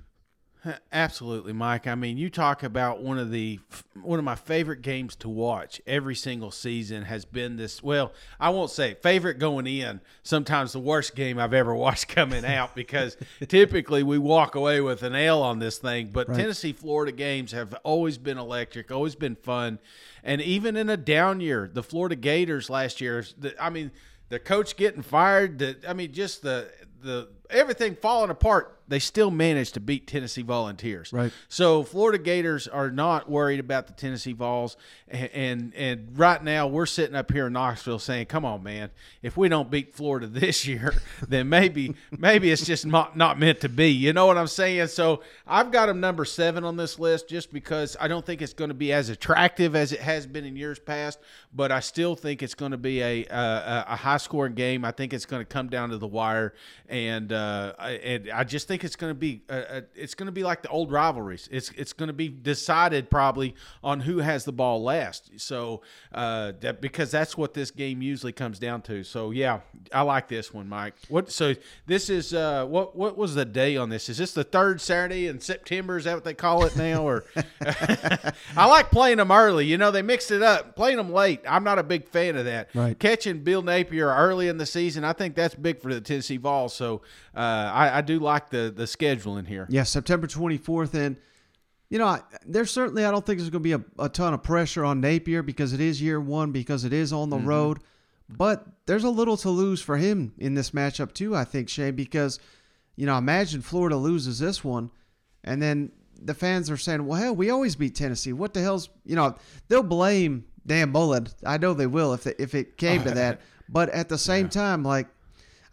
Absolutely, 0.91 1.53
Mike. 1.53 1.87
I 1.87 1.95
mean, 1.95 2.17
you 2.17 2.29
talk 2.29 2.61
about 2.61 3.01
one 3.01 3.17
of 3.17 3.31
the 3.31 3.59
one 3.99 4.19
of 4.19 4.25
my 4.25 4.35
favorite 4.35 4.83
games 4.83 5.15
to 5.17 5.29
watch 5.29 5.81
every 5.87 6.13
single 6.13 6.51
season 6.51 7.03
has 7.03 7.25
been 7.25 7.57
this. 7.57 7.81
Well, 7.81 8.13
I 8.39 8.51
won't 8.51 8.69
say 8.69 8.93
favorite 8.93 9.39
going 9.39 9.65
in. 9.65 10.01
Sometimes 10.21 10.73
the 10.73 10.79
worst 10.79 11.15
game 11.15 11.39
I've 11.39 11.55
ever 11.55 11.73
watched 11.81 12.09
coming 12.09 12.45
out 12.45 12.75
because 12.75 13.17
typically 13.47 14.03
we 14.03 14.19
walk 14.19 14.53
away 14.53 14.81
with 14.81 15.01
an 15.01 15.15
L 15.15 15.41
on 15.41 15.57
this 15.57 15.79
thing. 15.79 16.11
But 16.13 16.27
Tennessee 16.31 16.73
Florida 16.73 17.11
games 17.11 17.53
have 17.53 17.73
always 17.83 18.19
been 18.19 18.37
electric, 18.37 18.91
always 18.91 19.15
been 19.15 19.35
fun, 19.35 19.79
and 20.23 20.41
even 20.41 20.77
in 20.77 20.89
a 20.89 20.97
down 20.97 21.41
year, 21.41 21.71
the 21.73 21.83
Florida 21.83 22.15
Gators 22.15 22.69
last 22.69 23.01
year. 23.01 23.25
I 23.59 23.71
mean, 23.71 23.89
the 24.29 24.37
coach 24.37 24.75
getting 24.77 25.01
fired. 25.01 25.57
The 25.57 25.77
I 25.87 25.93
mean, 25.93 26.13
just 26.13 26.43
the 26.43 26.71
the 27.01 27.29
everything 27.49 27.95
falling 27.95 28.29
apart. 28.29 28.80
They 28.91 28.99
still 28.99 29.31
managed 29.31 29.75
to 29.75 29.79
beat 29.79 30.05
Tennessee 30.05 30.41
Volunteers. 30.41 31.13
Right. 31.13 31.31
So 31.47 31.83
Florida 31.83 32.17
Gators 32.17 32.67
are 32.67 32.91
not 32.91 33.31
worried 33.31 33.61
about 33.61 33.87
the 33.87 33.93
Tennessee 33.93 34.33
Vols, 34.33 34.75
and, 35.07 35.29
and 35.33 35.75
and 35.75 36.19
right 36.19 36.43
now 36.43 36.67
we're 36.67 36.85
sitting 36.85 37.15
up 37.15 37.31
here 37.31 37.47
in 37.47 37.53
Knoxville 37.53 37.99
saying, 37.99 38.25
"Come 38.25 38.43
on, 38.43 38.63
man! 38.63 38.89
If 39.21 39.37
we 39.37 39.47
don't 39.47 39.71
beat 39.71 39.95
Florida 39.95 40.27
this 40.41 40.67
year, 40.67 40.93
then 41.25 41.47
maybe 41.47 41.95
maybe 42.11 42.51
it's 42.51 42.65
just 42.65 42.85
not 42.85 43.15
not 43.15 43.39
meant 43.39 43.61
to 43.61 43.69
be." 43.69 43.91
You 43.91 44.11
know 44.11 44.25
what 44.25 44.37
I'm 44.37 44.47
saying? 44.47 44.87
So 44.87 45.21
I've 45.47 45.71
got 45.71 45.85
them 45.85 46.01
number 46.01 46.25
seven 46.25 46.65
on 46.65 46.75
this 46.75 46.99
list 46.99 47.29
just 47.29 47.53
because 47.53 47.95
I 47.97 48.09
don't 48.09 48.25
think 48.25 48.41
it's 48.41 48.53
going 48.53 48.71
to 48.71 48.75
be 48.75 48.91
as 48.91 49.07
attractive 49.07 49.73
as 49.73 49.93
it 49.93 50.01
has 50.01 50.27
been 50.27 50.43
in 50.43 50.57
years 50.57 50.79
past, 50.79 51.17
but 51.53 51.71
I 51.71 51.79
still 51.79 52.17
think 52.17 52.43
it's 52.43 52.55
going 52.55 52.73
to 52.73 52.77
be 52.77 53.01
a 53.01 53.25
a, 53.27 53.85
a 53.87 53.95
high 53.95 54.17
scoring 54.17 54.53
game. 54.53 54.83
I 54.83 54.91
think 54.91 55.13
it's 55.13 55.25
going 55.25 55.39
to 55.39 55.45
come 55.45 55.69
down 55.69 55.91
to 55.91 55.97
the 55.97 56.07
wire, 56.07 56.53
and 56.89 57.31
uh, 57.31 57.73
I, 57.79 57.91
and 57.91 58.29
I 58.31 58.43
just 58.43 58.67
think 58.67 58.80
it's 58.83 58.95
going 58.95 59.11
to 59.11 59.15
be 59.15 59.41
uh, 59.49 59.53
uh, 59.53 59.81
it's 59.95 60.13
going 60.15 60.27
to 60.27 60.31
be 60.31 60.43
like 60.43 60.61
the 60.61 60.69
old 60.69 60.91
rivalries. 60.91 61.47
It's 61.51 61.71
it's 61.71 61.93
going 61.93 62.07
to 62.07 62.13
be 62.13 62.29
decided 62.29 63.09
probably 63.09 63.55
on 63.83 64.01
who 64.01 64.19
has 64.19 64.45
the 64.45 64.51
ball 64.51 64.83
last. 64.83 65.31
So 65.37 65.81
uh, 66.13 66.53
that 66.61 66.81
because 66.81 67.11
that's 67.11 67.37
what 67.37 67.53
this 67.53 67.71
game 67.71 68.01
usually 68.01 68.31
comes 68.31 68.59
down 68.59 68.81
to. 68.83 69.03
So 69.03 69.31
yeah, 69.31 69.61
I 69.93 70.01
like 70.01 70.27
this 70.27 70.53
one, 70.53 70.67
Mike. 70.69 70.95
What 71.09 71.31
so 71.31 71.55
this 71.85 72.09
is 72.09 72.33
uh, 72.33 72.65
what 72.65 72.95
what 72.95 73.17
was 73.17 73.35
the 73.35 73.45
day 73.45 73.77
on 73.77 73.89
this? 73.89 74.09
Is 74.09 74.17
this 74.17 74.33
the 74.33 74.43
third 74.43 74.81
Saturday 74.81 75.27
in 75.27 75.39
September? 75.39 75.97
Is 75.97 76.05
that 76.05 76.15
what 76.15 76.23
they 76.23 76.33
call 76.33 76.65
it 76.65 76.75
now? 76.75 77.07
Or 77.07 77.23
I 77.61 78.65
like 78.65 78.91
playing 78.91 79.17
them 79.17 79.31
early. 79.31 79.65
You 79.65 79.77
know, 79.77 79.91
they 79.91 80.01
mixed 80.01 80.31
it 80.31 80.41
up. 80.41 80.75
Playing 80.75 80.97
them 80.97 81.11
late, 81.11 81.41
I'm 81.47 81.63
not 81.63 81.79
a 81.79 81.83
big 81.83 82.07
fan 82.07 82.35
of 82.35 82.45
that. 82.45 82.69
Right. 82.73 82.97
Catching 82.97 83.43
Bill 83.43 83.61
Napier 83.61 84.09
early 84.09 84.47
in 84.47 84.57
the 84.57 84.65
season, 84.65 85.03
I 85.03 85.13
think 85.13 85.35
that's 85.35 85.55
big 85.55 85.81
for 85.81 85.93
the 85.93 86.01
Tennessee 86.01 86.37
Vols. 86.37 86.73
So 86.73 87.01
uh, 87.35 87.39
I, 87.73 87.97
I 87.97 88.01
do 88.01 88.19
like 88.19 88.49
the 88.49 88.70
the 88.71 88.83
scheduling 88.83 89.47
here. 89.47 89.67
Yeah, 89.69 89.83
September 89.83 90.27
24th. 90.27 90.93
And, 90.93 91.17
you 91.89 91.99
know, 91.99 92.19
there's 92.45 92.71
certainly, 92.71 93.05
I 93.05 93.11
don't 93.11 93.25
think 93.25 93.39
there's 93.39 93.49
going 93.49 93.63
to 93.63 93.77
be 93.77 93.83
a, 93.99 94.03
a 94.03 94.09
ton 94.09 94.33
of 94.33 94.43
pressure 94.43 94.83
on 94.83 95.01
Napier 95.01 95.43
because 95.43 95.73
it 95.73 95.81
is 95.81 96.01
year 96.01 96.19
one, 96.19 96.51
because 96.51 96.85
it 96.85 96.93
is 96.93 97.13
on 97.13 97.29
the 97.29 97.37
mm-hmm. 97.37 97.47
road. 97.47 97.79
But 98.29 98.65
there's 98.85 99.03
a 99.03 99.09
little 99.09 99.37
to 99.37 99.49
lose 99.49 99.81
for 99.81 99.97
him 99.97 100.33
in 100.37 100.53
this 100.53 100.71
matchup, 100.71 101.13
too, 101.13 101.35
I 101.35 101.43
think, 101.43 101.69
Shane, 101.69 101.95
because, 101.95 102.39
you 102.95 103.05
know, 103.05 103.17
imagine 103.17 103.61
Florida 103.61 103.97
loses 103.97 104.39
this 104.39 104.63
one. 104.63 104.89
And 105.43 105.61
then 105.61 105.91
the 106.21 106.33
fans 106.33 106.69
are 106.69 106.77
saying, 106.77 107.05
well, 107.05 107.19
hell, 107.19 107.35
we 107.35 107.49
always 107.49 107.75
beat 107.75 107.95
Tennessee. 107.95 108.31
What 108.31 108.53
the 108.53 108.61
hell's, 108.61 108.89
you 109.05 109.15
know, 109.15 109.35
they'll 109.67 109.83
blame 109.83 110.45
Dan 110.65 110.91
Mullen. 110.91 111.27
I 111.45 111.57
know 111.57 111.73
they 111.73 111.87
will 111.87 112.13
if, 112.13 112.23
they, 112.23 112.35
if 112.39 112.55
it 112.55 112.77
came 112.77 113.03
to 113.03 113.11
that. 113.15 113.41
But 113.67 113.89
at 113.89 114.09
the 114.09 114.17
same 114.17 114.49
time, 114.49 114.83
like, 114.83 115.07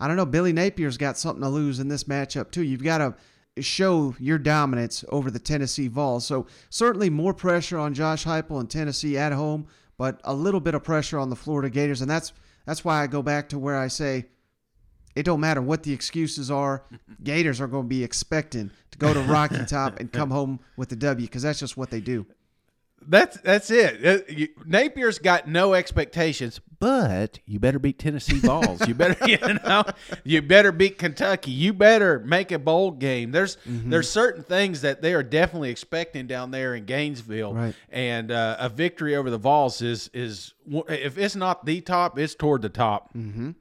I 0.01 0.07
don't 0.07 0.17
know. 0.17 0.27
Billy 0.27 0.53
Napier's 0.53 0.97
got 0.97 1.19
something 1.19 1.43
to 1.43 1.49
lose 1.49 1.81
in 1.81 1.89
this 1.89 2.05
matchup 2.05 2.51
too. 2.51 2.63
You've 2.63 2.85
got 2.85 2.99
to 2.99 3.15
show 3.63 4.15
your 4.19 4.39
dominance 4.39 5.05
over 5.09 5.31
the 5.31 5.39
Tennessee 5.39 5.89
Vols. 5.89 6.25
So 6.25 6.47
certainly 6.71 7.11
more 7.11 7.35
pressure 7.35 7.79
on 7.79 7.95
Josh 7.95 8.25
Heupel 8.25 8.61
and 8.61 8.71
Tennessee 8.71 9.19
at 9.19 9.33
home, 9.33 9.67
but 9.97 10.21
a 10.25 10.35
little 10.35 10.61
bit 10.61 10.75
of 10.75 10.85
pressure 10.85 11.19
on 11.19 11.31
the 11.31 11.37
Florida 11.37 11.71
Gators, 11.71 12.01
and 12.01 12.11
that's 12.11 12.33
that's 12.67 12.85
why 12.85 13.03
I 13.03 13.07
go 13.07 13.23
back 13.23 13.49
to 13.49 13.59
where 13.59 13.77
I 13.77 13.89
say 13.89 14.27
it 15.17 15.25
don't 15.25 15.41
matter 15.41 15.61
what 15.61 15.83
the 15.83 15.93
excuses 15.93 16.51
are. 16.51 16.85
Gators 17.25 17.61
are 17.61 17.67
going 17.67 17.85
to 17.85 17.89
be 17.89 18.05
expecting 18.05 18.71
to 18.93 18.99
go 18.99 19.13
to 19.13 19.21
Rocky 19.21 19.65
Top 19.65 19.99
and 19.99 20.13
come 20.13 20.31
home 20.39 20.61
with 20.77 20.91
the 20.91 20.97
W 20.97 21.27
because 21.27 21.43
that's 21.43 21.59
just 21.59 21.77
what 21.77 21.91
they 21.91 22.01
do. 22.01 22.27
That's 23.07 23.39
that's 23.41 23.71
it. 23.71 24.05
Uh, 24.05 24.33
you- 24.33 24.49
Napier's 24.67 25.19
got 25.19 25.49
no 25.49 25.73
expectations, 25.73 26.61
but 26.79 27.39
you 27.47 27.59
better 27.59 27.79
beat 27.79 27.99
Tennessee 27.99 28.39
Vols. 28.39 28.87
You 28.87 28.95
better, 28.95 29.17
you 29.27 29.39
know, 29.65 29.85
you 30.25 30.43
better 30.43 30.73
beat 30.73 30.99
Kentucky. 30.99 31.51
You 31.51 31.73
better 31.73 32.19
make 32.21 32.53
a 32.53 32.59
bowl 32.59 32.91
game. 32.91 33.31
There's 33.33 33.57
there's 33.65 34.11
certain 34.11 34.43
things 34.43 34.83
that 34.83 35.01
they 35.01 35.15
are 35.15 35.23
definitely 35.23 35.71
expecting 35.71 36.27
down 36.27 36.51
there 36.51 36.75
in 36.75 36.85
Gainesville, 36.85 37.55
Right. 37.55 37.75
and 37.89 38.31
uh, 38.31 38.57
a 38.59 38.69
victory 38.69 39.17
over 39.17 39.31
the 39.31 39.39
Vols 39.39 39.81
is 39.81 40.11
is 40.13 40.53
if 40.89 41.17
it's 41.17 41.37
not 41.37 41.65
the 41.65 41.81
top, 41.81 42.19
it's 42.19 42.35
toward 42.35 42.61
the 42.61 42.69
top. 42.69 43.15
Mm-hmm. 43.15 43.53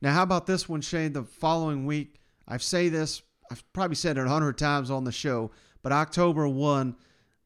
Now, 0.00 0.14
how 0.14 0.22
about 0.24 0.46
this 0.46 0.68
one, 0.68 0.80
Shane? 0.80 1.12
The 1.12 1.22
following 1.22 1.86
week, 1.86 2.20
I 2.48 2.56
say 2.56 2.88
this, 2.88 3.22
I've 3.52 3.72
probably 3.74 3.96
said 3.96 4.16
it 4.16 4.26
a 4.26 4.30
hundred 4.30 4.56
times 4.56 4.90
on 4.90 5.04
the 5.04 5.12
show, 5.12 5.50
but 5.82 5.92
October 5.92 6.48
1, 6.48 6.96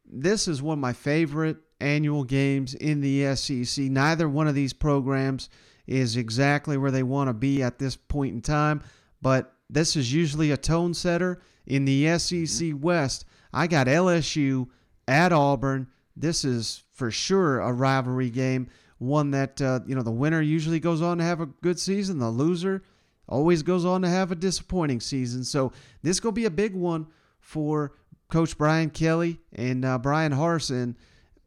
this 0.05 0.47
is 0.47 0.63
one 0.63 0.79
of 0.79 0.81
my 0.81 0.93
favorite 0.93 1.57
annual 1.81 2.23
games 2.23 2.75
in 2.75 3.01
the 3.01 3.35
SEC. 3.35 3.87
Neither 3.87 4.29
one 4.29 4.47
of 4.47 4.55
these 4.55 4.73
programs 4.73 5.49
is 5.89 6.17
exactly 6.17 6.77
where 6.77 6.93
they 6.93 7.03
want 7.03 7.29
to 7.29 7.35
be 7.35 7.61
at 7.61 7.81
this 7.81 7.97
point 7.97 8.35
in 8.35 8.41
time. 8.41 8.83
But 9.21 9.53
this 9.69 9.97
is 9.97 10.13
usually 10.13 10.53
a 10.53 10.57
tone 10.57 10.95
setter 10.95 11.43
in 11.67 11.85
the 11.85 12.17
SEC 12.19 12.71
West. 12.79 13.25
I 13.53 13.67
got 13.67 13.89
LSU 13.89 14.69
at 15.09 15.33
Auburn. 15.33 15.89
This 16.15 16.45
is 16.45 16.85
for 16.93 17.11
sure 17.11 17.59
a 17.59 17.73
rivalry 17.73 18.31
game, 18.31 18.69
one 18.99 19.33
that 19.33 19.61
uh, 19.61 19.81
you 19.87 19.97
know 19.97 20.03
the 20.03 20.13
winner 20.13 20.41
usually 20.41 20.79
goes 20.79 21.03
on 21.03 21.19
to 21.19 21.25
have 21.25 21.41
a 21.41 21.47
good 21.47 21.81
season. 21.81 22.19
The 22.19 22.31
loser 22.31 22.85
always 23.29 23.63
goes 23.63 23.85
on 23.85 24.03
to 24.03 24.09
have 24.09 24.31
a 24.33 24.37
disappointing 24.37 25.01
season. 25.01 25.45
So 25.45 25.73
this 26.03 26.21
gonna 26.21 26.33
be 26.33 26.45
a 26.45 26.51
big 26.51 26.75
one 26.75 27.07
for 27.41 27.93
Coach 28.29 28.57
Brian 28.59 28.91
Kelly 28.91 29.39
and 29.53 29.85
uh, 29.85 29.99
Bryan 29.99 30.33
Harsin. 30.33 30.95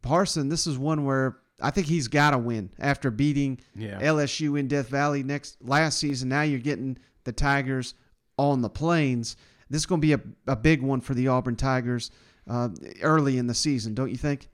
Harsin, 0.03 0.49
this 0.49 0.65
is 0.65 0.77
one 0.77 1.05
where 1.05 1.37
I 1.61 1.71
think 1.71 1.87
he's 1.87 2.07
got 2.07 2.31
to 2.31 2.37
win 2.37 2.69
after 2.79 3.11
beating 3.11 3.59
Yeah. 3.75 3.99
LSU 4.01 4.57
in 4.57 4.67
Death 4.69 4.87
Valley 4.87 5.23
next 5.23 5.57
last 5.61 5.97
season. 5.99 6.29
Now 6.29 6.43
you're 6.43 6.59
getting 6.59 6.97
the 7.25 7.33
Tigers 7.33 7.95
on 8.37 8.61
the 8.61 8.69
plains. 8.69 9.35
This 9.69 9.81
is 9.81 9.85
going 9.85 9.99
to 9.99 10.07
be 10.07 10.13
a, 10.13 10.21
a 10.47 10.55
big 10.55 10.81
one 10.81 11.01
for 11.01 11.13
the 11.13 11.27
Auburn 11.27 11.57
Tigers 11.57 12.11
uh, 12.49 12.69
early 13.01 13.37
in 13.37 13.47
the 13.47 13.53
season, 13.53 13.93
don't 13.93 14.09
you 14.09 14.15
think? 14.17 14.47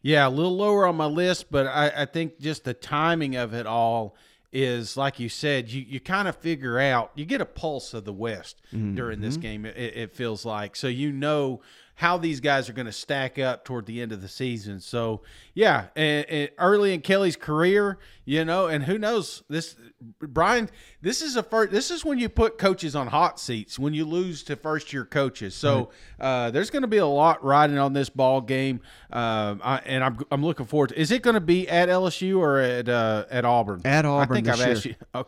Yeah, 0.00 0.26
a 0.26 0.30
little 0.30 0.56
lower 0.56 0.86
on 0.86 0.96
my 0.96 1.04
list, 1.04 1.50
but 1.50 1.66
I, 1.66 1.92
I 1.94 2.04
think 2.06 2.40
just 2.40 2.64
the 2.64 2.72
timing 2.72 3.36
of 3.36 3.52
it 3.52 3.66
all 3.66 4.16
is 4.52 4.96
like 4.96 5.20
you 5.20 5.28
said, 5.28 5.70
you, 5.70 5.82
you 5.82 6.00
kind 6.00 6.28
of 6.28 6.36
figure 6.36 6.78
out, 6.78 7.12
you 7.14 7.24
get 7.24 7.40
a 7.40 7.46
pulse 7.46 7.94
of 7.94 8.04
the 8.04 8.12
West 8.12 8.60
mm-hmm. 8.72 8.94
during 8.94 9.20
this 9.20 9.34
mm-hmm. 9.34 9.42
game, 9.42 9.66
it, 9.66 9.76
it 9.76 10.12
feels 10.12 10.44
like. 10.44 10.76
So 10.76 10.88
you 10.88 11.12
know 11.12 11.60
how 12.00 12.16
these 12.16 12.40
guys 12.40 12.66
are 12.66 12.72
going 12.72 12.86
to 12.86 12.92
stack 12.92 13.38
up 13.38 13.62
toward 13.62 13.84
the 13.84 14.00
end 14.00 14.10
of 14.10 14.22
the 14.22 14.28
season. 14.28 14.80
So, 14.80 15.20
yeah, 15.52 15.88
and, 15.94 16.24
and 16.30 16.48
early 16.56 16.94
in 16.94 17.02
Kelly's 17.02 17.36
career, 17.36 17.98
you 18.24 18.42
know, 18.42 18.68
and 18.68 18.82
who 18.84 18.96
knows 18.96 19.42
this 19.50 19.76
Brian, 20.18 20.70
this 21.02 21.20
is 21.20 21.36
a 21.36 21.42
first 21.42 21.72
this 21.72 21.90
is 21.90 22.02
when 22.02 22.18
you 22.18 22.30
put 22.30 22.56
coaches 22.56 22.96
on 22.96 23.08
hot 23.08 23.38
seats 23.38 23.78
when 23.78 23.92
you 23.92 24.06
lose 24.06 24.42
to 24.44 24.56
first 24.56 24.94
year 24.94 25.04
coaches. 25.04 25.54
So, 25.54 25.90
uh, 26.18 26.50
there's 26.50 26.70
going 26.70 26.82
to 26.82 26.88
be 26.88 26.96
a 26.96 27.06
lot 27.06 27.44
riding 27.44 27.76
on 27.76 27.92
this 27.92 28.08
ball 28.08 28.40
game. 28.40 28.80
Um, 29.12 29.60
I, 29.62 29.82
and 29.84 30.02
I'm 30.02 30.18
I'm 30.30 30.42
looking 30.42 30.64
forward 30.64 30.88
to 30.88 30.98
Is 30.98 31.10
it 31.10 31.20
going 31.20 31.34
to 31.34 31.40
be 31.40 31.68
at 31.68 31.90
LSU 31.90 32.38
or 32.38 32.60
at 32.60 32.88
uh, 32.88 33.26
at 33.30 33.44
Auburn? 33.44 33.82
At 33.84 34.06
Auburn 34.06 34.38
I 34.38 34.40
think 34.40 34.48
I've 34.48 34.58
year. 34.58 34.70
asked 34.70 34.84
you. 34.86 34.94
Oh, 35.12 35.26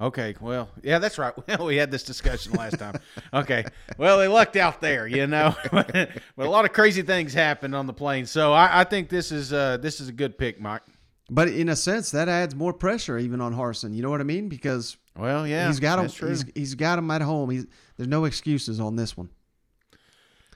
Okay, 0.00 0.36
well, 0.40 0.68
yeah, 0.82 0.98
that's 0.98 1.18
right. 1.18 1.34
Well, 1.48 1.66
we 1.66 1.76
had 1.76 1.90
this 1.90 2.04
discussion 2.04 2.52
last 2.52 2.78
time. 2.78 3.00
Okay, 3.32 3.64
well, 3.96 4.18
they 4.18 4.28
lucked 4.28 4.56
out 4.56 4.80
there, 4.80 5.06
you 5.08 5.26
know. 5.26 5.56
but 5.72 6.20
a 6.36 6.48
lot 6.48 6.64
of 6.64 6.72
crazy 6.72 7.02
things 7.02 7.34
happened 7.34 7.74
on 7.74 7.86
the 7.86 7.92
plane, 7.92 8.26
so 8.26 8.52
I, 8.52 8.80
I 8.80 8.84
think 8.84 9.08
this 9.08 9.32
is 9.32 9.52
uh, 9.52 9.78
this 9.78 10.00
is 10.00 10.08
a 10.08 10.12
good 10.12 10.38
pick, 10.38 10.60
Mike. 10.60 10.82
But 11.30 11.48
in 11.48 11.68
a 11.68 11.76
sense, 11.76 12.10
that 12.12 12.28
adds 12.28 12.54
more 12.54 12.72
pressure 12.72 13.18
even 13.18 13.40
on 13.40 13.54
Harsin. 13.54 13.94
You 13.94 14.02
know 14.02 14.10
what 14.10 14.20
I 14.20 14.24
mean? 14.24 14.48
Because 14.48 14.96
Well, 15.16 15.46
yeah, 15.46 15.66
he's 15.66 15.80
got 15.80 15.98
him. 15.98 16.28
He's, 16.28 16.44
he's 16.54 16.74
got 16.74 16.98
him 16.98 17.10
at 17.10 17.20
home. 17.20 17.50
He's, 17.50 17.66
there's 17.96 18.08
no 18.08 18.24
excuses 18.24 18.80
on 18.80 18.96
this 18.96 19.16
one. 19.16 19.30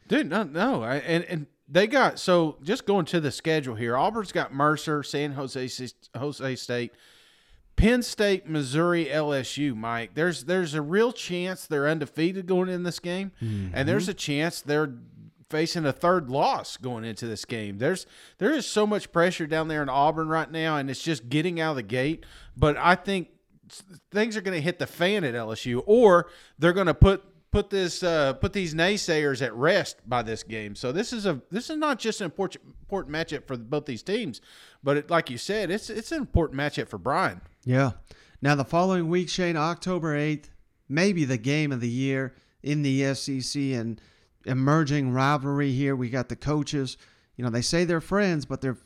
Dude, 0.09 0.29
no, 0.31 0.45
no, 0.45 0.83
I, 0.83 0.97
and 0.97 1.25
and 1.25 1.47
they 1.69 1.87
got 1.87 2.19
so 2.19 2.59
just 2.63 2.87
going 2.87 3.07
to 3.07 3.21
the 3.21 3.31
schedule 3.31 3.75
here. 3.75 3.97
Auburn's 3.97 4.33
got 4.33 4.53
Mercer, 4.53 5.03
San 5.03 5.33
Jose, 5.33 5.69
Jose 6.17 6.57
State, 6.57 6.93
Penn 7.77 8.03
State, 8.03 8.49
Missouri, 8.49 9.07
LSU. 9.07 9.75
Mike, 9.75 10.15
there's 10.15 10.45
there's 10.45 10.75
a 10.75 10.83
real 10.83 11.13
chance 11.13 11.67
they're 11.67 11.89
undefeated 11.89 12.47
going 12.47 12.69
in 12.69 12.83
this 12.83 12.99
game, 12.99 13.33
and 13.41 13.89
there's 13.89 14.09
a 14.09 14.13
mm-hmm. 14.13 14.19
chance 14.19 14.61
they're 14.61 14.93
facing 15.53 15.85
a 15.85 15.93
third 15.93 16.31
loss 16.31 16.79
going 16.79 17.05
into 17.05 17.27
this 17.27 17.45
game. 17.45 17.79
There's 17.79 18.07
there 18.39 18.53
is 18.53 18.67
so 18.67 18.87
much 18.87 19.13
pressure 19.13 19.47
down 19.47 19.69
there 19.69 19.83
in 19.83 19.89
Auburn 19.89 20.29
right 20.29 20.51
now, 20.51 20.77
and 20.77 20.91
it's 20.91 21.03
just 21.03 21.29
getting 21.29 21.61
out 21.61 21.71
of 21.71 21.77
the 21.77 21.83
gate. 21.83 22.25
But 22.57 22.77
I 22.77 22.95
think 22.95 23.29
things 24.11 24.37
are 24.37 24.41
going 24.41 24.57
to 24.57 24.63
hit 24.63 24.79
the 24.79 24.87
fan 24.87 25.25
at 25.25 25.35
LSU, 25.35 25.83
or 25.87 26.29
they're 26.59 26.73
going 26.73 26.87
to 26.87 26.95
put 26.95 27.23
put 27.53 27.71
this 27.71 28.03
uh, 28.03 28.33
put 28.33 28.53
these 28.53 28.75
naysayers 28.75 29.41
at 29.43 29.55
rest 29.55 29.99
by 30.09 30.23
this 30.23 30.43
game. 30.43 30.75
So 30.75 30.91
this 30.91 31.13
is 31.13 31.27
a 31.27 31.41
this 31.51 31.71
is 31.71 31.77
not 31.77 32.01
just 32.01 32.21
an 32.21 32.25
important 32.25 32.65
important 32.81 33.15
matchup 33.15 33.47
for 33.47 33.57
both 33.57 33.87
these 33.87 34.03
teams, 34.03 34.41
but 34.83 34.97
it, 34.97 35.11
like 35.11 35.31
you 35.31 35.39
said, 35.39 35.71
it's 35.71 35.89
it's 35.89 36.11
an 36.11 36.19
important 36.19 36.59
matchup 36.59 36.89
for 36.89 36.99
Brian. 36.99 37.41
Yeah. 37.65 37.93
Now 38.41 38.57
the 38.57 38.65
following 38.65 39.09
week, 39.09 39.29
Shane, 39.29 39.57
October 39.57 40.17
eighth, 40.17 40.51
maybe 40.89 41.25
the 41.25 41.39
game 41.39 41.71
of 41.71 41.81
the 41.81 41.89
year 41.89 42.35
in 42.63 42.83
the 42.83 43.15
SEC 43.15 43.63
and 43.63 44.01
emerging 44.45 45.13
rivalry 45.13 45.71
here. 45.71 45.95
We 45.95 46.11
got 46.11 46.29
the 46.29 46.37
coaches. 46.37 46.97
You 47.37 47.45
know, 47.45 47.51
they 47.51 47.63
say 47.63 47.85
they're 47.85 48.01
friends, 48.01 48.45
but 48.45 48.61
they're 48.61 48.79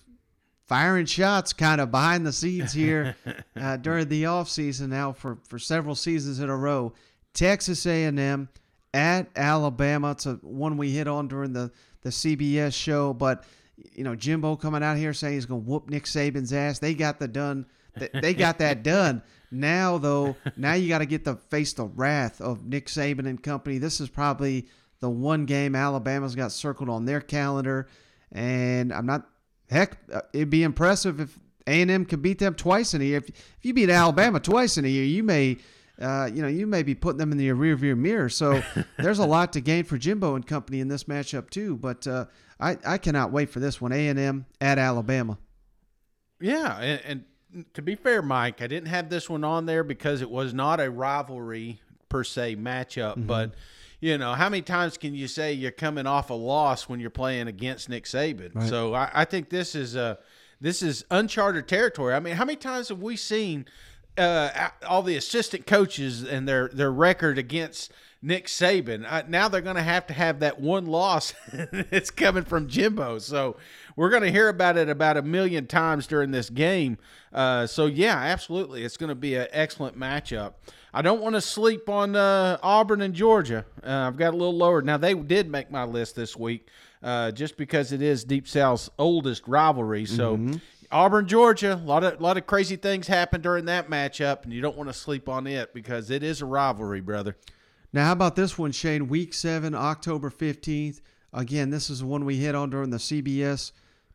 firing 0.67 1.07
shots 1.07 1.53
kind 1.53 1.81
of 1.81 1.91
behind 1.91 2.27
the 2.27 2.33
scenes 2.33 2.73
here 2.73 3.17
uh, 3.61 3.77
during 3.77 4.09
the 4.09 4.25
offseason 4.25 4.89
now 4.89 5.13
for, 5.13 5.39
for 5.49 5.59
several 5.59 5.95
seasons 5.95 6.41
in 6.41 6.51
a 6.51 6.57
row. 6.57 6.93
Texas 7.37 7.85
A&M 7.87 8.49
at 8.95 9.29
Alabama. 9.37 10.13
It's 10.13 10.27
a 10.27 10.35
one 10.37 10.79
we 10.79 10.91
hit 10.91 11.07
on 11.07 11.29
during 11.29 11.53
the, 11.53 11.71
the 12.01 12.09
CBS 12.09 12.75
show, 12.75 13.13
but 13.13 13.45
you 13.93 14.05
know 14.05 14.17
Jimbo 14.17 14.57
coming 14.57 14.83
out 14.83 14.97
here 14.97 15.13
saying 15.13 15.35
he's 15.35 15.47
going 15.47 15.63
to 15.63 15.71
whoop 15.71 15.91
Nick 15.91 16.05
Saban's 16.05 16.53
ass. 16.53 16.79
They 16.79 16.95
got 16.95 17.21
the 17.21 17.29
done. 17.29 17.67
They, 17.95 18.33
got 18.33 18.59
that 18.61 18.83
done. 18.83 19.23
Now 19.51 19.99
though, 19.99 20.35
now 20.57 20.73
you 20.73 20.89
got 20.89 20.99
to 20.99 21.07
get 21.07 21.25
to 21.27 21.37
face 21.37 21.75
the 21.75 21.85
wrath 21.85 22.41
of 22.41 22.65
Nick 22.65 22.87
Saban 22.87 23.27
and 23.27 23.41
company. 23.43 23.77
This 23.77 24.01
is 24.01 24.09
probably 24.09 24.67
the 25.01 25.11
one 25.11 25.45
game 25.45 25.75
Alabama's 25.77 26.35
got 26.35 26.53
circled 26.53 26.89
on 26.89 27.05
their 27.05 27.21
calendar, 27.21 27.87
and 28.33 28.93
I'm 28.93 29.07
not. 29.07 29.29
Heck, 29.69 29.99
uh, 30.13 30.21
it'd 30.33 30.49
be 30.49 30.63
impressive 30.63 31.21
if 31.21 31.39
A&M 31.67 32.05
could 32.07 32.23
beat 32.23 32.39
them 32.39 32.55
twice 32.55 32.95
in 32.95 33.03
a 33.03 33.05
year. 33.05 33.19
If, 33.19 33.29
if 33.29 33.59
you 33.63 33.75
beat 33.75 33.91
Alabama 33.91 34.39
twice 34.39 34.79
in 34.79 34.85
a 34.85 34.89
year, 34.89 35.05
you 35.05 35.25
may, 35.25 35.59
uh, 36.01 36.29
you 36.33 36.43
know, 36.43 36.49
you 36.49 36.67
may 36.67 36.83
be 36.83 36.95
putting 36.95 37.19
them 37.19 37.33
in 37.33 37.39
the 37.39 37.49
rearview 37.49 37.97
mirror. 37.97 38.29
So 38.29 38.63
there's 38.99 39.19
a 39.19 39.27
lot 39.27 39.53
to 39.55 39.61
gain 39.61 39.85
for 39.85 39.97
Jimbo 39.97 40.35
and 40.35 40.47
company 40.47 40.81
in 40.81 40.89
this 40.89 41.05
matchup 41.05 41.51
too. 41.51 41.77
But 41.77 42.07
uh, 42.07 42.27
I, 42.61 42.77
I 42.87 42.99
cannot 42.99 43.33
wait 43.33 43.51
for 43.51 43.61
this 43.61 43.81
one. 43.81 43.93
A&M 43.93 44.47
at 44.61 44.79
Alabama. 44.79 45.39
Yeah, 46.41 46.79
and, 46.79 47.01
and 47.55 47.65
to 47.75 47.81
be 47.81 47.95
fair, 47.95 48.21
Mike, 48.21 48.61
I 48.61 48.67
didn't 48.67 48.89
have 48.89 49.09
this 49.09 49.31
one 49.31 49.43
on 49.43 49.65
there 49.65 49.85
because 49.85 50.21
it 50.21 50.31
was 50.31 50.53
not 50.53 50.81
a 50.81 50.91
rivalry 50.91 51.81
per 52.09 52.25
se 52.25 52.57
matchup, 52.57 53.27
but. 53.27 53.55
You 53.99 54.19
know, 54.19 54.35
how 54.35 54.51
many 54.51 54.61
times 54.61 54.99
can 54.99 55.15
you 55.15 55.27
say 55.27 55.55
you're 55.55 55.71
coming 55.71 56.07
off 56.07 56.29
a 56.29 56.35
loss 56.35 56.87
when 56.87 57.01
you're 57.01 57.09
playing 57.09 57.49
against 57.49 57.89
Nick 57.89 58.05
Saban? 58.05 58.69
So 58.69 58.93
I, 58.93 59.11
I 59.15 59.25
think 59.25 59.49
this 59.49 59.75
is 59.75 59.97
uh, 59.97 60.17
this 60.61 60.83
is 60.83 61.05
uncharted 61.11 61.67
territory. 61.67 62.15
I 62.15 62.21
mean, 62.21 62.35
how 62.35 62.45
many 62.45 62.57
times 62.57 62.91
have 62.91 63.01
we 63.01 63.17
seen 63.17 63.65
uh, 64.19 64.71
all 64.87 65.03
the 65.03 65.17
assistant 65.17 65.67
coaches 65.67 66.23
and 66.23 66.49
their 66.49 66.69
their 66.69 66.93
record 66.93 67.39
against 67.39 67.93
Nick 68.23 68.47
Saban? 68.47 69.05
Uh, 69.09 69.23
now 69.29 69.49
they're 69.49 69.61
going 69.61 69.77
to 69.77 69.83
have 69.83 70.07
to 70.09 70.15
have 70.15 70.41
that 70.41 70.61
one 70.61 70.87
loss. 70.87 71.35
it's 71.53 72.11
coming 72.11 72.45
from 72.45 72.69
Jimbo, 72.69 73.19
so 73.19 73.57
we're 73.97 74.11
going 74.11 74.23
to 74.23 74.31
hear 74.31 74.49
about 74.49 74.77
it 74.77 74.89
about 74.89 75.17
a 75.17 75.23
million 75.23 75.67
times 75.67 76.07
during 76.07 76.31
this 76.31 76.51
game. 76.51 76.99
Uh, 77.33 77.67
so 77.67 77.87
yeah, 77.87 78.17
absolutely, 78.17 78.85
it's 78.85 78.97
going 78.97 79.09
to 79.09 79.15
be 79.15 79.35
an 79.35 79.49
excellent 79.53 79.99
matchup. 79.99 80.55
I 80.95 81.03
don't 81.03 81.21
want 81.21 81.35
to 81.35 81.43
sleep 81.43 81.91
on 81.91 82.17
uh, 82.17 82.57
Auburn 82.63 83.03
and 83.03 83.13
Georgia. 83.13 83.67
Uh, 83.85 83.91
I've 83.91 84.17
got 84.17 84.33
a 84.33 84.37
little 84.37 84.57
lower. 84.57 84.81
Now 84.81 84.97
they 84.97 85.13
did 85.13 85.51
make 85.51 85.71
my 85.71 85.85
list 85.85 86.17
this 86.17 86.35
week, 86.37 86.69
uh, 87.03 87.33
just 87.33 87.59
because 87.59 87.93
it 87.93 88.01
is 88.01 88.25
Deep 88.25 88.49
South's 88.49 88.89
oldest 88.99 89.47
rivalry. 89.47 90.07
So 90.07 90.37
Auburn, 90.91 91.27
Georgia, 91.27 91.75
a 91.75 91.87
lot 91.87 92.05
of 92.05 92.21
lot 92.21 92.37
of 92.37 92.47
crazy 92.47 92.77
things 92.77 93.07
happened 93.07 93.43
during 93.43 93.65
that 93.67 93.91
matchup, 93.91 94.45
and 94.45 94.53
you 94.53 94.61
don't 94.61 94.77
want 94.77 94.89
to 94.89 94.95
sleep 94.95 95.29
on 95.29 95.47
it 95.47 95.75
because 95.75 96.11
it 96.11 96.23
is 96.23 96.43
a 96.43 96.47
rivalry, 96.47 97.01
brother. 97.01 97.37
Now, 97.93 98.07
how 98.07 98.13
about 98.13 98.37
this 98.37 98.59
one, 98.59 98.73
Shane? 98.73 99.09
Week 99.09 99.33
seven, 99.33 99.75
October 99.75 100.31
15th. 100.31 101.01
Again, 101.33 101.71
this 101.71 101.91
is 101.91 102.01
the 102.01 102.07
one 102.07 102.25
we 102.25 102.37
hit 102.37 102.55
on 102.55 102.71
during 102.71 102.91
the 102.91 102.97
CBS 102.99 103.73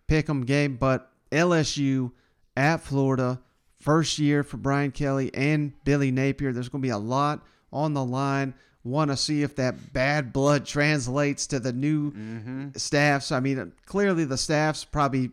Pick'em 0.08 0.46
game, 0.46 0.76
but 0.78 1.12
LSU 1.32 2.12
at 2.56 2.82
Florida, 2.82 3.40
first 3.80 4.20
year 4.20 4.44
for 4.44 4.58
Brian 4.58 4.92
Kelly 4.92 5.32
and 5.34 5.74
Billy 5.84 6.12
Napier. 6.12 6.52
There's 6.52 6.70
going 6.70 6.82
to 6.82 6.86
be 6.86 6.92
a 6.92 6.98
lot 6.98 7.46
on 7.72 7.94
the 7.94 8.04
line. 8.04 8.54
Want 8.84 9.12
to 9.12 9.18
see 9.18 9.44
if 9.44 9.56
that 9.58 9.94
bad 9.94 10.34
blood 10.34 10.66
translates 10.66 11.48
to 11.48 11.60
the 11.60 11.72
new 11.72 12.12
mm-hmm. 12.12 12.68
staffs. 12.76 13.32
I 13.32 13.40
mean, 13.40 13.72
clearly 13.86 14.26
the 14.26 14.38
staffs 14.38 14.84
probably, 14.84 15.32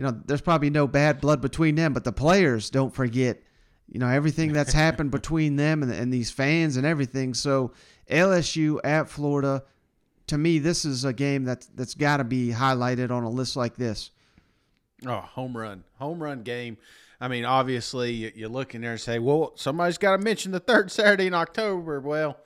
you 0.00 0.06
know, 0.06 0.18
there's 0.24 0.40
probably 0.40 0.70
no 0.70 0.86
bad 0.86 1.20
blood 1.20 1.42
between 1.42 1.74
them, 1.74 1.92
but 1.92 2.04
the 2.04 2.12
players 2.12 2.70
don't 2.70 2.94
forget 2.94 3.42
you 3.86 4.00
know 4.00 4.08
everything 4.08 4.54
that's 4.54 4.72
happened 4.72 5.10
between 5.20 5.56
them 5.56 5.82
and, 5.82 5.92
and 5.92 6.10
these 6.10 6.30
fans 6.30 6.78
and 6.78 6.86
everything. 6.86 7.34
So 7.34 7.72
LSU 8.10 8.80
at 8.82 9.10
Florida, 9.10 9.62
to 10.28 10.38
me, 10.38 10.58
this 10.58 10.86
is 10.86 11.04
a 11.04 11.12
game 11.12 11.44
that 11.44 11.66
that's 11.74 11.92
got 11.92 12.16
to 12.16 12.24
be 12.24 12.48
highlighted 12.48 13.10
on 13.10 13.24
a 13.24 13.28
list 13.28 13.56
like 13.56 13.76
this. 13.76 14.10
Oh, 15.06 15.20
home 15.20 15.54
run, 15.54 15.84
home 15.98 16.22
run 16.22 16.44
game. 16.44 16.78
I 17.20 17.28
mean, 17.28 17.44
obviously, 17.44 18.12
you, 18.12 18.32
you 18.34 18.48
look 18.48 18.74
in 18.74 18.80
there 18.80 18.92
and 18.92 19.00
say, 19.00 19.18
well, 19.18 19.52
somebody's 19.56 19.98
got 19.98 20.12
to 20.12 20.18
mention 20.22 20.50
the 20.50 20.60
third 20.60 20.90
Saturday 20.90 21.26
in 21.26 21.34
October. 21.34 22.00
Well, 22.00 22.38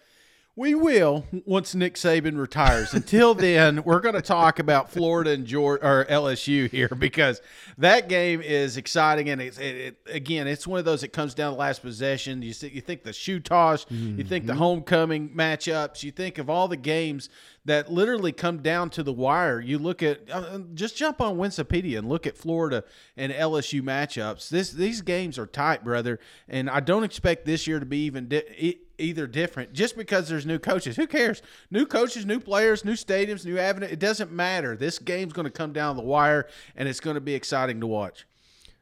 We 0.56 0.76
will 0.76 1.24
once 1.44 1.74
Nick 1.74 1.96
Saban 1.96 2.38
retires. 2.38 2.94
Until 2.94 3.34
then, 3.34 3.82
we're 3.82 3.98
going 3.98 4.14
to 4.14 4.22
talk 4.22 4.60
about 4.60 4.88
Florida 4.88 5.30
and 5.30 5.44
Georgia 5.46 5.84
or 5.84 6.04
LSU 6.04 6.70
here 6.70 6.88
because 6.88 7.42
that 7.76 8.08
game 8.08 8.40
is 8.40 8.76
exciting 8.76 9.30
and 9.30 9.42
it's 9.42 9.58
it, 9.58 9.76
it, 9.76 9.96
again 10.06 10.46
it's 10.46 10.64
one 10.64 10.78
of 10.78 10.84
those 10.84 11.00
that 11.00 11.12
comes 11.12 11.34
down 11.34 11.52
to 11.52 11.58
last 11.58 11.82
possession. 11.82 12.40
You 12.40 12.52
see, 12.52 12.68
you 12.68 12.80
think 12.80 13.02
the 13.02 13.12
shoe 13.12 13.40
toss, 13.40 13.84
mm-hmm. 13.86 14.18
you 14.18 14.24
think 14.24 14.46
the 14.46 14.54
homecoming 14.54 15.30
matchups, 15.30 16.04
you 16.04 16.12
think 16.12 16.38
of 16.38 16.48
all 16.48 16.68
the 16.68 16.76
games 16.76 17.30
that 17.66 17.90
literally 17.90 18.32
come 18.32 18.58
down 18.58 18.90
to 18.90 19.02
the 19.02 19.12
wire. 19.12 19.60
You 19.60 19.78
look 19.78 20.02
at 20.02 20.30
uh, 20.30 20.34
uh 20.34 20.58
just 20.74 20.96
jump 20.96 21.20
on 21.20 21.36
Wikipedia 21.36 21.98
and 21.98 22.08
look 22.08 22.26
at 22.26 22.36
Florida 22.36 22.84
and 23.16 23.32
LSU 23.32 23.82
matchups. 23.82 24.48
This 24.48 24.70
these 24.70 25.00
games 25.00 25.38
are 25.38 25.46
tight, 25.46 25.84
brother, 25.84 26.20
and 26.48 26.68
I 26.68 26.80
don't 26.80 27.04
expect 27.04 27.44
this 27.44 27.66
year 27.66 27.80
to 27.80 27.86
be 27.86 28.04
even 28.04 28.28
di- 28.28 28.78
either 28.98 29.26
different 29.26 29.72
just 29.72 29.96
because 29.96 30.28
there's 30.28 30.46
new 30.46 30.58
coaches. 30.58 30.96
Who 30.96 31.06
cares? 31.06 31.42
New 31.70 31.86
coaches, 31.86 32.26
new 32.26 32.40
players, 32.40 32.84
new 32.84 32.94
stadiums, 32.94 33.44
new 33.44 33.58
avenue. 33.58 33.86
It 33.86 33.98
doesn't 33.98 34.30
matter. 34.30 34.76
This 34.76 34.98
game's 34.98 35.32
going 35.32 35.46
to 35.46 35.50
come 35.50 35.72
down 35.72 35.96
the 35.96 36.02
wire, 36.02 36.48
and 36.76 36.88
it's 36.88 37.00
going 37.00 37.14
to 37.14 37.20
be 37.20 37.34
exciting 37.34 37.80
to 37.80 37.86
watch. 37.86 38.26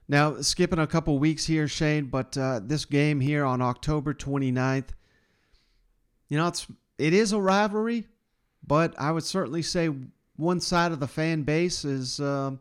Now, 0.09 0.41
skipping 0.41 0.81
a 0.81 0.87
couple 0.87 1.19
weeks 1.19 1.47
here, 1.47 1.69
Shane, 1.69 2.07
but 2.07 2.37
uh, 2.37 2.61
this 2.63 2.85
game 2.85 3.21
here 3.21 3.45
on 3.45 3.63
October 3.63 4.13
29th, 4.13 4.89
you 6.29 6.37
know, 6.37 6.49
it's 6.49 6.67
it 6.99 7.15
is 7.15 7.33
a 7.33 7.41
rivalry, 7.41 8.07
but 8.67 8.95
I 8.99 9.11
would 9.11 9.25
certainly 9.25 9.63
say 9.63 9.91
one 10.37 10.61
side 10.61 10.93
of 10.93 11.01
the 11.01 11.09
fan 11.09 11.43
base 11.43 11.85
is 11.85 12.21
uh, 12.21 12.53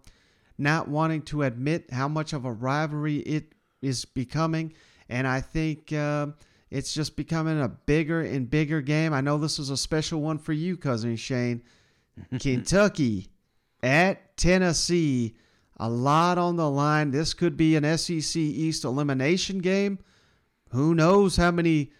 not 0.58 0.88
wanting 0.88 1.22
to 1.24 1.44
admit 1.44 1.92
how 1.92 2.08
much 2.08 2.34
of 2.34 2.46
a 2.46 2.52
rivalry 2.52 3.18
it 3.18 3.54
is 3.82 4.06
becoming, 4.06 4.74
and 5.10 5.28
I 5.28 5.42
think. 5.42 5.92
Uh, 5.94 6.28
it's 6.72 6.94
just 6.94 7.18
becoming 7.18 7.62
a 7.62 7.68
bigger 7.68 8.22
and 8.22 8.50
bigger 8.50 8.80
game. 8.80 9.14
I 9.14 9.20
know 9.20 9.38
this 9.38 9.60
is 9.60 9.70
a 9.70 9.78
special 9.78 10.22
one 10.22 10.38
for 10.38 10.54
you, 10.54 10.78
cousin 10.78 11.18
Shane. 11.18 11.64
Kentucky 12.40 13.28
at 13.84 14.38
Tennessee. 14.38 15.36
A 15.78 15.90
lot 15.90 16.38
on 16.38 16.56
the 16.56 16.70
line. 16.70 17.12
This 17.12 17.34
could 17.34 17.58
be 17.58 17.76
an 17.76 17.98
SEC 17.98 18.36
East 18.38 18.86
elimination 18.86 19.60
game. 19.60 20.00
Who 20.70 20.96
knows 20.96 21.36
how 21.36 21.52
many 21.52 21.92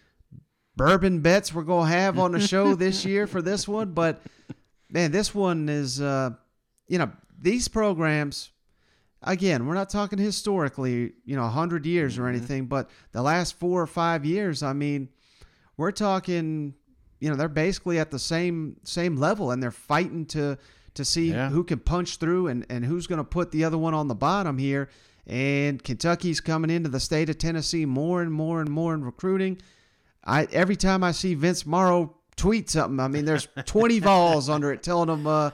bourbon 0.76 1.20
bets 1.20 1.52
we're 1.52 1.62
going 1.62 1.88
to 1.88 1.94
have 1.94 2.18
on 2.18 2.32
the 2.32 2.40
show 2.40 2.74
this 2.76 3.04
year 3.04 3.26
for 3.26 3.42
this 3.42 3.66
one. 3.68 3.92
But, 3.92 4.22
man, 4.90 5.12
this 5.12 5.34
one 5.34 5.68
is, 5.68 6.00
uh, 6.00 6.30
you 6.88 6.98
know, 6.98 7.10
these 7.38 7.68
programs 7.68 8.50
again, 9.24 9.66
we're 9.66 9.74
not 9.74 9.90
talking 9.90 10.18
historically, 10.18 11.12
you 11.24 11.36
know, 11.36 11.42
100 11.42 11.86
years 11.86 12.18
or 12.18 12.22
mm-hmm. 12.22 12.36
anything, 12.36 12.66
but 12.66 12.90
the 13.12 13.22
last 13.22 13.58
four 13.58 13.80
or 13.80 13.86
five 13.86 14.24
years, 14.24 14.62
I 14.62 14.72
mean, 14.72 15.08
we're 15.76 15.92
talking, 15.92 16.74
you 17.20 17.30
know, 17.30 17.36
they're 17.36 17.48
basically 17.48 17.98
at 17.98 18.10
the 18.10 18.18
same 18.18 18.76
same 18.84 19.16
level 19.16 19.50
and 19.50 19.62
they're 19.62 19.70
fighting 19.70 20.26
to 20.26 20.58
to 20.94 21.04
see 21.04 21.30
yeah. 21.30 21.48
who 21.48 21.64
can 21.64 21.78
punch 21.78 22.16
through 22.16 22.48
and, 22.48 22.66
and 22.68 22.84
who's 22.84 23.06
going 23.06 23.18
to 23.18 23.24
put 23.24 23.50
the 23.50 23.64
other 23.64 23.78
one 23.78 23.94
on 23.94 24.08
the 24.08 24.14
bottom 24.14 24.58
here. 24.58 24.90
And 25.26 25.82
Kentucky's 25.82 26.40
coming 26.40 26.68
into 26.68 26.90
the 26.90 27.00
state 27.00 27.30
of 27.30 27.38
Tennessee 27.38 27.86
more 27.86 28.20
and 28.20 28.30
more 28.30 28.60
and 28.60 28.68
more 28.68 28.92
in 28.92 29.02
recruiting. 29.02 29.58
I 30.24 30.44
every 30.52 30.76
time 30.76 31.02
I 31.02 31.12
see 31.12 31.34
Vince 31.34 31.66
Marrow 31.66 32.14
tweet 32.36 32.70
something. 32.70 33.00
I 33.00 33.08
mean, 33.08 33.24
there's 33.24 33.48
20 33.66 34.00
vols 34.00 34.48
under 34.48 34.72
it 34.72 34.82
telling 34.82 35.08
them 35.08 35.26
uh, 35.26 35.50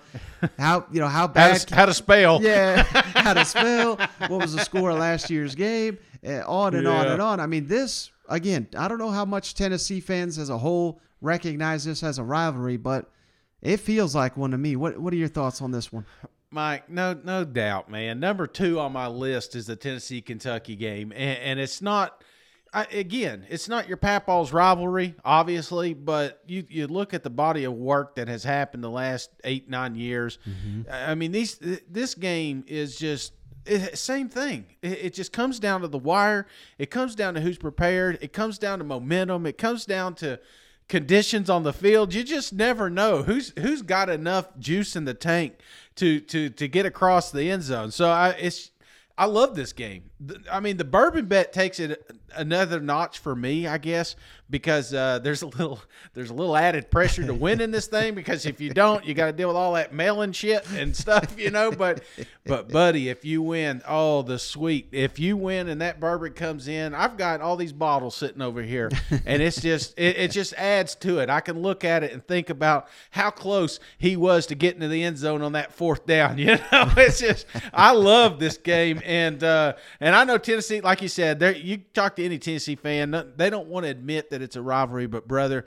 how 0.58 0.86
you 0.90 1.00
know 1.00 1.08
how 1.08 1.26
bad 1.26 1.52
how 1.52 1.58
to, 1.58 1.74
how 1.74 1.86
to 1.86 1.94
spell. 1.94 2.42
Yeah, 2.42 2.82
how 3.14 3.34
to 3.34 3.44
spell. 3.44 3.96
What 4.28 4.40
was 4.40 4.54
the 4.54 4.64
score 4.64 4.90
of 4.90 4.98
last 4.98 5.30
year's 5.30 5.54
game? 5.54 5.98
Uh, 6.26 6.42
on 6.46 6.74
and 6.74 6.84
yeah. 6.84 6.98
on 6.98 7.06
and 7.08 7.22
on. 7.22 7.40
I 7.40 7.46
mean, 7.46 7.66
this 7.66 8.10
again. 8.28 8.68
I 8.76 8.88
don't 8.88 8.98
know 8.98 9.10
how 9.10 9.24
much 9.24 9.54
Tennessee 9.54 10.00
fans 10.00 10.38
as 10.38 10.50
a 10.50 10.58
whole 10.58 11.00
recognize 11.20 11.84
this 11.84 12.02
as 12.02 12.18
a 12.18 12.24
rivalry, 12.24 12.76
but 12.76 13.10
it 13.60 13.78
feels 13.78 14.14
like 14.14 14.36
one 14.36 14.52
to 14.52 14.58
me. 14.58 14.76
What 14.76 14.98
What 14.98 15.12
are 15.12 15.16
your 15.16 15.28
thoughts 15.28 15.62
on 15.62 15.70
this 15.70 15.92
one? 15.92 16.06
Mike, 16.50 16.88
no, 16.88 17.12
no 17.12 17.44
doubt, 17.44 17.90
man. 17.90 18.20
Number 18.20 18.46
two 18.46 18.80
on 18.80 18.92
my 18.92 19.06
list 19.06 19.54
is 19.54 19.66
the 19.66 19.76
Tennessee 19.76 20.22
Kentucky 20.22 20.76
game, 20.76 21.12
and, 21.12 21.38
and 21.38 21.60
it's 21.60 21.82
not 21.82 22.24
I, 22.72 22.84
again, 22.84 23.46
it's 23.48 23.68
not 23.68 23.88
your 23.88 23.96
Papall's 23.96 24.52
rivalry, 24.52 25.14
obviously, 25.24 25.94
but 25.94 26.42
you, 26.46 26.64
you 26.68 26.86
look 26.86 27.14
at 27.14 27.22
the 27.22 27.30
body 27.30 27.64
of 27.64 27.72
work 27.72 28.16
that 28.16 28.28
has 28.28 28.44
happened 28.44 28.84
the 28.84 28.90
last 28.90 29.30
eight 29.44 29.68
nine 29.68 29.94
years. 29.94 30.38
Mm-hmm. 30.48 30.90
I 30.90 31.14
mean, 31.14 31.32
these 31.32 31.58
this 31.88 32.14
game 32.14 32.64
is 32.66 32.96
just 32.96 33.32
it, 33.64 33.98
same 33.98 34.28
thing. 34.28 34.66
It, 34.82 35.04
it, 35.04 35.14
just 35.14 35.32
comes 35.32 35.58
down 35.58 35.82
to 35.82 35.88
the 35.88 35.98
wire. 35.98 36.46
It 36.78 36.90
comes 36.90 37.14
down 37.14 37.34
to 37.34 37.40
who's 37.40 37.58
prepared. 37.58 38.18
It 38.20 38.32
comes 38.32 38.58
down 38.58 38.78
to 38.78 38.84
momentum. 38.84 39.46
It 39.46 39.58
comes 39.58 39.84
down 39.84 40.14
to 40.16 40.40
conditions 40.88 41.50
on 41.50 41.62
the 41.62 41.72
field. 41.72 42.14
You 42.14 42.24
just 42.24 42.52
never 42.52 42.90
know 42.90 43.22
who's 43.22 43.52
who's 43.58 43.82
got 43.82 44.08
enough 44.08 44.58
juice 44.58 44.96
in 44.96 45.04
the 45.04 45.14
tank 45.14 45.54
to 45.96 46.20
to 46.20 46.50
to 46.50 46.68
get 46.68 46.86
across 46.86 47.30
the 47.30 47.50
end 47.50 47.62
zone. 47.62 47.90
So 47.90 48.10
I, 48.10 48.30
it's 48.30 48.70
I 49.16 49.26
love 49.26 49.54
this 49.54 49.72
game. 49.72 50.10
I 50.50 50.60
mean, 50.60 50.76
the 50.76 50.84
bourbon 50.84 51.26
bet 51.26 51.52
takes 51.52 51.80
it 51.80 52.08
another 52.34 52.80
notch 52.80 53.18
for 53.18 53.34
me, 53.34 53.66
I 53.66 53.78
guess, 53.78 54.16
because 54.50 54.94
uh, 54.94 55.18
there's 55.18 55.42
a 55.42 55.46
little 55.46 55.80
there's 56.14 56.30
a 56.30 56.34
little 56.34 56.56
added 56.56 56.90
pressure 56.90 57.24
to 57.26 57.34
win 57.34 57.60
in 57.60 57.70
this 57.70 57.86
thing 57.86 58.14
because 58.14 58.46
if 58.46 58.60
you 58.60 58.70
don't, 58.70 59.04
you 59.04 59.14
got 59.14 59.26
to 59.26 59.32
deal 59.32 59.48
with 59.48 59.56
all 59.56 59.74
that 59.74 59.92
mailing 59.92 60.32
shit 60.32 60.68
and 60.72 60.96
stuff, 60.96 61.38
you 61.38 61.50
know. 61.50 61.70
But 61.70 62.02
but 62.46 62.70
buddy, 62.70 63.08
if 63.08 63.24
you 63.24 63.42
win, 63.42 63.82
oh 63.86 64.22
the 64.22 64.38
sweet. 64.38 64.88
If 64.92 65.18
you 65.18 65.36
win 65.36 65.68
and 65.68 65.80
that 65.80 66.00
bourbon 66.00 66.32
comes 66.32 66.68
in, 66.68 66.94
I've 66.94 67.16
got 67.16 67.40
all 67.40 67.56
these 67.56 67.72
bottles 67.72 68.16
sitting 68.16 68.42
over 68.42 68.62
here, 68.62 68.90
and 69.26 69.42
it's 69.42 69.60
just 69.60 69.98
it, 69.98 70.16
it 70.16 70.30
just 70.30 70.54
adds 70.54 70.94
to 70.96 71.18
it. 71.18 71.28
I 71.30 71.40
can 71.40 71.60
look 71.60 71.84
at 71.84 72.02
it 72.02 72.12
and 72.12 72.26
think 72.26 72.50
about 72.50 72.88
how 73.10 73.30
close 73.30 73.80
he 73.98 74.16
was 74.16 74.46
to 74.46 74.54
getting 74.54 74.80
to 74.80 74.88
the 74.88 75.02
end 75.04 75.18
zone 75.18 75.42
on 75.42 75.52
that 75.52 75.72
fourth 75.72 76.06
down. 76.06 76.38
You 76.48 76.54
know, 76.72 76.90
it's 76.96 77.18
just 77.18 77.44
I 77.74 77.92
love 77.92 78.38
this 78.38 78.56
game, 78.56 79.02
and 79.04 79.42
uh, 79.44 79.74
and 80.00 80.16
I 80.16 80.24
know 80.24 80.38
Tennessee, 80.38 80.80
like 80.80 81.02
you 81.02 81.08
said, 81.08 81.38
there 81.40 81.52
you 81.52 81.78
talk 81.92 82.16
to 82.18 82.24
any 82.24 82.38
Tennessee 82.38 82.76
fan, 82.76 83.32
they 83.36 83.48
don't 83.50 83.68
want 83.68 83.84
to 83.84 83.90
admit 83.90 84.30
that 84.30 84.42
it's 84.42 84.56
a 84.56 84.62
rivalry, 84.62 85.06
but 85.06 85.26
brother, 85.26 85.64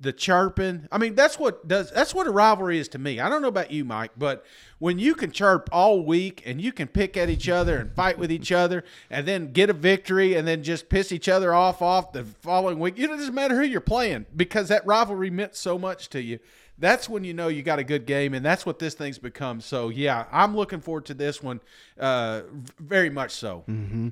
the 0.00 0.12
chirping. 0.12 0.88
I 0.90 0.98
mean, 0.98 1.14
that's 1.14 1.38
what 1.38 1.68
does 1.68 1.90
that's 1.92 2.14
what 2.14 2.26
a 2.26 2.30
rivalry 2.30 2.78
is 2.78 2.88
to 2.88 2.98
me. 2.98 3.20
I 3.20 3.28
don't 3.28 3.42
know 3.42 3.48
about 3.48 3.70
you, 3.70 3.84
Mike, 3.84 4.12
but 4.16 4.44
when 4.78 4.98
you 4.98 5.14
can 5.14 5.30
chirp 5.30 5.68
all 5.70 6.04
week 6.04 6.42
and 6.46 6.60
you 6.60 6.72
can 6.72 6.88
pick 6.88 7.16
at 7.16 7.28
each 7.28 7.48
other 7.48 7.76
and 7.76 7.92
fight 7.94 8.18
with 8.18 8.32
each 8.32 8.50
other 8.50 8.84
and 9.10 9.26
then 9.26 9.52
get 9.52 9.70
a 9.70 9.74
victory 9.74 10.34
and 10.34 10.48
then 10.48 10.62
just 10.62 10.88
piss 10.88 11.12
each 11.12 11.28
other 11.28 11.52
off 11.54 11.82
off 11.82 12.12
the 12.12 12.24
following 12.24 12.78
week, 12.78 12.98
it 12.98 13.06
doesn't 13.08 13.34
matter 13.34 13.56
who 13.56 13.66
you're 13.66 13.80
playing 13.80 14.26
because 14.34 14.68
that 14.68 14.86
rivalry 14.86 15.30
meant 15.30 15.54
so 15.54 15.78
much 15.78 16.08
to 16.08 16.22
you. 16.22 16.38
That's 16.78 17.08
when 17.08 17.24
you 17.24 17.34
know 17.34 17.48
you 17.48 17.62
got 17.62 17.78
a 17.78 17.84
good 17.84 18.06
game, 18.06 18.34
and 18.34 18.44
that's 18.44 18.64
what 18.64 18.78
this 18.78 18.94
thing's 18.94 19.18
become. 19.18 19.60
So, 19.60 19.88
yeah, 19.88 20.26
I'm 20.30 20.56
looking 20.56 20.80
forward 20.80 21.06
to 21.06 21.14
this 21.14 21.42
one 21.42 21.60
uh, 21.98 22.42
very 22.78 23.10
much 23.10 23.32
so. 23.32 23.64
Mm-hmm. 23.68 24.08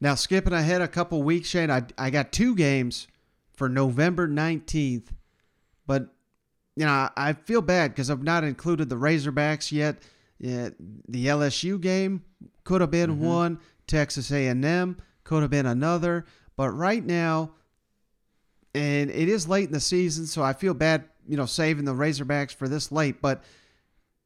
Now, 0.00 0.14
skipping 0.14 0.52
ahead 0.52 0.82
a 0.82 0.88
couple 0.88 1.22
weeks, 1.22 1.48
Shane, 1.48 1.70
I, 1.70 1.84
I 1.96 2.10
got 2.10 2.32
two 2.32 2.54
games 2.54 3.08
for 3.54 3.68
November 3.68 4.28
19th. 4.28 5.08
But, 5.86 6.08
you 6.76 6.84
know, 6.86 7.08
I 7.16 7.32
feel 7.32 7.62
bad 7.62 7.92
because 7.92 8.10
I've 8.10 8.22
not 8.22 8.44
included 8.44 8.88
the 8.88 8.96
Razorbacks 8.96 9.72
yet. 9.72 9.96
Yeah, 10.38 10.70
the 11.08 11.26
LSU 11.26 11.80
game 11.80 12.24
could 12.64 12.80
have 12.80 12.90
been 12.90 13.10
mm-hmm. 13.10 13.24
one. 13.24 13.58
Texas 13.86 14.30
A&M 14.30 14.96
could 15.24 15.42
have 15.42 15.50
been 15.50 15.66
another. 15.66 16.24
But 16.56 16.70
right 16.70 17.04
now, 17.04 17.52
and 18.74 19.10
it 19.10 19.28
is 19.28 19.48
late 19.48 19.66
in 19.66 19.72
the 19.72 19.80
season, 19.80 20.26
so 20.26 20.42
I 20.42 20.52
feel 20.52 20.74
bad, 20.74 21.04
you 21.30 21.36
know, 21.36 21.46
saving 21.46 21.84
the 21.84 21.94
Razorbacks 21.94 22.52
for 22.52 22.66
this 22.66 22.90
late. 22.90 23.22
But 23.22 23.44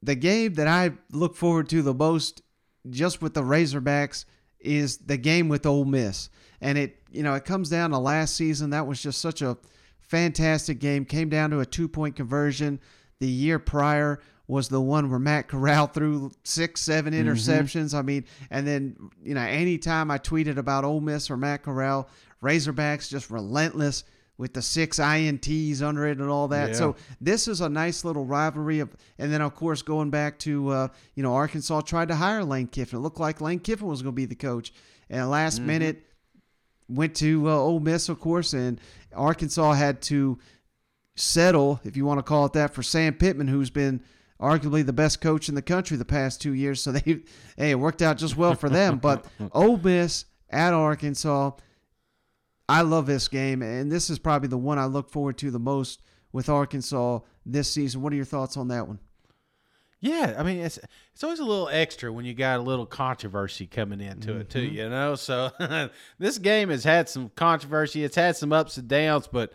the 0.02 0.14
game 0.14 0.54
that 0.54 0.66
I 0.66 0.92
look 1.12 1.36
forward 1.36 1.68
to 1.68 1.82
the 1.82 1.92
most, 1.92 2.40
just 2.88 3.20
with 3.20 3.34
the 3.34 3.42
Razorbacks, 3.42 4.24
is 4.58 4.96
the 4.96 5.18
game 5.18 5.50
with 5.50 5.66
Ole 5.66 5.84
Miss. 5.84 6.30
And 6.62 6.78
it, 6.78 6.96
you 7.10 7.22
know, 7.22 7.34
it 7.34 7.44
comes 7.44 7.68
down 7.68 7.90
to 7.90 7.98
last 7.98 8.36
season. 8.36 8.70
That 8.70 8.86
was 8.86 9.02
just 9.02 9.20
such 9.20 9.42
a 9.42 9.58
fantastic 10.00 10.78
game. 10.78 11.04
Came 11.04 11.28
down 11.28 11.50
to 11.50 11.60
a 11.60 11.66
two 11.66 11.88
point 11.88 12.16
conversion. 12.16 12.80
The 13.20 13.28
year 13.28 13.58
prior 13.58 14.20
was 14.46 14.68
the 14.68 14.80
one 14.80 15.10
where 15.10 15.18
Matt 15.18 15.46
Corral 15.46 15.86
threw 15.86 16.32
six, 16.42 16.80
seven 16.80 17.12
mm-hmm. 17.12 17.28
interceptions. 17.28 17.88
Mm-hmm. 17.88 17.96
I 17.98 18.02
mean, 18.02 18.24
and 18.50 18.66
then, 18.66 18.96
you 19.22 19.34
know, 19.34 19.42
anytime 19.42 20.10
I 20.10 20.16
tweeted 20.16 20.56
about 20.56 20.84
Ole 20.84 21.02
Miss 21.02 21.30
or 21.30 21.36
Matt 21.36 21.64
Corral, 21.64 22.08
Razorbacks 22.42 23.10
just 23.10 23.30
relentless 23.30 24.04
with 24.36 24.52
the 24.52 24.62
six 24.62 24.98
ints 24.98 25.82
under 25.82 26.06
it 26.06 26.18
and 26.18 26.28
all 26.28 26.48
that. 26.48 26.70
Yeah. 26.70 26.74
So 26.74 26.96
this 27.20 27.46
is 27.46 27.60
a 27.60 27.68
nice 27.68 28.04
little 28.04 28.24
rivalry 28.24 28.80
of, 28.80 28.94
and 29.18 29.32
then 29.32 29.40
of 29.40 29.54
course 29.54 29.82
going 29.82 30.10
back 30.10 30.38
to 30.40 30.68
uh, 30.70 30.88
you 31.14 31.22
know 31.22 31.34
Arkansas 31.34 31.82
tried 31.82 32.08
to 32.08 32.16
hire 32.16 32.44
Lane 32.44 32.66
Kiffin. 32.66 32.98
It 32.98 33.02
looked 33.02 33.20
like 33.20 33.40
Lane 33.40 33.60
Kiffin 33.60 33.86
was 33.86 34.02
going 34.02 34.14
to 34.14 34.16
be 34.16 34.26
the 34.26 34.34
coach, 34.34 34.72
and 35.08 35.30
last 35.30 35.58
mm-hmm. 35.58 35.66
minute 35.66 36.02
went 36.88 37.14
to 37.16 37.48
uh, 37.48 37.52
Ole 37.52 37.80
Miss, 37.80 38.08
of 38.08 38.20
course, 38.20 38.52
and 38.52 38.80
Arkansas 39.14 39.72
had 39.72 40.02
to 40.02 40.38
settle, 41.16 41.80
if 41.84 41.96
you 41.96 42.04
want 42.04 42.18
to 42.18 42.22
call 42.22 42.44
it 42.46 42.52
that, 42.54 42.74
for 42.74 42.82
Sam 42.82 43.14
Pittman, 43.14 43.48
who's 43.48 43.70
been 43.70 44.02
arguably 44.40 44.84
the 44.84 44.92
best 44.92 45.20
coach 45.20 45.48
in 45.48 45.54
the 45.54 45.62
country 45.62 45.96
the 45.96 46.04
past 46.04 46.40
two 46.42 46.52
years. 46.52 46.80
So 46.80 46.92
they, 46.92 47.22
hey, 47.56 47.70
it 47.70 47.78
worked 47.78 48.02
out 48.02 48.18
just 48.18 48.36
well 48.36 48.54
for 48.54 48.68
them. 48.68 48.98
But 49.04 49.26
Ole 49.52 49.78
Miss 49.78 50.26
at 50.50 50.72
Arkansas, 50.72 51.52
I 52.68 52.82
love 52.82 53.06
this 53.06 53.28
game, 53.28 53.62
and 53.62 53.92
this 53.92 54.08
is 54.08 54.18
probably 54.18 54.48
the 54.48 54.58
one 54.58 54.78
I 54.78 54.86
look 54.86 55.10
forward 55.10 55.38
to 55.38 55.50
the 55.50 55.58
most 55.58 56.00
with 56.32 56.48
Arkansas 56.48 57.20
this 57.44 57.70
season. 57.70 58.02
What 58.02 58.12
are 58.12 58.16
your 58.16 58.24
thoughts 58.24 58.56
on 58.56 58.68
that 58.68 58.88
one? 58.88 58.98
Yeah, 60.00 60.34
I 60.36 60.42
mean 60.42 60.58
it's 60.58 60.78
it's 61.14 61.24
always 61.24 61.38
a 61.38 61.44
little 61.44 61.70
extra 61.70 62.12
when 62.12 62.26
you 62.26 62.34
got 62.34 62.60
a 62.60 62.62
little 62.62 62.84
controversy 62.84 63.66
coming 63.66 64.02
into 64.02 64.32
mm-hmm. 64.32 64.40
it 64.42 64.50
too, 64.50 64.60
you 64.60 64.88
know. 64.90 65.14
So 65.24 65.50
this 66.18 66.36
game 66.36 66.68
has 66.68 66.84
had 66.84 67.08
some 67.08 67.30
controversy. 67.34 68.04
It's 68.04 68.16
had 68.16 68.36
some 68.36 68.52
ups 68.52 68.76
and 68.76 68.86
downs, 68.86 69.26
but 69.26 69.54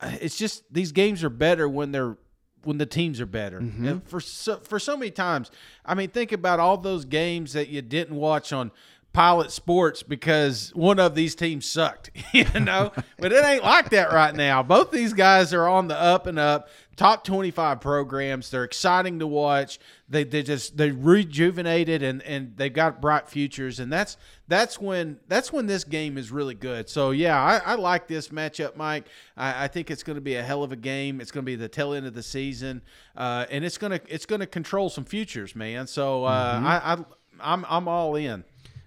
uh, 0.00 0.12
it's 0.20 0.36
just 0.36 0.70
these 0.70 0.92
games 0.92 1.24
are 1.24 1.30
better 1.30 1.66
when 1.66 1.92
they're 1.92 2.18
when 2.64 2.76
the 2.76 2.84
teams 2.84 3.22
are 3.22 3.26
better. 3.26 3.60
Mm-hmm. 3.60 3.88
And 3.88 4.06
for 4.06 4.20
so, 4.20 4.58
for 4.58 4.78
so 4.78 4.98
many 4.98 5.12
times, 5.12 5.50
I 5.84 5.94
mean, 5.94 6.10
think 6.10 6.32
about 6.32 6.60
all 6.60 6.76
those 6.76 7.06
games 7.06 7.54
that 7.54 7.68
you 7.68 7.80
didn't 7.80 8.16
watch 8.16 8.52
on 8.52 8.72
Pilot 9.16 9.50
Sports 9.50 10.02
because 10.02 10.74
one 10.74 11.00
of 11.00 11.14
these 11.14 11.34
teams 11.34 11.64
sucked, 11.64 12.10
you 12.34 12.44
know. 12.60 12.92
but 13.18 13.32
it 13.32 13.42
ain't 13.42 13.62
like 13.62 13.88
that 13.88 14.12
right 14.12 14.34
now. 14.34 14.62
Both 14.62 14.90
these 14.90 15.14
guys 15.14 15.54
are 15.54 15.66
on 15.66 15.88
the 15.88 15.98
up 15.98 16.26
and 16.26 16.38
up. 16.38 16.68
Top 16.96 17.24
twenty-five 17.24 17.80
programs. 17.80 18.50
They're 18.50 18.64
exciting 18.64 19.18
to 19.20 19.26
watch. 19.26 19.78
They 20.06 20.24
they 20.24 20.42
just 20.42 20.76
they 20.76 20.90
rejuvenated 20.90 22.02
and 22.02 22.22
and 22.24 22.58
they've 22.58 22.72
got 22.72 23.00
bright 23.00 23.26
futures. 23.26 23.80
And 23.80 23.90
that's 23.90 24.18
that's 24.48 24.78
when 24.78 25.18
that's 25.28 25.50
when 25.50 25.66
this 25.66 25.84
game 25.84 26.18
is 26.18 26.30
really 26.30 26.54
good. 26.54 26.90
So 26.90 27.10
yeah, 27.10 27.40
I, 27.42 27.72
I 27.72 27.74
like 27.76 28.08
this 28.08 28.28
matchup, 28.28 28.76
Mike. 28.76 29.06
I, 29.34 29.64
I 29.64 29.68
think 29.68 29.90
it's 29.90 30.02
going 30.02 30.16
to 30.16 30.22
be 30.22 30.34
a 30.34 30.42
hell 30.42 30.62
of 30.62 30.72
a 30.72 30.76
game. 30.76 31.22
It's 31.22 31.30
going 31.30 31.42
to 31.44 31.50
be 31.50 31.56
the 31.56 31.68
tail 31.68 31.94
end 31.94 32.04
of 32.04 32.12
the 32.12 32.22
season, 32.22 32.82
uh, 33.16 33.46
and 33.50 33.64
it's 33.64 33.78
gonna 33.78 34.00
it's 34.08 34.26
gonna 34.26 34.46
control 34.46 34.90
some 34.90 35.06
futures, 35.06 35.56
man. 35.56 35.86
So 35.86 36.24
uh, 36.24 36.56
mm-hmm. 36.56 36.66
I, 36.66 36.92
I 36.92 37.04
I'm 37.40 37.64
I'm 37.68 37.88
all 37.88 38.16
in. 38.16 38.44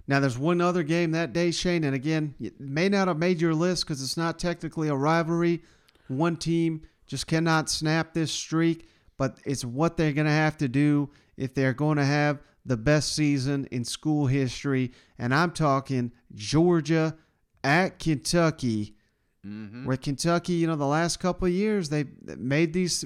Now, 0.10 0.20
there's 0.20 0.40
one 0.40 0.60
other 0.60 0.82
game 0.82 1.12
that 1.12 1.34
day, 1.34 1.52
Shane, 1.52 1.84
and 1.84 1.94
again, 1.94 2.34
it 2.42 2.60
may 2.60 2.90
not 2.90 3.08
have 3.08 3.20
made 3.20 3.40
your 3.40 3.54
list 3.54 3.86
because 3.86 4.02
it's 4.02 4.18
not 4.18 4.40
technically 4.40 4.88
a 4.88 4.96
rivalry. 4.96 5.62
One 6.08 6.36
team 6.36 6.82
just 7.06 7.28
cannot 7.28 7.70
snap 7.70 8.16
this 8.16 8.32
streak, 8.32 8.90
but 9.20 9.38
it's 9.46 9.64
what 9.64 9.98
they're 9.98 10.12
going 10.12 10.26
to 10.26 10.32
have 10.32 10.58
to 10.58 10.68
do 10.68 11.12
if 11.38 11.54
they're 11.54 11.76
going 11.76 11.98
to 11.98 12.06
have 12.06 12.40
the 12.66 12.76
best 12.76 13.14
season 13.14 13.68
in 13.70 13.86
school 13.86 14.26
history. 14.26 14.94
And 15.20 15.32
I'm 15.32 15.52
talking 15.52 16.12
Georgia 16.34 17.16
at 17.64 18.00
Kentucky, 18.00 18.96
mm-hmm. 19.46 19.86
where 19.86 19.98
Kentucky, 19.98 20.54
you 20.54 20.66
know, 20.66 20.76
the 20.76 20.88
last 20.88 21.20
couple 21.20 21.46
of 21.46 21.54
years 21.54 21.90
they 21.90 22.06
made 22.36 22.74
these 22.74 23.06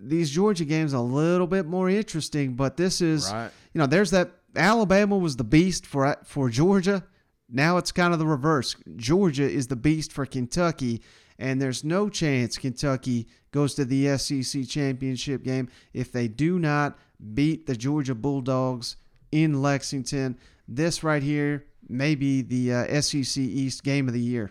these 0.00 0.30
Georgia 0.30 0.64
games 0.64 0.92
a 0.92 1.00
little 1.00 1.48
bit 1.48 1.66
more 1.66 1.90
interesting. 1.90 2.54
But 2.54 2.76
this 2.76 3.00
is, 3.00 3.32
right. 3.32 3.50
you 3.72 3.80
know, 3.80 3.86
there's 3.86 4.12
that 4.12 4.30
Alabama 4.56 5.16
was 5.18 5.36
the 5.36 5.44
beast 5.44 5.86
for 5.86 6.16
for 6.24 6.48
Georgia. 6.48 7.04
Now 7.48 7.76
it's 7.76 7.92
kind 7.92 8.12
of 8.12 8.18
the 8.18 8.26
reverse. 8.26 8.76
Georgia 8.96 9.48
is 9.48 9.68
the 9.68 9.76
beast 9.76 10.12
for 10.12 10.26
Kentucky, 10.26 11.02
and 11.38 11.60
there's 11.60 11.84
no 11.84 12.08
chance 12.08 12.58
Kentucky 12.58 13.28
goes 13.52 13.74
to 13.74 13.84
the 13.84 14.16
SEC 14.18 14.66
championship 14.66 15.44
game 15.44 15.68
if 15.92 16.10
they 16.10 16.28
do 16.28 16.58
not 16.58 16.98
beat 17.34 17.66
the 17.66 17.76
Georgia 17.76 18.14
Bulldogs 18.14 18.96
in 19.30 19.62
Lexington. 19.62 20.38
This 20.66 21.04
right 21.04 21.22
here 21.22 21.66
may 21.88 22.14
be 22.14 22.42
the 22.42 22.72
uh, 22.72 23.00
SEC 23.00 23.38
East 23.38 23.84
game 23.84 24.08
of 24.08 24.14
the 24.14 24.20
year. 24.20 24.50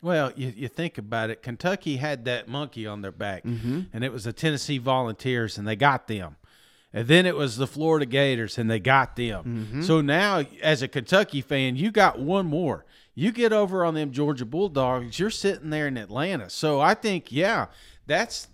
Well, 0.00 0.32
you, 0.34 0.52
you 0.56 0.68
think 0.68 0.98
about 0.98 1.30
it. 1.30 1.42
Kentucky 1.42 1.96
had 1.96 2.24
that 2.24 2.48
monkey 2.48 2.86
on 2.86 3.02
their 3.02 3.12
back, 3.12 3.44
mm-hmm. 3.44 3.82
and 3.92 4.02
it 4.02 4.12
was 4.12 4.24
the 4.24 4.32
Tennessee 4.32 4.78
Volunteers, 4.78 5.58
and 5.58 5.68
they 5.68 5.76
got 5.76 6.08
them. 6.08 6.36
And 6.94 7.08
then 7.08 7.24
it 7.24 7.36
was 7.36 7.56
the 7.56 7.66
Florida 7.66 8.04
Gators, 8.04 8.58
and 8.58 8.70
they 8.70 8.78
got 8.78 9.16
them. 9.16 9.44
Mm-hmm. 9.44 9.82
So 9.82 10.00
now, 10.00 10.44
as 10.62 10.82
a 10.82 10.88
Kentucky 10.88 11.40
fan, 11.40 11.76
you 11.76 11.90
got 11.90 12.18
one 12.18 12.46
more. 12.46 12.84
You 13.14 13.32
get 13.32 13.52
over 13.52 13.84
on 13.84 13.94
them 13.94 14.10
Georgia 14.10 14.44
Bulldogs, 14.44 15.18
you're 15.18 15.30
sitting 15.30 15.70
there 15.70 15.86
in 15.86 15.96
Atlanta. 15.96 16.48
So 16.48 16.80
I 16.80 16.94
think, 16.94 17.30
yeah, 17.30 17.66
that's 18.06 18.48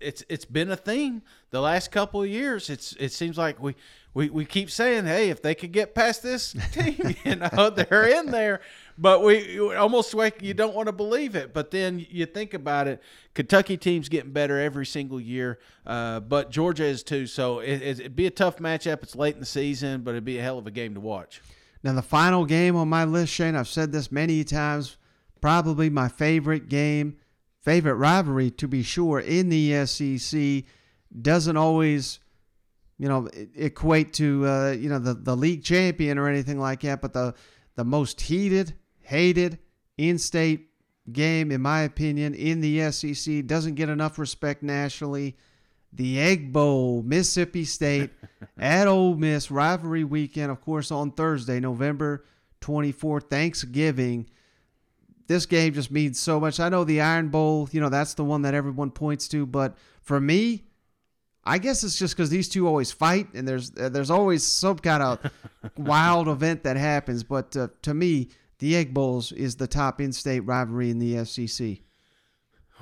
it's 0.00 0.24
it's 0.28 0.44
been 0.44 0.70
a 0.70 0.76
theme 0.76 1.22
the 1.50 1.60
last 1.60 1.90
couple 1.90 2.22
of 2.22 2.28
years. 2.28 2.68
It's 2.68 2.94
it 2.98 3.12
seems 3.12 3.38
like 3.38 3.60
we 3.62 3.74
we, 4.14 4.28
we 4.30 4.44
keep 4.44 4.70
saying, 4.70 5.06
hey, 5.06 5.30
if 5.30 5.40
they 5.42 5.54
could 5.54 5.72
get 5.72 5.94
past 5.94 6.22
this 6.22 6.54
team, 6.72 7.16
you 7.24 7.36
know, 7.36 7.70
they're 7.70 8.08
in 8.08 8.26
there 8.26 8.60
but 8.98 9.22
we 9.22 9.58
almost 9.74 10.14
like 10.14 10.42
you 10.42 10.54
don't 10.54 10.74
want 10.74 10.86
to 10.86 10.92
believe 10.92 11.34
it. 11.34 11.52
But 11.52 11.70
then 11.70 12.04
you 12.10 12.26
think 12.26 12.54
about 12.54 12.88
it, 12.88 13.02
Kentucky 13.34 13.76
team's 13.76 14.08
getting 14.08 14.32
better 14.32 14.60
every 14.60 14.86
single 14.86 15.20
year, 15.20 15.58
uh, 15.86 16.20
but 16.20 16.50
Georgia 16.50 16.84
is 16.84 17.02
too. 17.02 17.26
So 17.26 17.60
it, 17.60 17.98
would 17.98 18.16
be 18.16 18.26
a 18.26 18.30
tough 18.30 18.58
matchup. 18.58 19.02
It's 19.02 19.16
late 19.16 19.34
in 19.34 19.40
the 19.40 19.46
season, 19.46 20.02
but 20.02 20.12
it'd 20.12 20.24
be 20.24 20.38
a 20.38 20.42
hell 20.42 20.58
of 20.58 20.66
a 20.66 20.70
game 20.70 20.94
to 20.94 21.00
watch. 21.00 21.42
Now 21.82 21.94
the 21.94 22.02
final 22.02 22.44
game 22.44 22.76
on 22.76 22.88
my 22.88 23.04
list, 23.04 23.32
Shane, 23.32 23.56
I've 23.56 23.68
said 23.68 23.92
this 23.92 24.12
many 24.12 24.44
times, 24.44 24.98
probably 25.40 25.90
my 25.90 26.08
favorite 26.08 26.68
game, 26.68 27.16
favorite 27.60 27.94
rivalry 27.94 28.50
to 28.52 28.68
be 28.68 28.82
sure 28.82 29.18
in 29.18 29.48
the 29.48 29.86
SEC. 29.86 30.64
Doesn't 31.20 31.56
always 31.56 32.20
you 33.02 33.08
know 33.08 33.28
equate 33.56 34.12
to 34.12 34.46
uh, 34.46 34.70
you 34.70 34.88
know 34.88 35.00
the 35.00 35.14
the 35.14 35.36
league 35.36 35.64
champion 35.64 36.18
or 36.18 36.28
anything 36.28 36.60
like 36.60 36.80
that 36.82 37.00
but 37.02 37.12
the 37.12 37.34
the 37.74 37.84
most 37.84 38.20
heated 38.20 38.74
hated 39.00 39.58
in-state 39.98 40.68
game, 41.10 41.50
in 41.50 41.60
my 41.60 41.80
opinion, 41.80 42.34
in 42.34 42.60
the 42.60 42.90
SEC. 42.90 43.46
Doesn't 43.46 43.74
get 43.74 43.88
enough 43.88 44.18
respect 44.18 44.62
nationally. 44.62 45.36
The 45.92 46.20
Egg 46.20 46.52
Bowl, 46.52 47.02
Mississippi 47.02 47.64
State 47.64 48.10
at 48.58 48.86
Ole 48.86 49.14
Miss 49.16 49.50
rivalry 49.50 50.04
weekend, 50.04 50.50
of 50.50 50.60
course, 50.60 50.90
on 50.90 51.10
Thursday, 51.12 51.60
November 51.60 52.24
24th, 52.60 53.28
Thanksgiving. 53.28 54.28
This 55.26 55.46
game 55.46 55.74
just 55.74 55.90
means 55.90 56.18
so 56.18 56.40
much. 56.40 56.60
I 56.60 56.68
know 56.68 56.84
the 56.84 57.00
Iron 57.00 57.28
Bowl, 57.28 57.68
you 57.72 57.80
know, 57.80 57.88
that's 57.88 58.14
the 58.14 58.24
one 58.24 58.42
that 58.42 58.54
everyone 58.54 58.90
points 58.90 59.28
to, 59.28 59.46
but 59.46 59.76
for 60.00 60.18
me, 60.20 60.64
I 61.44 61.58
guess 61.58 61.82
it's 61.82 61.98
just 61.98 62.16
because 62.16 62.30
these 62.30 62.48
two 62.48 62.68
always 62.68 62.92
fight, 62.92 63.28
and 63.34 63.46
there's 63.46 63.70
there's 63.70 64.10
always 64.10 64.46
some 64.46 64.78
kind 64.78 65.02
of 65.02 65.30
wild 65.76 66.28
event 66.28 66.62
that 66.62 66.76
happens. 66.76 67.24
But 67.24 67.56
uh, 67.56 67.68
to 67.82 67.94
me, 67.94 68.28
the 68.58 68.76
Egg 68.76 68.94
Bowls 68.94 69.32
is 69.32 69.56
the 69.56 69.66
top 69.66 70.00
in-state 70.00 70.40
rivalry 70.40 70.90
in 70.90 71.00
the 71.00 71.24
SEC. 71.24 71.78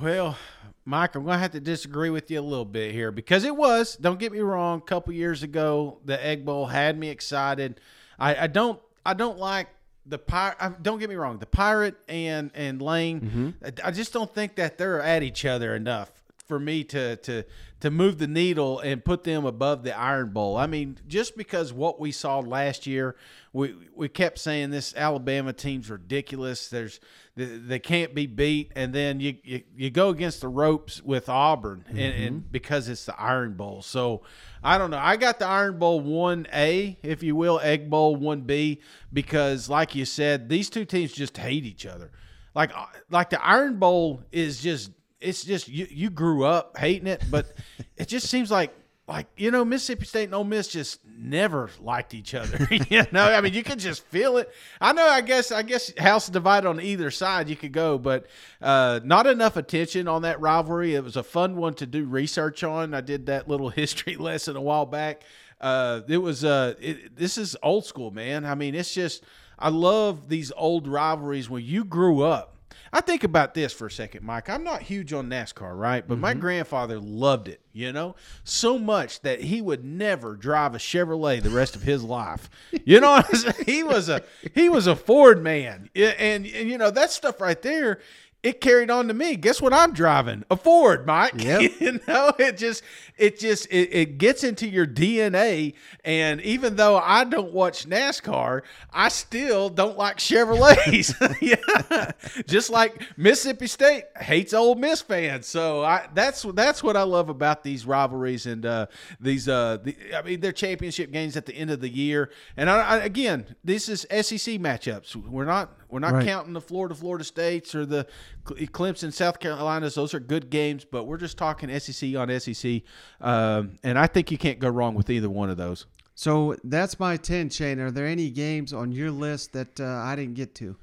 Well, 0.00 0.36
Mike, 0.84 1.14
I'm 1.14 1.24
going 1.24 1.36
to 1.36 1.38
have 1.38 1.52
to 1.52 1.60
disagree 1.60 2.10
with 2.10 2.30
you 2.30 2.40
a 2.40 2.42
little 2.42 2.66
bit 2.66 2.92
here 2.92 3.10
because 3.10 3.44
it 3.44 3.56
was. 3.56 3.96
Don't 3.96 4.18
get 4.18 4.32
me 4.32 4.40
wrong. 4.40 4.78
A 4.78 4.82
couple 4.82 5.14
years 5.14 5.42
ago, 5.42 5.98
the 6.04 6.22
Egg 6.24 6.44
Bowl 6.44 6.66
had 6.66 6.98
me 6.98 7.08
excited. 7.08 7.80
I, 8.18 8.44
I 8.44 8.46
don't. 8.46 8.78
I 9.06 9.14
don't 9.14 9.38
like 9.38 9.68
the 10.04 10.18
pirate. 10.18 10.82
Don't 10.82 10.98
get 10.98 11.08
me 11.08 11.14
wrong. 11.14 11.38
The 11.38 11.46
pirate 11.46 11.96
and 12.08 12.50
and 12.54 12.82
Lane. 12.82 13.20
Mm-hmm. 13.22 13.80
I 13.82 13.90
just 13.90 14.12
don't 14.12 14.32
think 14.34 14.56
that 14.56 14.76
they're 14.76 15.00
at 15.00 15.22
each 15.22 15.46
other 15.46 15.74
enough 15.74 16.19
for 16.50 16.58
me 16.58 16.82
to 16.82 17.14
to 17.16 17.44
to 17.78 17.90
move 17.90 18.18
the 18.18 18.26
needle 18.26 18.80
and 18.80 19.04
put 19.04 19.22
them 19.22 19.46
above 19.46 19.84
the 19.84 19.96
Iron 19.96 20.30
Bowl. 20.30 20.56
I 20.56 20.66
mean, 20.66 20.98
just 21.06 21.36
because 21.36 21.72
what 21.72 22.00
we 22.00 22.10
saw 22.10 22.40
last 22.40 22.88
year, 22.88 23.14
we 23.52 23.76
we 23.94 24.08
kept 24.08 24.40
saying 24.40 24.70
this 24.70 24.92
Alabama 24.96 25.52
team's 25.52 25.88
ridiculous. 25.88 26.68
There's 26.68 26.98
they 27.36 27.78
can't 27.78 28.16
be 28.16 28.26
beat, 28.26 28.72
and 28.74 28.92
then 28.92 29.20
you 29.20 29.36
you, 29.44 29.62
you 29.76 29.90
go 29.90 30.08
against 30.08 30.40
the 30.40 30.48
ropes 30.48 31.00
with 31.02 31.28
Auburn, 31.28 31.84
mm-hmm. 31.88 31.98
and, 31.98 32.24
and, 32.24 32.52
because 32.52 32.88
it's 32.88 33.04
the 33.04 33.18
Iron 33.18 33.54
Bowl. 33.54 33.80
So 33.80 34.22
I 34.60 34.76
don't 34.76 34.90
know. 34.90 34.98
I 34.98 35.16
got 35.16 35.38
the 35.38 35.46
Iron 35.46 35.78
Bowl 35.78 36.00
one 36.00 36.48
A, 36.52 36.98
if 37.04 37.22
you 37.22 37.36
will, 37.36 37.60
Egg 37.60 37.88
Bowl 37.88 38.16
one 38.16 38.40
B, 38.40 38.82
because 39.12 39.68
like 39.68 39.94
you 39.94 40.04
said, 40.04 40.48
these 40.48 40.68
two 40.68 40.84
teams 40.84 41.12
just 41.12 41.38
hate 41.38 41.64
each 41.64 41.86
other. 41.86 42.10
Like 42.56 42.72
like 43.08 43.30
the 43.30 43.42
Iron 43.44 43.78
Bowl 43.78 44.24
is 44.32 44.60
just 44.60 44.90
it's 45.20 45.44
just 45.44 45.68
you 45.68 45.86
you 45.90 46.10
grew 46.10 46.44
up 46.44 46.76
hating 46.76 47.06
it, 47.06 47.22
but 47.30 47.52
it 47.96 48.08
just 48.08 48.28
seems 48.28 48.50
like 48.50 48.74
like 49.10 49.26
you 49.36 49.50
know 49.50 49.64
Mississippi 49.64 50.06
State 50.06 50.24
and 50.24 50.34
Ole 50.34 50.44
Miss 50.44 50.68
just 50.68 51.00
never 51.04 51.68
liked 51.80 52.14
each 52.14 52.34
other. 52.34 52.66
you 52.88 53.02
know, 53.10 53.24
I 53.24 53.40
mean, 53.40 53.52
you 53.52 53.62
could 53.62 53.80
just 53.80 54.04
feel 54.06 54.38
it. 54.38 54.50
I 54.80 54.92
know. 54.92 55.06
I 55.06 55.20
guess. 55.20 55.52
I 55.52 55.62
guess 55.62 55.92
house 55.98 56.28
divided 56.28 56.68
on 56.68 56.80
either 56.80 57.10
side 57.10 57.48
you 57.48 57.56
could 57.56 57.72
go, 57.72 57.98
but 57.98 58.26
uh, 58.62 59.00
not 59.04 59.26
enough 59.26 59.56
attention 59.56 60.08
on 60.08 60.22
that 60.22 60.40
rivalry. 60.40 60.94
It 60.94 61.04
was 61.04 61.16
a 61.16 61.24
fun 61.24 61.56
one 61.56 61.74
to 61.74 61.86
do 61.86 62.04
research 62.04 62.62
on. 62.62 62.94
I 62.94 63.00
did 63.00 63.26
that 63.26 63.48
little 63.48 63.68
history 63.70 64.16
lesson 64.16 64.56
a 64.56 64.60
while 64.60 64.86
back. 64.86 65.22
Uh, 65.60 66.00
it 66.08 66.18
was. 66.18 66.44
Uh, 66.44 66.74
it, 66.80 67.16
this 67.16 67.36
is 67.36 67.56
old 67.62 67.84
school, 67.84 68.10
man. 68.10 68.46
I 68.46 68.54
mean, 68.54 68.74
it's 68.74 68.94
just. 68.94 69.24
I 69.58 69.68
love 69.68 70.30
these 70.30 70.52
old 70.56 70.88
rivalries 70.88 71.50
when 71.50 71.62
you 71.62 71.84
grew 71.84 72.22
up 72.22 72.59
I 72.92 73.00
think 73.00 73.22
about 73.22 73.54
this 73.54 73.72
for 73.72 73.86
a 73.86 73.90
second, 73.90 74.24
Mike. 74.24 74.50
I'm 74.50 74.64
not 74.64 74.82
huge 74.82 75.12
on 75.12 75.28
NASCAR, 75.28 75.78
right? 75.78 76.06
But 76.06 76.14
mm-hmm. 76.14 76.22
my 76.22 76.34
grandfather 76.34 76.98
loved 76.98 77.46
it, 77.46 77.60
you 77.72 77.92
know, 77.92 78.16
so 78.42 78.78
much 78.78 79.20
that 79.20 79.42
he 79.42 79.62
would 79.62 79.84
never 79.84 80.34
drive 80.34 80.74
a 80.74 80.78
Chevrolet 80.78 81.40
the 81.40 81.50
rest 81.50 81.76
of 81.76 81.82
his 81.82 82.02
life. 82.02 82.50
You 82.84 83.00
know, 83.00 83.22
he 83.66 83.82
was 83.84 84.08
a 84.08 84.22
he 84.54 84.68
was 84.68 84.86
a 84.86 84.96
Ford 84.96 85.42
man, 85.42 85.90
and, 85.94 86.46
and 86.46 86.46
you 86.46 86.78
know 86.78 86.90
that 86.90 87.10
stuff 87.10 87.40
right 87.40 87.60
there 87.62 88.00
it 88.42 88.60
carried 88.60 88.90
on 88.90 89.08
to 89.08 89.14
me. 89.14 89.36
Guess 89.36 89.60
what 89.60 89.72
I'm 89.72 89.92
driving? 89.92 90.44
A 90.50 90.56
Ford, 90.56 91.06
Mike. 91.06 91.34
Yep. 91.40 91.80
you 91.80 92.00
know, 92.06 92.32
it 92.38 92.58
just 92.58 92.82
it 93.16 93.38
just 93.38 93.66
it, 93.66 93.92
it 93.92 94.18
gets 94.18 94.44
into 94.44 94.68
your 94.68 94.86
DNA. 94.86 95.74
And 96.04 96.40
even 96.42 96.76
though 96.76 96.98
I 96.98 97.24
don't 97.24 97.52
watch 97.52 97.88
NASCAR, 97.88 98.62
I 98.92 99.08
still 99.08 99.68
don't 99.68 99.96
like 99.96 100.18
Chevrolets. 100.18 101.14
yeah. 101.40 102.12
Just 102.46 102.70
like 102.70 103.02
Mississippi 103.16 103.66
State 103.66 104.04
hates 104.18 104.54
Ole 104.54 104.74
Miss 104.74 105.00
fans. 105.00 105.46
So 105.46 105.82
I 105.82 106.08
that's 106.14 106.42
that's 106.54 106.82
what 106.82 106.96
I 106.96 107.02
love 107.02 107.30
about 107.30 107.62
these 107.62 107.86
rivalries 107.86 108.46
and 108.46 108.64
uh, 108.64 108.86
these 109.18 109.48
uh 109.48 109.78
the, 109.82 109.96
I 110.14 110.22
mean 110.22 110.40
they're 110.40 110.52
championship 110.52 111.10
games 111.10 111.36
at 111.36 111.46
the 111.46 111.54
end 111.54 111.70
of 111.70 111.80
the 111.80 111.88
year. 111.88 112.30
And 112.56 112.70
I, 112.70 112.80
I, 112.80 112.96
again, 112.98 113.56
this 113.64 113.88
is 113.88 114.02
SEC 114.02 114.60
matchups. 114.60 115.16
We're 115.16 115.44
not 115.44 115.72
we're 115.92 115.98
not 116.00 116.12
Right. 116.14 116.24
counting 116.26 116.52
the 116.52 116.60
Florida 116.60 116.94
Florida 116.94 117.24
States 117.24 117.74
or 117.74 117.84
the 117.86 118.06
Cle- 118.44 118.56
Clemson 118.66 119.12
South 119.12 119.38
Carolinas. 119.40 119.94
Those 119.94 120.14
are 120.14 120.20
good 120.20 120.50
games, 120.50 120.84
but 120.84 121.04
we're 121.04 121.16
just 121.18 121.36
talking 121.38 121.70
SEC 121.78 122.14
on 122.16 122.30
SEC. 122.30 122.82
Um, 123.20 123.78
and 123.82 123.98
I 123.98 124.06
think 124.06 124.30
you 124.30 124.38
can't 124.38 124.58
go 124.58 124.68
wrong 124.68 124.94
with 124.94 125.10
either 125.10 125.28
one 125.30 125.50
of 125.50 125.56
those. 125.56 125.86
So 126.14 126.56
that's 126.64 127.00
my 127.00 127.16
10, 127.16 127.48
Shane. 127.50 127.80
Are 127.80 127.90
there 127.90 128.06
any 128.06 128.28
games 128.30 128.72
on 128.72 128.92
your 128.92 129.10
list 129.10 129.52
that 129.54 129.80
uh, 129.80 129.84
I 129.86 130.16
didn't 130.16 130.34
get 130.34 130.54
to? 130.56 130.76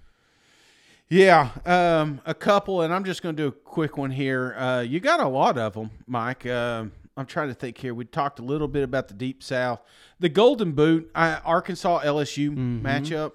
Yeah, 1.09 1.49
um, 1.65 2.19
a 2.25 2.33
couple, 2.33 2.81
and 2.81 2.93
I'm 2.93 3.05
just 3.05 3.21
going 3.21 3.35
to 3.35 3.43
do 3.43 3.47
a 3.47 3.51
quick 3.51 3.97
one 3.97 4.11
here. 4.11 4.55
Uh, 4.57 4.81
you 4.81 4.99
got 4.99 5.21
a 5.21 5.27
lot 5.27 5.57
of 5.57 5.73
them, 5.73 5.91
Mike. 6.07 6.45
Um 6.45 6.91
I'm 7.19 7.25
trying 7.25 7.47
to 7.47 7.55
think 7.55 7.79
here. 7.79 7.95
We 7.95 8.05
talked 8.05 8.37
a 8.37 8.43
little 8.43 8.67
bit 8.67 8.83
about 8.83 9.07
the 9.07 9.15
Deep 9.15 9.41
South, 9.41 9.79
the 10.19 10.29
Golden 10.29 10.73
Boot, 10.73 11.09
I, 11.15 11.39
Arkansas 11.43 12.01
LSU 12.01 12.51
matchup. 12.55 13.31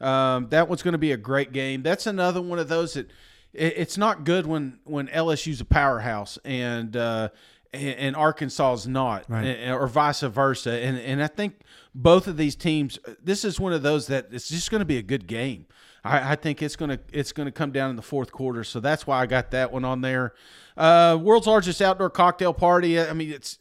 Um, 0.00 0.48
that 0.50 0.68
one's 0.68 0.82
going 0.82 0.92
to 0.92 0.98
be 0.98 1.12
a 1.12 1.16
great 1.16 1.52
game. 1.52 1.82
That's 1.82 2.06
another 2.06 2.40
one 2.40 2.58
of 2.58 2.68
those 2.68 2.94
that 2.94 3.10
it, 3.52 3.74
it's 3.76 3.98
not 3.98 4.24
good 4.24 4.46
when 4.46 4.78
when 4.84 5.08
LSU's 5.08 5.60
a 5.60 5.64
powerhouse 5.64 6.38
and 6.44 6.96
uh, 6.96 7.30
and, 7.72 7.98
and 7.98 8.16
Arkansas 8.16 8.72
is 8.74 8.86
not, 8.86 9.28
and- 9.46 9.72
or 9.74 9.86
vice 9.88 10.20
versa. 10.20 10.72
And 10.72 10.98
and 10.98 11.22
I 11.22 11.26
think 11.26 11.60
both 11.94 12.26
of 12.26 12.36
these 12.36 12.54
teams. 12.56 12.98
This 13.22 13.44
is 13.44 13.58
one 13.58 13.72
of 13.72 13.82
those 13.82 14.06
that 14.06 14.28
it's 14.30 14.48
just 14.48 14.70
going 14.70 14.80
to 14.80 14.84
be 14.86 14.98
a 14.98 15.02
good 15.02 15.26
game. 15.26 15.66
I, 16.04 16.32
I 16.32 16.36
think 16.36 16.62
it's 16.62 16.76
gonna 16.76 17.00
it's 17.12 17.32
gonna 17.32 17.50
come 17.50 17.72
down 17.72 17.90
in 17.90 17.96
the 17.96 18.02
fourth 18.02 18.30
quarter, 18.30 18.62
so 18.62 18.78
that's 18.80 19.06
why 19.06 19.20
I 19.20 19.26
got 19.26 19.50
that 19.50 19.72
one 19.72 19.84
on 19.84 20.00
there. 20.00 20.32
Uh, 20.76 21.18
world's 21.20 21.48
largest 21.48 21.82
outdoor 21.82 22.08
cocktail 22.08 22.54
party. 22.54 23.00
I 23.00 23.12
mean, 23.12 23.32
it's 23.32 23.58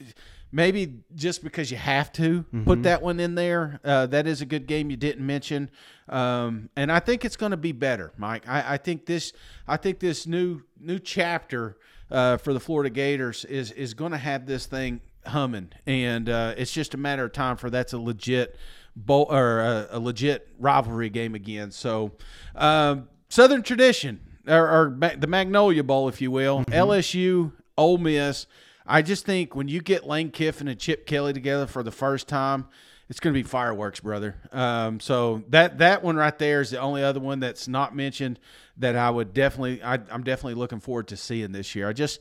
maybe 0.51 0.99
just 1.15 1.43
because 1.43 1.71
you 1.71 1.77
have 1.77 2.11
to 2.13 2.43
put 2.65 2.83
that 2.83 3.01
one 3.01 3.19
in 3.19 3.35
there. 3.35 3.79
Uh, 3.83 4.05
that 4.07 4.27
is 4.27 4.41
a 4.41 4.45
good 4.45 4.67
game 4.67 4.89
you 4.89 4.97
didn't 4.97 5.25
mention, 5.25 5.69
um, 6.09 6.69
and 6.75 6.91
I 6.91 6.99
think 6.99 7.25
it's 7.25 7.37
going 7.37 7.51
to 7.51 7.57
be 7.57 7.71
better, 7.71 8.13
Mike. 8.17 8.47
I, 8.47 8.73
I 8.73 8.77
think 8.77 9.05
this 9.05 9.33
I 9.67 9.77
think 9.77 9.99
this 9.99 10.25
new 10.27 10.61
new 10.79 10.99
chapter 10.99 11.77
uh, 12.09 12.37
for 12.37 12.53
the 12.53 12.59
Florida 12.59 12.89
Gators 12.89 13.45
is 13.45 13.71
is 13.71 13.93
going 13.93 14.11
to 14.11 14.17
have 14.17 14.45
this 14.45 14.65
thing 14.65 15.01
humming, 15.25 15.69
and 15.85 16.29
uh, 16.29 16.53
it's 16.57 16.71
just 16.71 16.93
a 16.93 16.97
matter 16.97 17.25
of 17.25 17.33
time 17.33 17.57
for 17.57 17.69
that's 17.69 17.93
a 17.93 17.99
legit 17.99 18.55
bowl 18.95 19.27
or 19.29 19.59
a, 19.59 19.87
a 19.91 19.99
legit 19.99 20.47
rivalry 20.59 21.09
game 21.09 21.35
again. 21.35 21.71
So, 21.71 22.13
um, 22.55 23.09
Southern 23.29 23.61
tradition 23.61 24.21
or, 24.47 24.67
or 24.67 25.15
the 25.17 25.27
Magnolia 25.27 25.83
Bowl, 25.83 26.07
if 26.07 26.21
you 26.21 26.31
will, 26.31 26.63
LSU, 26.65 27.51
Ole 27.77 27.97
Miss. 27.97 28.47
I 28.87 29.01
just 29.01 29.25
think 29.25 29.55
when 29.55 29.67
you 29.67 29.81
get 29.81 30.07
Lane 30.07 30.31
Kiffin 30.31 30.67
and 30.67 30.79
Chip 30.79 31.05
Kelly 31.05 31.33
together 31.33 31.67
for 31.67 31.83
the 31.83 31.91
first 31.91 32.27
time, 32.27 32.67
it's 33.09 33.19
going 33.19 33.33
to 33.33 33.37
be 33.39 33.43
fireworks, 33.43 33.99
brother. 33.99 34.35
Um, 34.51 34.99
so 34.99 35.43
that 35.49 35.77
that 35.79 36.03
one 36.03 36.15
right 36.15 36.37
there 36.37 36.61
is 36.61 36.71
the 36.71 36.79
only 36.79 37.03
other 37.03 37.19
one 37.19 37.39
that's 37.39 37.67
not 37.67 37.95
mentioned 37.95 38.39
that 38.77 38.95
I 38.95 39.09
would 39.09 39.33
definitely 39.33 39.81
I, 39.81 39.93
I'm 39.93 40.23
definitely 40.23 40.55
looking 40.55 40.79
forward 40.79 41.07
to 41.09 41.17
seeing 41.17 41.51
this 41.51 41.73
year. 41.75 41.87
I 41.87 41.93
just 41.93 42.19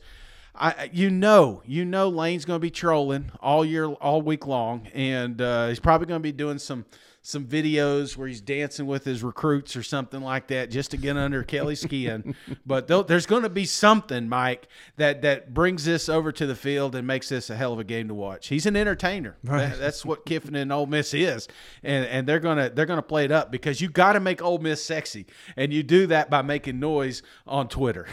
I 0.55 0.89
you 0.93 1.09
know 1.09 1.61
you 1.65 1.85
know 1.85 2.09
Lane's 2.09 2.45
going 2.45 2.59
to 2.59 2.61
be 2.61 2.71
trolling 2.71 3.31
all 3.41 3.65
year 3.65 3.85
all 3.85 4.21
week 4.21 4.47
long, 4.47 4.87
and 4.93 5.41
uh, 5.41 5.67
he's 5.67 5.79
probably 5.79 6.07
going 6.07 6.19
to 6.19 6.23
be 6.23 6.31
doing 6.31 6.57
some 6.57 6.85
some 7.27 7.45
videos 7.45 8.15
where 8.15 8.29
he's 8.29 8.39
dancing 8.39 8.87
with 8.87 9.03
his 9.03 9.21
recruits 9.21 9.75
or 9.75 9.83
something 9.83 10.21
like 10.21 10.47
that 10.47 10.71
just 10.71 10.91
to 10.91 10.97
get 10.97 11.17
under 11.17 11.43
Kelly's 11.43 11.81
skin. 11.81 12.33
but 12.65 12.87
there's 12.87 13.25
going 13.25 13.43
to 13.43 13.49
be 13.49 13.65
something, 13.65 14.29
Mike, 14.29 14.69
that 14.95 15.21
that 15.23 15.53
brings 15.53 15.83
this 15.83 16.07
over 16.07 16.31
to 16.31 16.45
the 16.45 16.55
field 16.55 16.95
and 16.95 17.05
makes 17.05 17.27
this 17.27 17.49
a 17.49 17.57
hell 17.57 17.73
of 17.73 17.79
a 17.79 17.83
game 17.83 18.07
to 18.07 18.13
watch. 18.13 18.47
He's 18.47 18.65
an 18.65 18.77
entertainer. 18.77 19.35
That- 19.43 19.77
that's 19.77 20.05
what 20.05 20.25
Kiffin 20.25 20.55
and 20.55 20.71
Ole 20.71 20.85
Miss 20.85 21.13
is, 21.13 21.49
and 21.83 22.05
and 22.05 22.25
they're 22.25 22.39
gonna 22.39 22.69
they're 22.69 22.85
gonna 22.85 23.01
play 23.01 23.25
it 23.25 23.31
up 23.31 23.51
because 23.51 23.81
you 23.81 23.89
got 23.89 24.13
to 24.13 24.21
make 24.21 24.41
Ole 24.41 24.59
Miss 24.59 24.81
sexy, 24.81 25.25
and 25.57 25.73
you 25.73 25.83
do 25.83 26.07
that 26.07 26.29
by 26.29 26.41
making 26.41 26.79
noise 26.79 27.23
on 27.45 27.67
Twitter. 27.67 28.07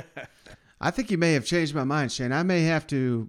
I 0.80 0.90
think 0.90 1.10
you 1.10 1.18
may 1.18 1.34
have 1.34 1.44
changed 1.44 1.74
my 1.74 1.84
mind, 1.84 2.10
Shane. 2.10 2.32
I 2.32 2.42
may 2.42 2.62
have 2.64 2.86
to, 2.88 3.28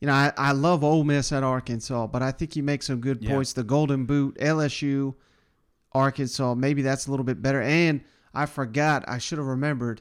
you 0.00 0.06
know, 0.06 0.12
I, 0.14 0.32
I 0.36 0.52
love 0.52 0.82
Ole 0.82 1.04
Miss 1.04 1.30
at 1.32 1.42
Arkansas, 1.42 2.06
but 2.08 2.22
I 2.22 2.32
think 2.32 2.56
you 2.56 2.62
make 2.62 2.82
some 2.82 3.00
good 3.00 3.20
points. 3.22 3.52
The 3.52 3.62
Golden 3.64 4.06
Boot, 4.06 4.36
LSU, 4.40 5.14
Arkansas, 5.92 6.54
maybe 6.54 6.82
that's 6.82 7.06
a 7.06 7.10
little 7.10 7.24
bit 7.24 7.42
better. 7.42 7.60
And 7.62 8.00
I 8.32 8.46
forgot, 8.46 9.04
I 9.08 9.18
should 9.18 9.38
have 9.38 9.46
remembered. 9.46 10.00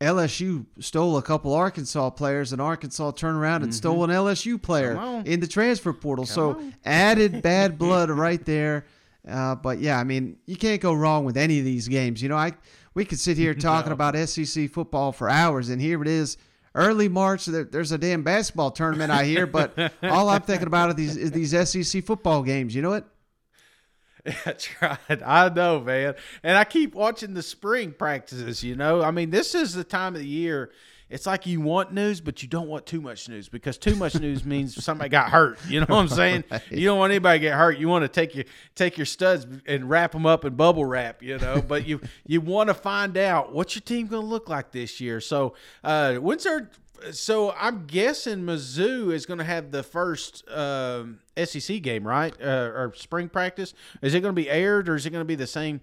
LSU 0.00 0.66
stole 0.78 1.16
a 1.16 1.22
couple 1.22 1.54
Arkansas 1.54 2.10
players, 2.10 2.52
and 2.52 2.60
Arkansas 2.60 3.12
turned 3.12 3.38
around 3.38 3.62
and 3.62 3.74
stole 3.74 4.04
an 4.04 4.10
LSU 4.10 4.60
player 4.60 4.94
Mm-hmm. 4.94 5.00
Come 5.04 5.14
on. 5.16 5.26
in 5.26 5.40
the 5.40 5.46
transfer 5.46 5.92
portal. 5.94 6.26
so 6.26 6.62
added 6.84 7.40
bad 7.42 7.78
blood 7.78 8.10
right 8.10 8.44
there. 8.44 8.84
Uh, 9.26 9.54
but 9.54 9.78
yeah, 9.78 9.98
I 9.98 10.04
mean, 10.04 10.36
you 10.46 10.54
can't 10.56 10.80
go 10.82 10.92
wrong 10.92 11.24
with 11.24 11.36
any 11.38 11.58
of 11.58 11.64
these 11.64 11.88
games. 11.88 12.22
You 12.22 12.28
know, 12.28 12.36
I 12.36 12.52
we 12.94 13.04
could 13.06 13.18
sit 13.18 13.36
here 13.38 13.54
talking 13.54 13.90
about 13.92 14.16
SEC 14.28 14.70
football 14.70 15.12
for 15.12 15.30
hours, 15.30 15.70
and 15.70 15.80
here 15.80 16.00
it 16.02 16.08
is, 16.08 16.36
early 16.76 17.08
March. 17.08 17.46
There, 17.46 17.64
there's 17.64 17.90
a 17.90 17.98
damn 17.98 18.22
basketball 18.22 18.70
tournament 18.70 19.10
I 19.10 19.24
hear, 19.24 19.46
but 19.46 19.76
all 20.02 20.28
I'm 20.28 20.42
thinking 20.42 20.68
about 20.68 20.90
are 20.90 20.94
these 20.94 21.16
is 21.16 21.32
these 21.32 21.50
SEC 21.68 22.04
football 22.04 22.42
games. 22.42 22.74
You 22.74 22.82
know 22.82 22.90
what? 22.90 23.08
That's 24.44 24.68
right. 24.82 25.22
I 25.24 25.48
know, 25.48 25.80
man. 25.80 26.14
And 26.42 26.58
I 26.58 26.64
keep 26.64 26.94
watching 26.94 27.34
the 27.34 27.42
spring 27.42 27.92
practices, 27.92 28.62
you 28.62 28.76
know. 28.76 29.02
I 29.02 29.10
mean, 29.10 29.30
this 29.30 29.54
is 29.54 29.72
the 29.72 29.84
time 29.84 30.14
of 30.14 30.20
the 30.20 30.28
year. 30.28 30.70
It's 31.08 31.24
like 31.24 31.46
you 31.46 31.60
want 31.60 31.92
news, 31.92 32.20
but 32.20 32.42
you 32.42 32.48
don't 32.48 32.66
want 32.66 32.84
too 32.84 33.00
much 33.00 33.28
news 33.28 33.48
because 33.48 33.78
too 33.78 33.94
much 33.94 34.18
news 34.18 34.44
means 34.44 34.82
somebody 34.82 35.08
got 35.08 35.30
hurt. 35.30 35.58
You 35.68 35.80
know 35.80 35.86
what 35.88 35.98
I'm 35.98 36.08
saying? 36.08 36.44
You 36.70 36.86
don't 36.86 36.98
want 36.98 37.10
anybody 37.10 37.38
to 37.38 37.42
get 37.42 37.54
hurt. 37.54 37.78
You 37.78 37.88
want 37.88 38.04
to 38.04 38.08
take 38.08 38.34
your 38.34 38.44
take 38.74 38.96
your 38.96 39.04
studs 39.04 39.46
and 39.66 39.90
wrap 39.90 40.12
them 40.12 40.24
up 40.24 40.44
in 40.44 40.54
bubble 40.54 40.84
wrap, 40.84 41.22
you 41.22 41.38
know. 41.38 41.60
But 41.60 41.86
you 41.86 42.00
you 42.26 42.40
want 42.40 42.68
to 42.68 42.74
find 42.74 43.16
out 43.16 43.52
what's 43.52 43.74
your 43.74 43.82
team 43.82 44.06
going 44.06 44.22
to 44.22 44.28
look 44.28 44.48
like 44.48 44.70
this 44.70 45.00
year. 45.00 45.20
So, 45.20 45.54
uh, 45.84 46.14
when's 46.14 46.46
our 46.46 46.70
so 47.12 47.52
I'm 47.58 47.86
guessing 47.86 48.38
Mizzou 48.38 49.12
is 49.12 49.26
going 49.26 49.38
to 49.38 49.44
have 49.44 49.70
the 49.70 49.82
first 49.82 50.48
um, 50.50 51.18
SEC 51.36 51.82
game, 51.82 52.06
right? 52.06 52.34
Uh, 52.40 52.72
or 52.74 52.92
spring 52.96 53.28
practice. 53.28 53.74
Is 54.02 54.14
it 54.14 54.20
going 54.20 54.34
to 54.34 54.40
be 54.40 54.48
aired, 54.48 54.88
or 54.88 54.94
is 54.94 55.06
it 55.06 55.10
going 55.10 55.20
to 55.20 55.26
be 55.26 55.34
the 55.34 55.46
same 55.46 55.80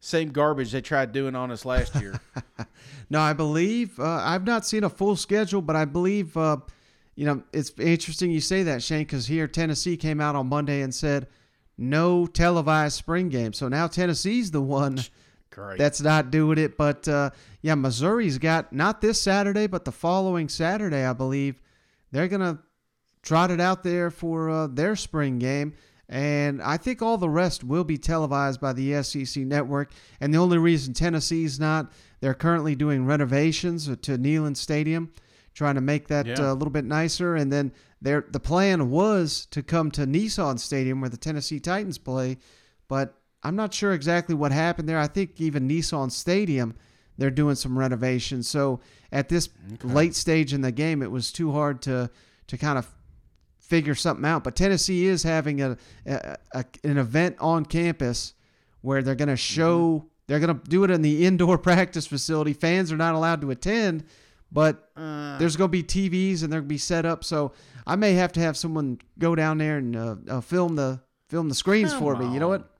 same 0.00 0.30
garbage 0.30 0.72
they 0.72 0.80
tried 0.80 1.12
doing 1.12 1.34
on 1.34 1.50
us 1.50 1.64
last 1.64 1.94
year? 1.96 2.20
No, 3.08 3.20
I 3.20 3.32
believe 3.32 4.00
uh, 4.00 4.20
I've 4.22 4.44
not 4.44 4.66
seen 4.66 4.84
a 4.84 4.90
full 4.90 5.16
schedule, 5.16 5.62
but 5.62 5.76
I 5.76 5.84
believe 5.84 6.36
uh, 6.36 6.56
you 7.14 7.24
know 7.24 7.42
it's 7.52 7.72
interesting 7.78 8.30
you 8.30 8.40
say 8.40 8.64
that, 8.64 8.82
Shane, 8.82 9.00
because 9.00 9.26
here 9.26 9.46
Tennessee 9.46 9.96
came 9.96 10.20
out 10.20 10.34
on 10.34 10.48
Monday 10.48 10.82
and 10.82 10.94
said 10.94 11.28
no 11.78 12.26
televised 12.26 12.96
spring 12.96 13.28
game. 13.28 13.52
So 13.52 13.68
now 13.68 13.86
Tennessee's 13.86 14.50
the 14.50 14.60
one 14.60 14.98
Great. 15.50 15.78
that's 15.78 16.00
not 16.00 16.30
doing 16.30 16.58
it. 16.58 16.76
But 16.76 17.06
uh, 17.06 17.30
yeah, 17.62 17.74
Missouri's 17.76 18.38
got 18.38 18.72
not 18.72 19.00
this 19.00 19.20
Saturday, 19.20 19.66
but 19.66 19.84
the 19.84 19.92
following 19.92 20.48
Saturday, 20.48 21.04
I 21.04 21.12
believe 21.12 21.60
they're 22.10 22.28
gonna 22.28 22.58
trot 23.22 23.50
it 23.50 23.60
out 23.60 23.84
there 23.84 24.10
for 24.10 24.50
uh, 24.50 24.66
their 24.66 24.96
spring 24.96 25.38
game. 25.38 25.74
And 26.08 26.62
I 26.62 26.76
think 26.76 27.02
all 27.02 27.18
the 27.18 27.28
rest 27.28 27.64
will 27.64 27.82
be 27.84 27.98
televised 27.98 28.60
by 28.60 28.72
the 28.72 29.02
SEC 29.02 29.42
network. 29.44 29.90
And 30.20 30.32
the 30.32 30.38
only 30.38 30.58
reason 30.58 30.94
Tennessee's 30.94 31.58
not, 31.58 31.90
they're 32.20 32.34
currently 32.34 32.76
doing 32.76 33.06
renovations 33.06 33.86
to 33.86 34.18
Neyland 34.18 34.56
Stadium, 34.56 35.10
trying 35.52 35.74
to 35.74 35.80
make 35.80 36.06
that 36.08 36.26
Yeah. 36.26 36.34
uh, 36.40 36.52
a 36.52 36.54
little 36.54 36.70
bit 36.70 36.84
nicer. 36.84 37.34
And 37.34 37.52
then 37.52 37.72
their 38.00 38.24
the 38.30 38.38
plan 38.40 38.90
was 38.90 39.46
to 39.50 39.62
come 39.62 39.90
to 39.92 40.06
Nissan 40.06 40.58
Stadium 40.60 41.00
where 41.00 41.10
the 41.10 41.16
Tennessee 41.16 41.58
Titans 41.58 41.98
play, 41.98 42.36
but 42.88 43.18
I'm 43.42 43.56
not 43.56 43.74
sure 43.74 43.92
exactly 43.92 44.34
what 44.34 44.52
happened 44.52 44.88
there. 44.88 44.98
I 44.98 45.06
think 45.08 45.40
even 45.40 45.68
Nissan 45.68 46.10
Stadium, 46.12 46.74
they're 47.18 47.30
doing 47.30 47.54
some 47.56 47.76
renovations. 47.78 48.46
So 48.48 48.80
at 49.10 49.28
this 49.28 49.48
late 49.82 50.14
stage 50.14 50.52
in 50.52 50.60
the 50.60 50.72
game, 50.72 51.02
it 51.02 51.10
was 51.10 51.32
too 51.32 51.50
hard 51.52 51.82
to 51.82 52.10
to 52.48 52.56
kind 52.56 52.78
of 52.78 52.92
figure 53.66 53.94
something 53.94 54.24
out. 54.24 54.44
But 54.44 54.56
Tennessee 54.56 55.06
is 55.06 55.22
having 55.22 55.60
a, 55.60 55.76
a, 56.06 56.36
a 56.52 56.64
an 56.84 56.98
event 56.98 57.36
on 57.40 57.64
campus 57.64 58.34
where 58.80 59.02
they're 59.02 59.14
going 59.14 59.28
to 59.28 59.36
show 59.36 60.06
they're 60.26 60.40
going 60.40 60.58
to 60.58 60.68
do 60.68 60.84
it 60.84 60.90
in 60.90 61.02
the 61.02 61.26
indoor 61.26 61.58
practice 61.70 62.06
facility. 62.06 62.52
Fans 62.52 62.92
are 62.92 62.96
not 62.96 63.14
allowed 63.14 63.40
to 63.42 63.50
attend, 63.50 64.04
but 64.50 64.90
there's 65.38 65.56
going 65.56 65.70
to 65.70 65.72
be 65.72 65.82
TVs 65.82 66.42
and 66.42 66.52
they're 66.52 66.60
going 66.60 66.68
to 66.68 66.74
be 66.74 66.78
set 66.78 67.04
up. 67.04 67.24
So 67.24 67.52
I 67.86 67.96
may 67.96 68.14
have 68.14 68.32
to 68.32 68.40
have 68.40 68.56
someone 68.56 69.00
go 69.18 69.34
down 69.34 69.58
there 69.58 69.78
and 69.78 69.96
uh, 69.96 70.16
uh, 70.28 70.40
film 70.40 70.76
the 70.76 71.00
film 71.28 71.48
the 71.48 71.54
screens 71.54 71.92
for 71.92 72.16
me. 72.16 72.32
You 72.32 72.40
know 72.40 72.48
what? 72.48 72.70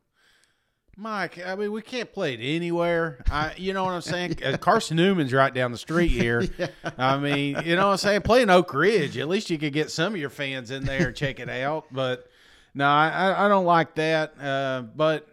Mike, 0.99 1.39
I 1.45 1.55
mean, 1.57 1.73
we 1.73 1.83
can't 1.83 2.11
play 2.11 2.33
it 2.33 2.41
anywhere. 2.41 3.23
I, 3.31 3.53
you 3.59 3.75
know 3.75 3.85
what 3.85 3.93
I'm 3.93 4.01
saying? 4.01 4.39
Uh, 4.47 4.57
Carson 4.57 4.97
Newman's 4.97 5.33
right 5.33 5.53
down 5.53 5.73
the 5.73 5.79
street 5.79 6.11
here. 6.11 6.47
yeah. 6.59 6.69
I 6.97 7.17
mean, 7.19 7.61
you 7.65 7.75
know 7.75 7.87
what 7.87 7.93
I'm 7.93 7.99
saying? 7.99 8.23
Playing 8.23 8.49
Oak 8.49 8.73
Ridge, 8.73 9.19
at 9.19 9.29
least 9.29 9.51
you 9.51 9.59
could 9.59 9.73
get 9.73 9.91
some 9.91 10.15
of 10.15 10.21
your 10.21 10.31
fans 10.31 10.71
in 10.71 10.85
there 10.85 11.11
check 11.11 11.41
it 11.41 11.49
out. 11.49 11.87
But 11.91 12.31
no, 12.75 12.87
I, 12.87 13.47
I 13.47 13.49
don't 13.49 13.65
like 13.65 13.95
that. 13.97 14.41
Uh, 14.41 14.83
but 14.95 15.27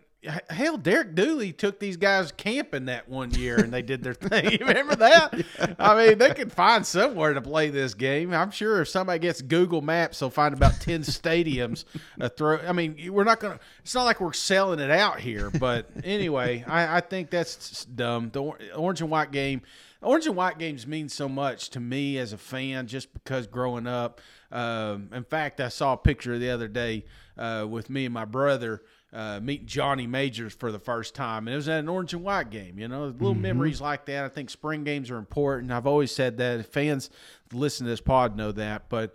hell, 0.49 0.77
Derek 0.77 1.15
Dooley 1.15 1.51
took 1.51 1.79
these 1.79 1.97
guys 1.97 2.31
camping 2.31 2.85
that 2.85 3.09
one 3.09 3.31
year 3.31 3.57
and 3.57 3.73
they 3.73 3.81
did 3.81 4.03
their 4.03 4.13
thing. 4.13 4.43
You 4.53 4.67
remember 4.67 4.95
that? 4.97 5.33
yeah. 5.59 5.73
I 5.79 5.95
mean, 5.95 6.17
they 6.17 6.33
could 6.33 6.51
find 6.51 6.85
somewhere 6.85 7.33
to 7.33 7.41
play 7.41 7.69
this 7.69 7.93
game. 7.93 8.33
I'm 8.33 8.51
sure 8.51 8.81
if 8.81 8.89
somebody 8.89 9.19
gets 9.19 9.41
Google 9.41 9.81
Maps, 9.81 10.19
they'll 10.19 10.29
find 10.29 10.53
about 10.53 10.79
10 10.79 11.01
stadiums. 11.03 11.85
A 12.19 12.29
throw. 12.29 12.59
I 12.59 12.71
mean, 12.71 13.11
we're 13.11 13.23
not 13.23 13.39
going 13.39 13.57
to, 13.57 13.63
it's 13.81 13.95
not 13.95 14.03
like 14.03 14.21
we're 14.21 14.33
selling 14.33 14.79
it 14.79 14.91
out 14.91 15.19
here. 15.19 15.49
But 15.49 15.89
anyway, 16.03 16.63
I, 16.67 16.97
I 16.97 17.01
think 17.01 17.29
that's 17.29 17.85
dumb. 17.85 18.29
The 18.31 18.41
orange 18.75 19.01
and 19.01 19.09
white 19.09 19.31
game, 19.31 19.61
orange 20.01 20.27
and 20.27 20.35
white 20.35 20.59
games 20.59 20.85
mean 20.85 21.09
so 21.09 21.27
much 21.27 21.69
to 21.71 21.79
me 21.79 22.17
as 22.17 22.33
a 22.33 22.37
fan 22.37 22.87
just 22.87 23.13
because 23.13 23.47
growing 23.47 23.87
up. 23.87 24.21
Um, 24.51 25.09
in 25.13 25.23
fact, 25.23 25.59
I 25.59 25.69
saw 25.69 25.93
a 25.93 25.97
picture 25.97 26.37
the 26.37 26.51
other 26.51 26.67
day 26.67 27.05
uh, 27.37 27.65
with 27.67 27.89
me 27.89 28.05
and 28.05 28.13
my 28.13 28.25
brother 28.25 28.83
uh, 29.13 29.39
meeting 29.39 29.67
Johnny 29.67 30.07
Majors 30.07 30.53
for 30.53 30.71
the 30.71 30.79
first 30.79 31.13
time. 31.13 31.47
And 31.47 31.53
it 31.53 31.57
was 31.57 31.69
at 31.69 31.79
an 31.79 31.89
orange 31.89 32.13
and 32.13 32.23
white 32.23 32.49
game, 32.49 32.79
you 32.79 32.87
know, 32.87 33.05
little 33.05 33.33
mm-hmm. 33.33 33.41
memories 33.41 33.79
like 33.79 34.05
that. 34.05 34.25
I 34.25 34.29
think 34.29 34.49
spring 34.49 34.83
games 34.83 35.11
are 35.11 35.17
important. 35.17 35.71
I've 35.71 35.87
always 35.87 36.11
said 36.11 36.37
that. 36.37 36.65
Fans 36.65 37.09
listen 37.51 37.85
to 37.85 37.91
this 37.91 38.01
pod 38.01 38.35
know 38.35 38.51
that. 38.53 38.89
But 38.89 39.13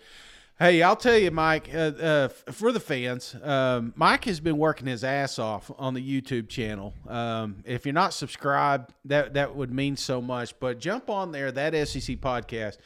hey, 0.59 0.82
I'll 0.82 0.96
tell 0.96 1.18
you, 1.18 1.30
Mike, 1.30 1.70
uh, 1.74 1.78
uh, 1.78 2.28
for 2.28 2.70
the 2.70 2.80
fans, 2.80 3.34
um, 3.42 3.92
Mike 3.96 4.24
has 4.26 4.38
been 4.38 4.57
working 4.57 4.86
his 4.86 5.03
ass 5.03 5.38
off 5.38 5.70
on 5.78 5.94
the 5.94 6.22
YouTube 6.22 6.49
channel. 6.49 6.94
Um, 7.09 7.57
if 7.64 7.84
you're 7.84 7.92
not 7.92 8.14
subscribed, 8.14 8.92
that, 9.07 9.34
that 9.34 9.57
would 9.57 9.72
mean 9.72 9.96
so 9.96 10.22
much. 10.22 10.59
But 10.61 10.78
jump 10.78 11.11
on 11.11 11.32
there, 11.32 11.51
that 11.51 11.88
SEC 11.88 12.16
podcast. 12.18 12.76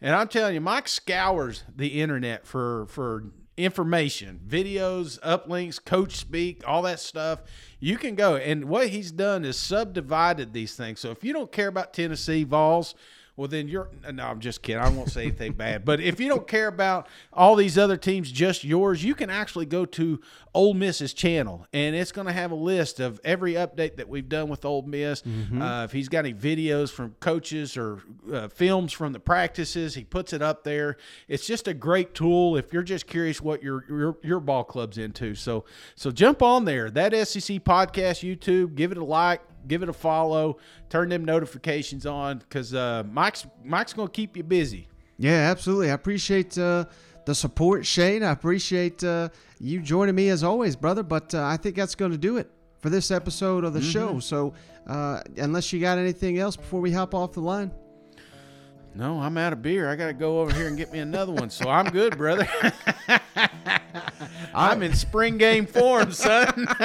And 0.00 0.14
I'm 0.14 0.28
telling 0.28 0.54
you, 0.54 0.60
Mike 0.60 0.86
scours 0.86 1.64
the 1.74 2.00
internet 2.00 2.46
for 2.46 2.86
for 2.86 3.24
information, 3.58 4.40
videos, 4.46 5.18
uplinks, 5.20 5.84
coach 5.84 6.16
speak, 6.16 6.62
all 6.66 6.82
that 6.82 7.00
stuff. 7.00 7.42
You 7.80 7.98
can 7.98 8.14
go. 8.14 8.36
And 8.36 8.66
what 8.66 8.88
he's 8.88 9.10
done 9.10 9.44
is 9.44 9.58
subdivided 9.58 10.52
these 10.52 10.76
things. 10.76 11.00
So 11.00 11.10
if 11.10 11.24
you 11.24 11.32
don't 11.32 11.50
care 11.52 11.68
about 11.68 11.92
Tennessee 11.92 12.44
Vols, 12.44 12.94
well 13.38 13.48
then 13.48 13.68
you're 13.68 13.88
no 14.12 14.26
i'm 14.26 14.40
just 14.40 14.60
kidding 14.60 14.82
i 14.82 14.88
won't 14.90 15.10
say 15.10 15.22
anything 15.22 15.52
bad 15.52 15.84
but 15.84 16.00
if 16.00 16.20
you 16.20 16.28
don't 16.28 16.46
care 16.46 16.68
about 16.68 17.08
all 17.32 17.56
these 17.56 17.78
other 17.78 17.96
teams 17.96 18.30
just 18.30 18.64
yours 18.64 19.02
you 19.02 19.14
can 19.14 19.30
actually 19.30 19.64
go 19.64 19.86
to 19.86 20.20
Ole 20.58 20.74
Miss's 20.74 21.12
channel, 21.12 21.66
and 21.72 21.94
it's 21.94 22.10
going 22.10 22.26
to 22.26 22.32
have 22.32 22.50
a 22.50 22.56
list 22.56 22.98
of 22.98 23.20
every 23.22 23.52
update 23.52 23.94
that 23.96 24.08
we've 24.08 24.28
done 24.28 24.48
with 24.48 24.64
Ole 24.64 24.82
Miss. 24.82 25.22
Mm-hmm. 25.22 25.62
Uh, 25.62 25.84
if 25.84 25.92
he's 25.92 26.08
got 26.08 26.24
any 26.24 26.34
videos 26.34 26.90
from 26.90 27.14
coaches 27.20 27.76
or 27.76 28.00
uh, 28.32 28.48
films 28.48 28.92
from 28.92 29.12
the 29.12 29.20
practices, 29.20 29.94
he 29.94 30.02
puts 30.02 30.32
it 30.32 30.42
up 30.42 30.64
there. 30.64 30.96
It's 31.28 31.46
just 31.46 31.68
a 31.68 31.74
great 31.74 32.12
tool 32.12 32.56
if 32.56 32.72
you're 32.72 32.82
just 32.82 33.06
curious 33.06 33.40
what 33.40 33.62
your 33.62 33.84
your, 33.88 34.18
your 34.22 34.40
ball 34.40 34.64
club's 34.64 34.98
into. 34.98 35.36
So 35.36 35.64
so 35.94 36.10
jump 36.10 36.42
on 36.42 36.64
there. 36.64 36.90
That 36.90 37.12
SEC 37.12 37.62
podcast 37.62 38.28
YouTube, 38.28 38.74
give 38.74 38.90
it 38.90 38.98
a 38.98 39.04
like, 39.04 39.40
give 39.68 39.82
it 39.82 39.88
a 39.88 39.92
follow, 39.92 40.58
turn 40.88 41.10
them 41.10 41.24
notifications 41.24 42.06
on 42.06 42.38
because 42.38 42.74
uh, 42.74 43.04
Mike's 43.10 43.46
Mike's 43.64 43.92
going 43.92 44.08
to 44.08 44.12
keep 44.12 44.36
you 44.36 44.42
busy. 44.42 44.88
Yeah, 45.18 45.50
absolutely. 45.50 45.90
I 45.90 45.94
appreciate 45.94 46.56
uh, 46.56 46.86
the 47.26 47.34
support, 47.34 47.84
Shane. 47.84 48.22
I 48.22 48.30
appreciate 48.30 49.04
uh, 49.04 49.28
you 49.60 49.80
joining 49.80 50.14
me 50.14 50.28
as 50.28 50.42
always, 50.42 50.76
brother. 50.76 51.02
But 51.02 51.34
uh, 51.34 51.44
I 51.44 51.56
think 51.56 51.76
that's 51.76 51.94
going 51.94 52.12
to 52.12 52.18
do 52.18 52.36
it 52.38 52.50
for 52.78 52.90
this 52.90 53.10
episode 53.10 53.64
of 53.64 53.74
the 53.74 53.80
mm-hmm. 53.80 53.90
show. 53.90 54.20
So, 54.20 54.54
uh, 54.86 55.22
unless 55.36 55.72
you 55.72 55.80
got 55.80 55.98
anything 55.98 56.38
else 56.38 56.56
before 56.56 56.80
we 56.80 56.92
hop 56.92 57.14
off 57.14 57.32
the 57.32 57.40
line. 57.40 57.72
No, 58.94 59.20
I'm 59.20 59.36
out 59.38 59.52
of 59.52 59.62
beer. 59.62 59.88
I 59.88 59.94
got 59.94 60.06
to 60.08 60.12
go 60.12 60.40
over 60.40 60.52
here 60.52 60.66
and 60.66 60.76
get 60.76 60.92
me 60.92 60.98
another 60.98 61.30
one. 61.30 61.50
So 61.50 61.68
I'm 61.68 61.86
good, 61.90 62.18
brother. 62.18 62.48
I'm 64.54 64.82
in 64.82 64.94
spring 64.94 65.38
game 65.38 65.66
form, 65.66 66.10
son. 66.10 66.66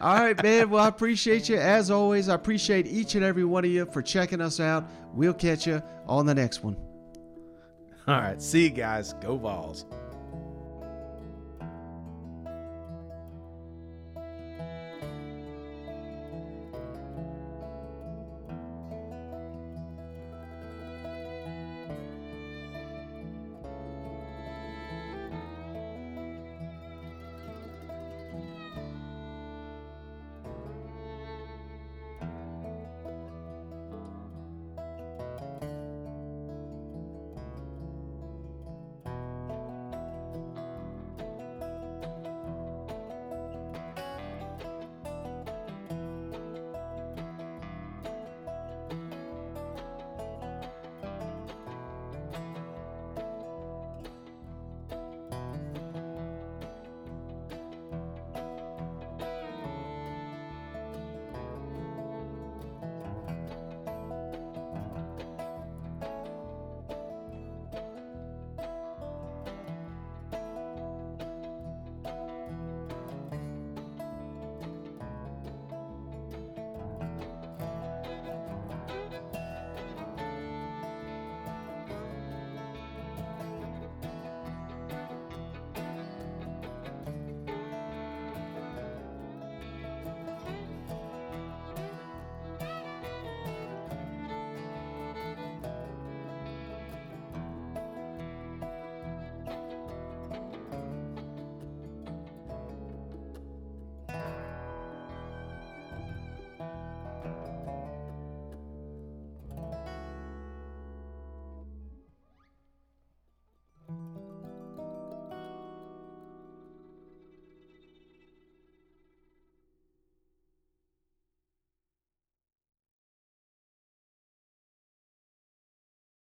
All 0.00 0.14
right, 0.14 0.40
man. 0.42 0.70
Well, 0.70 0.84
I 0.84 0.88
appreciate 0.88 1.48
you 1.48 1.56
as 1.56 1.90
always. 1.90 2.28
I 2.28 2.34
appreciate 2.34 2.86
each 2.86 3.14
and 3.14 3.24
every 3.24 3.44
one 3.44 3.64
of 3.64 3.70
you 3.70 3.84
for 3.86 4.00
checking 4.02 4.40
us 4.40 4.60
out. 4.60 4.88
We'll 5.12 5.34
catch 5.34 5.66
you 5.66 5.82
on 6.06 6.26
the 6.26 6.34
next 6.34 6.62
one. 6.62 6.76
All 8.06 8.14
right. 8.14 8.40
See 8.40 8.64
you 8.64 8.70
guys. 8.70 9.14
Go 9.14 9.36
Vols. 9.36 9.84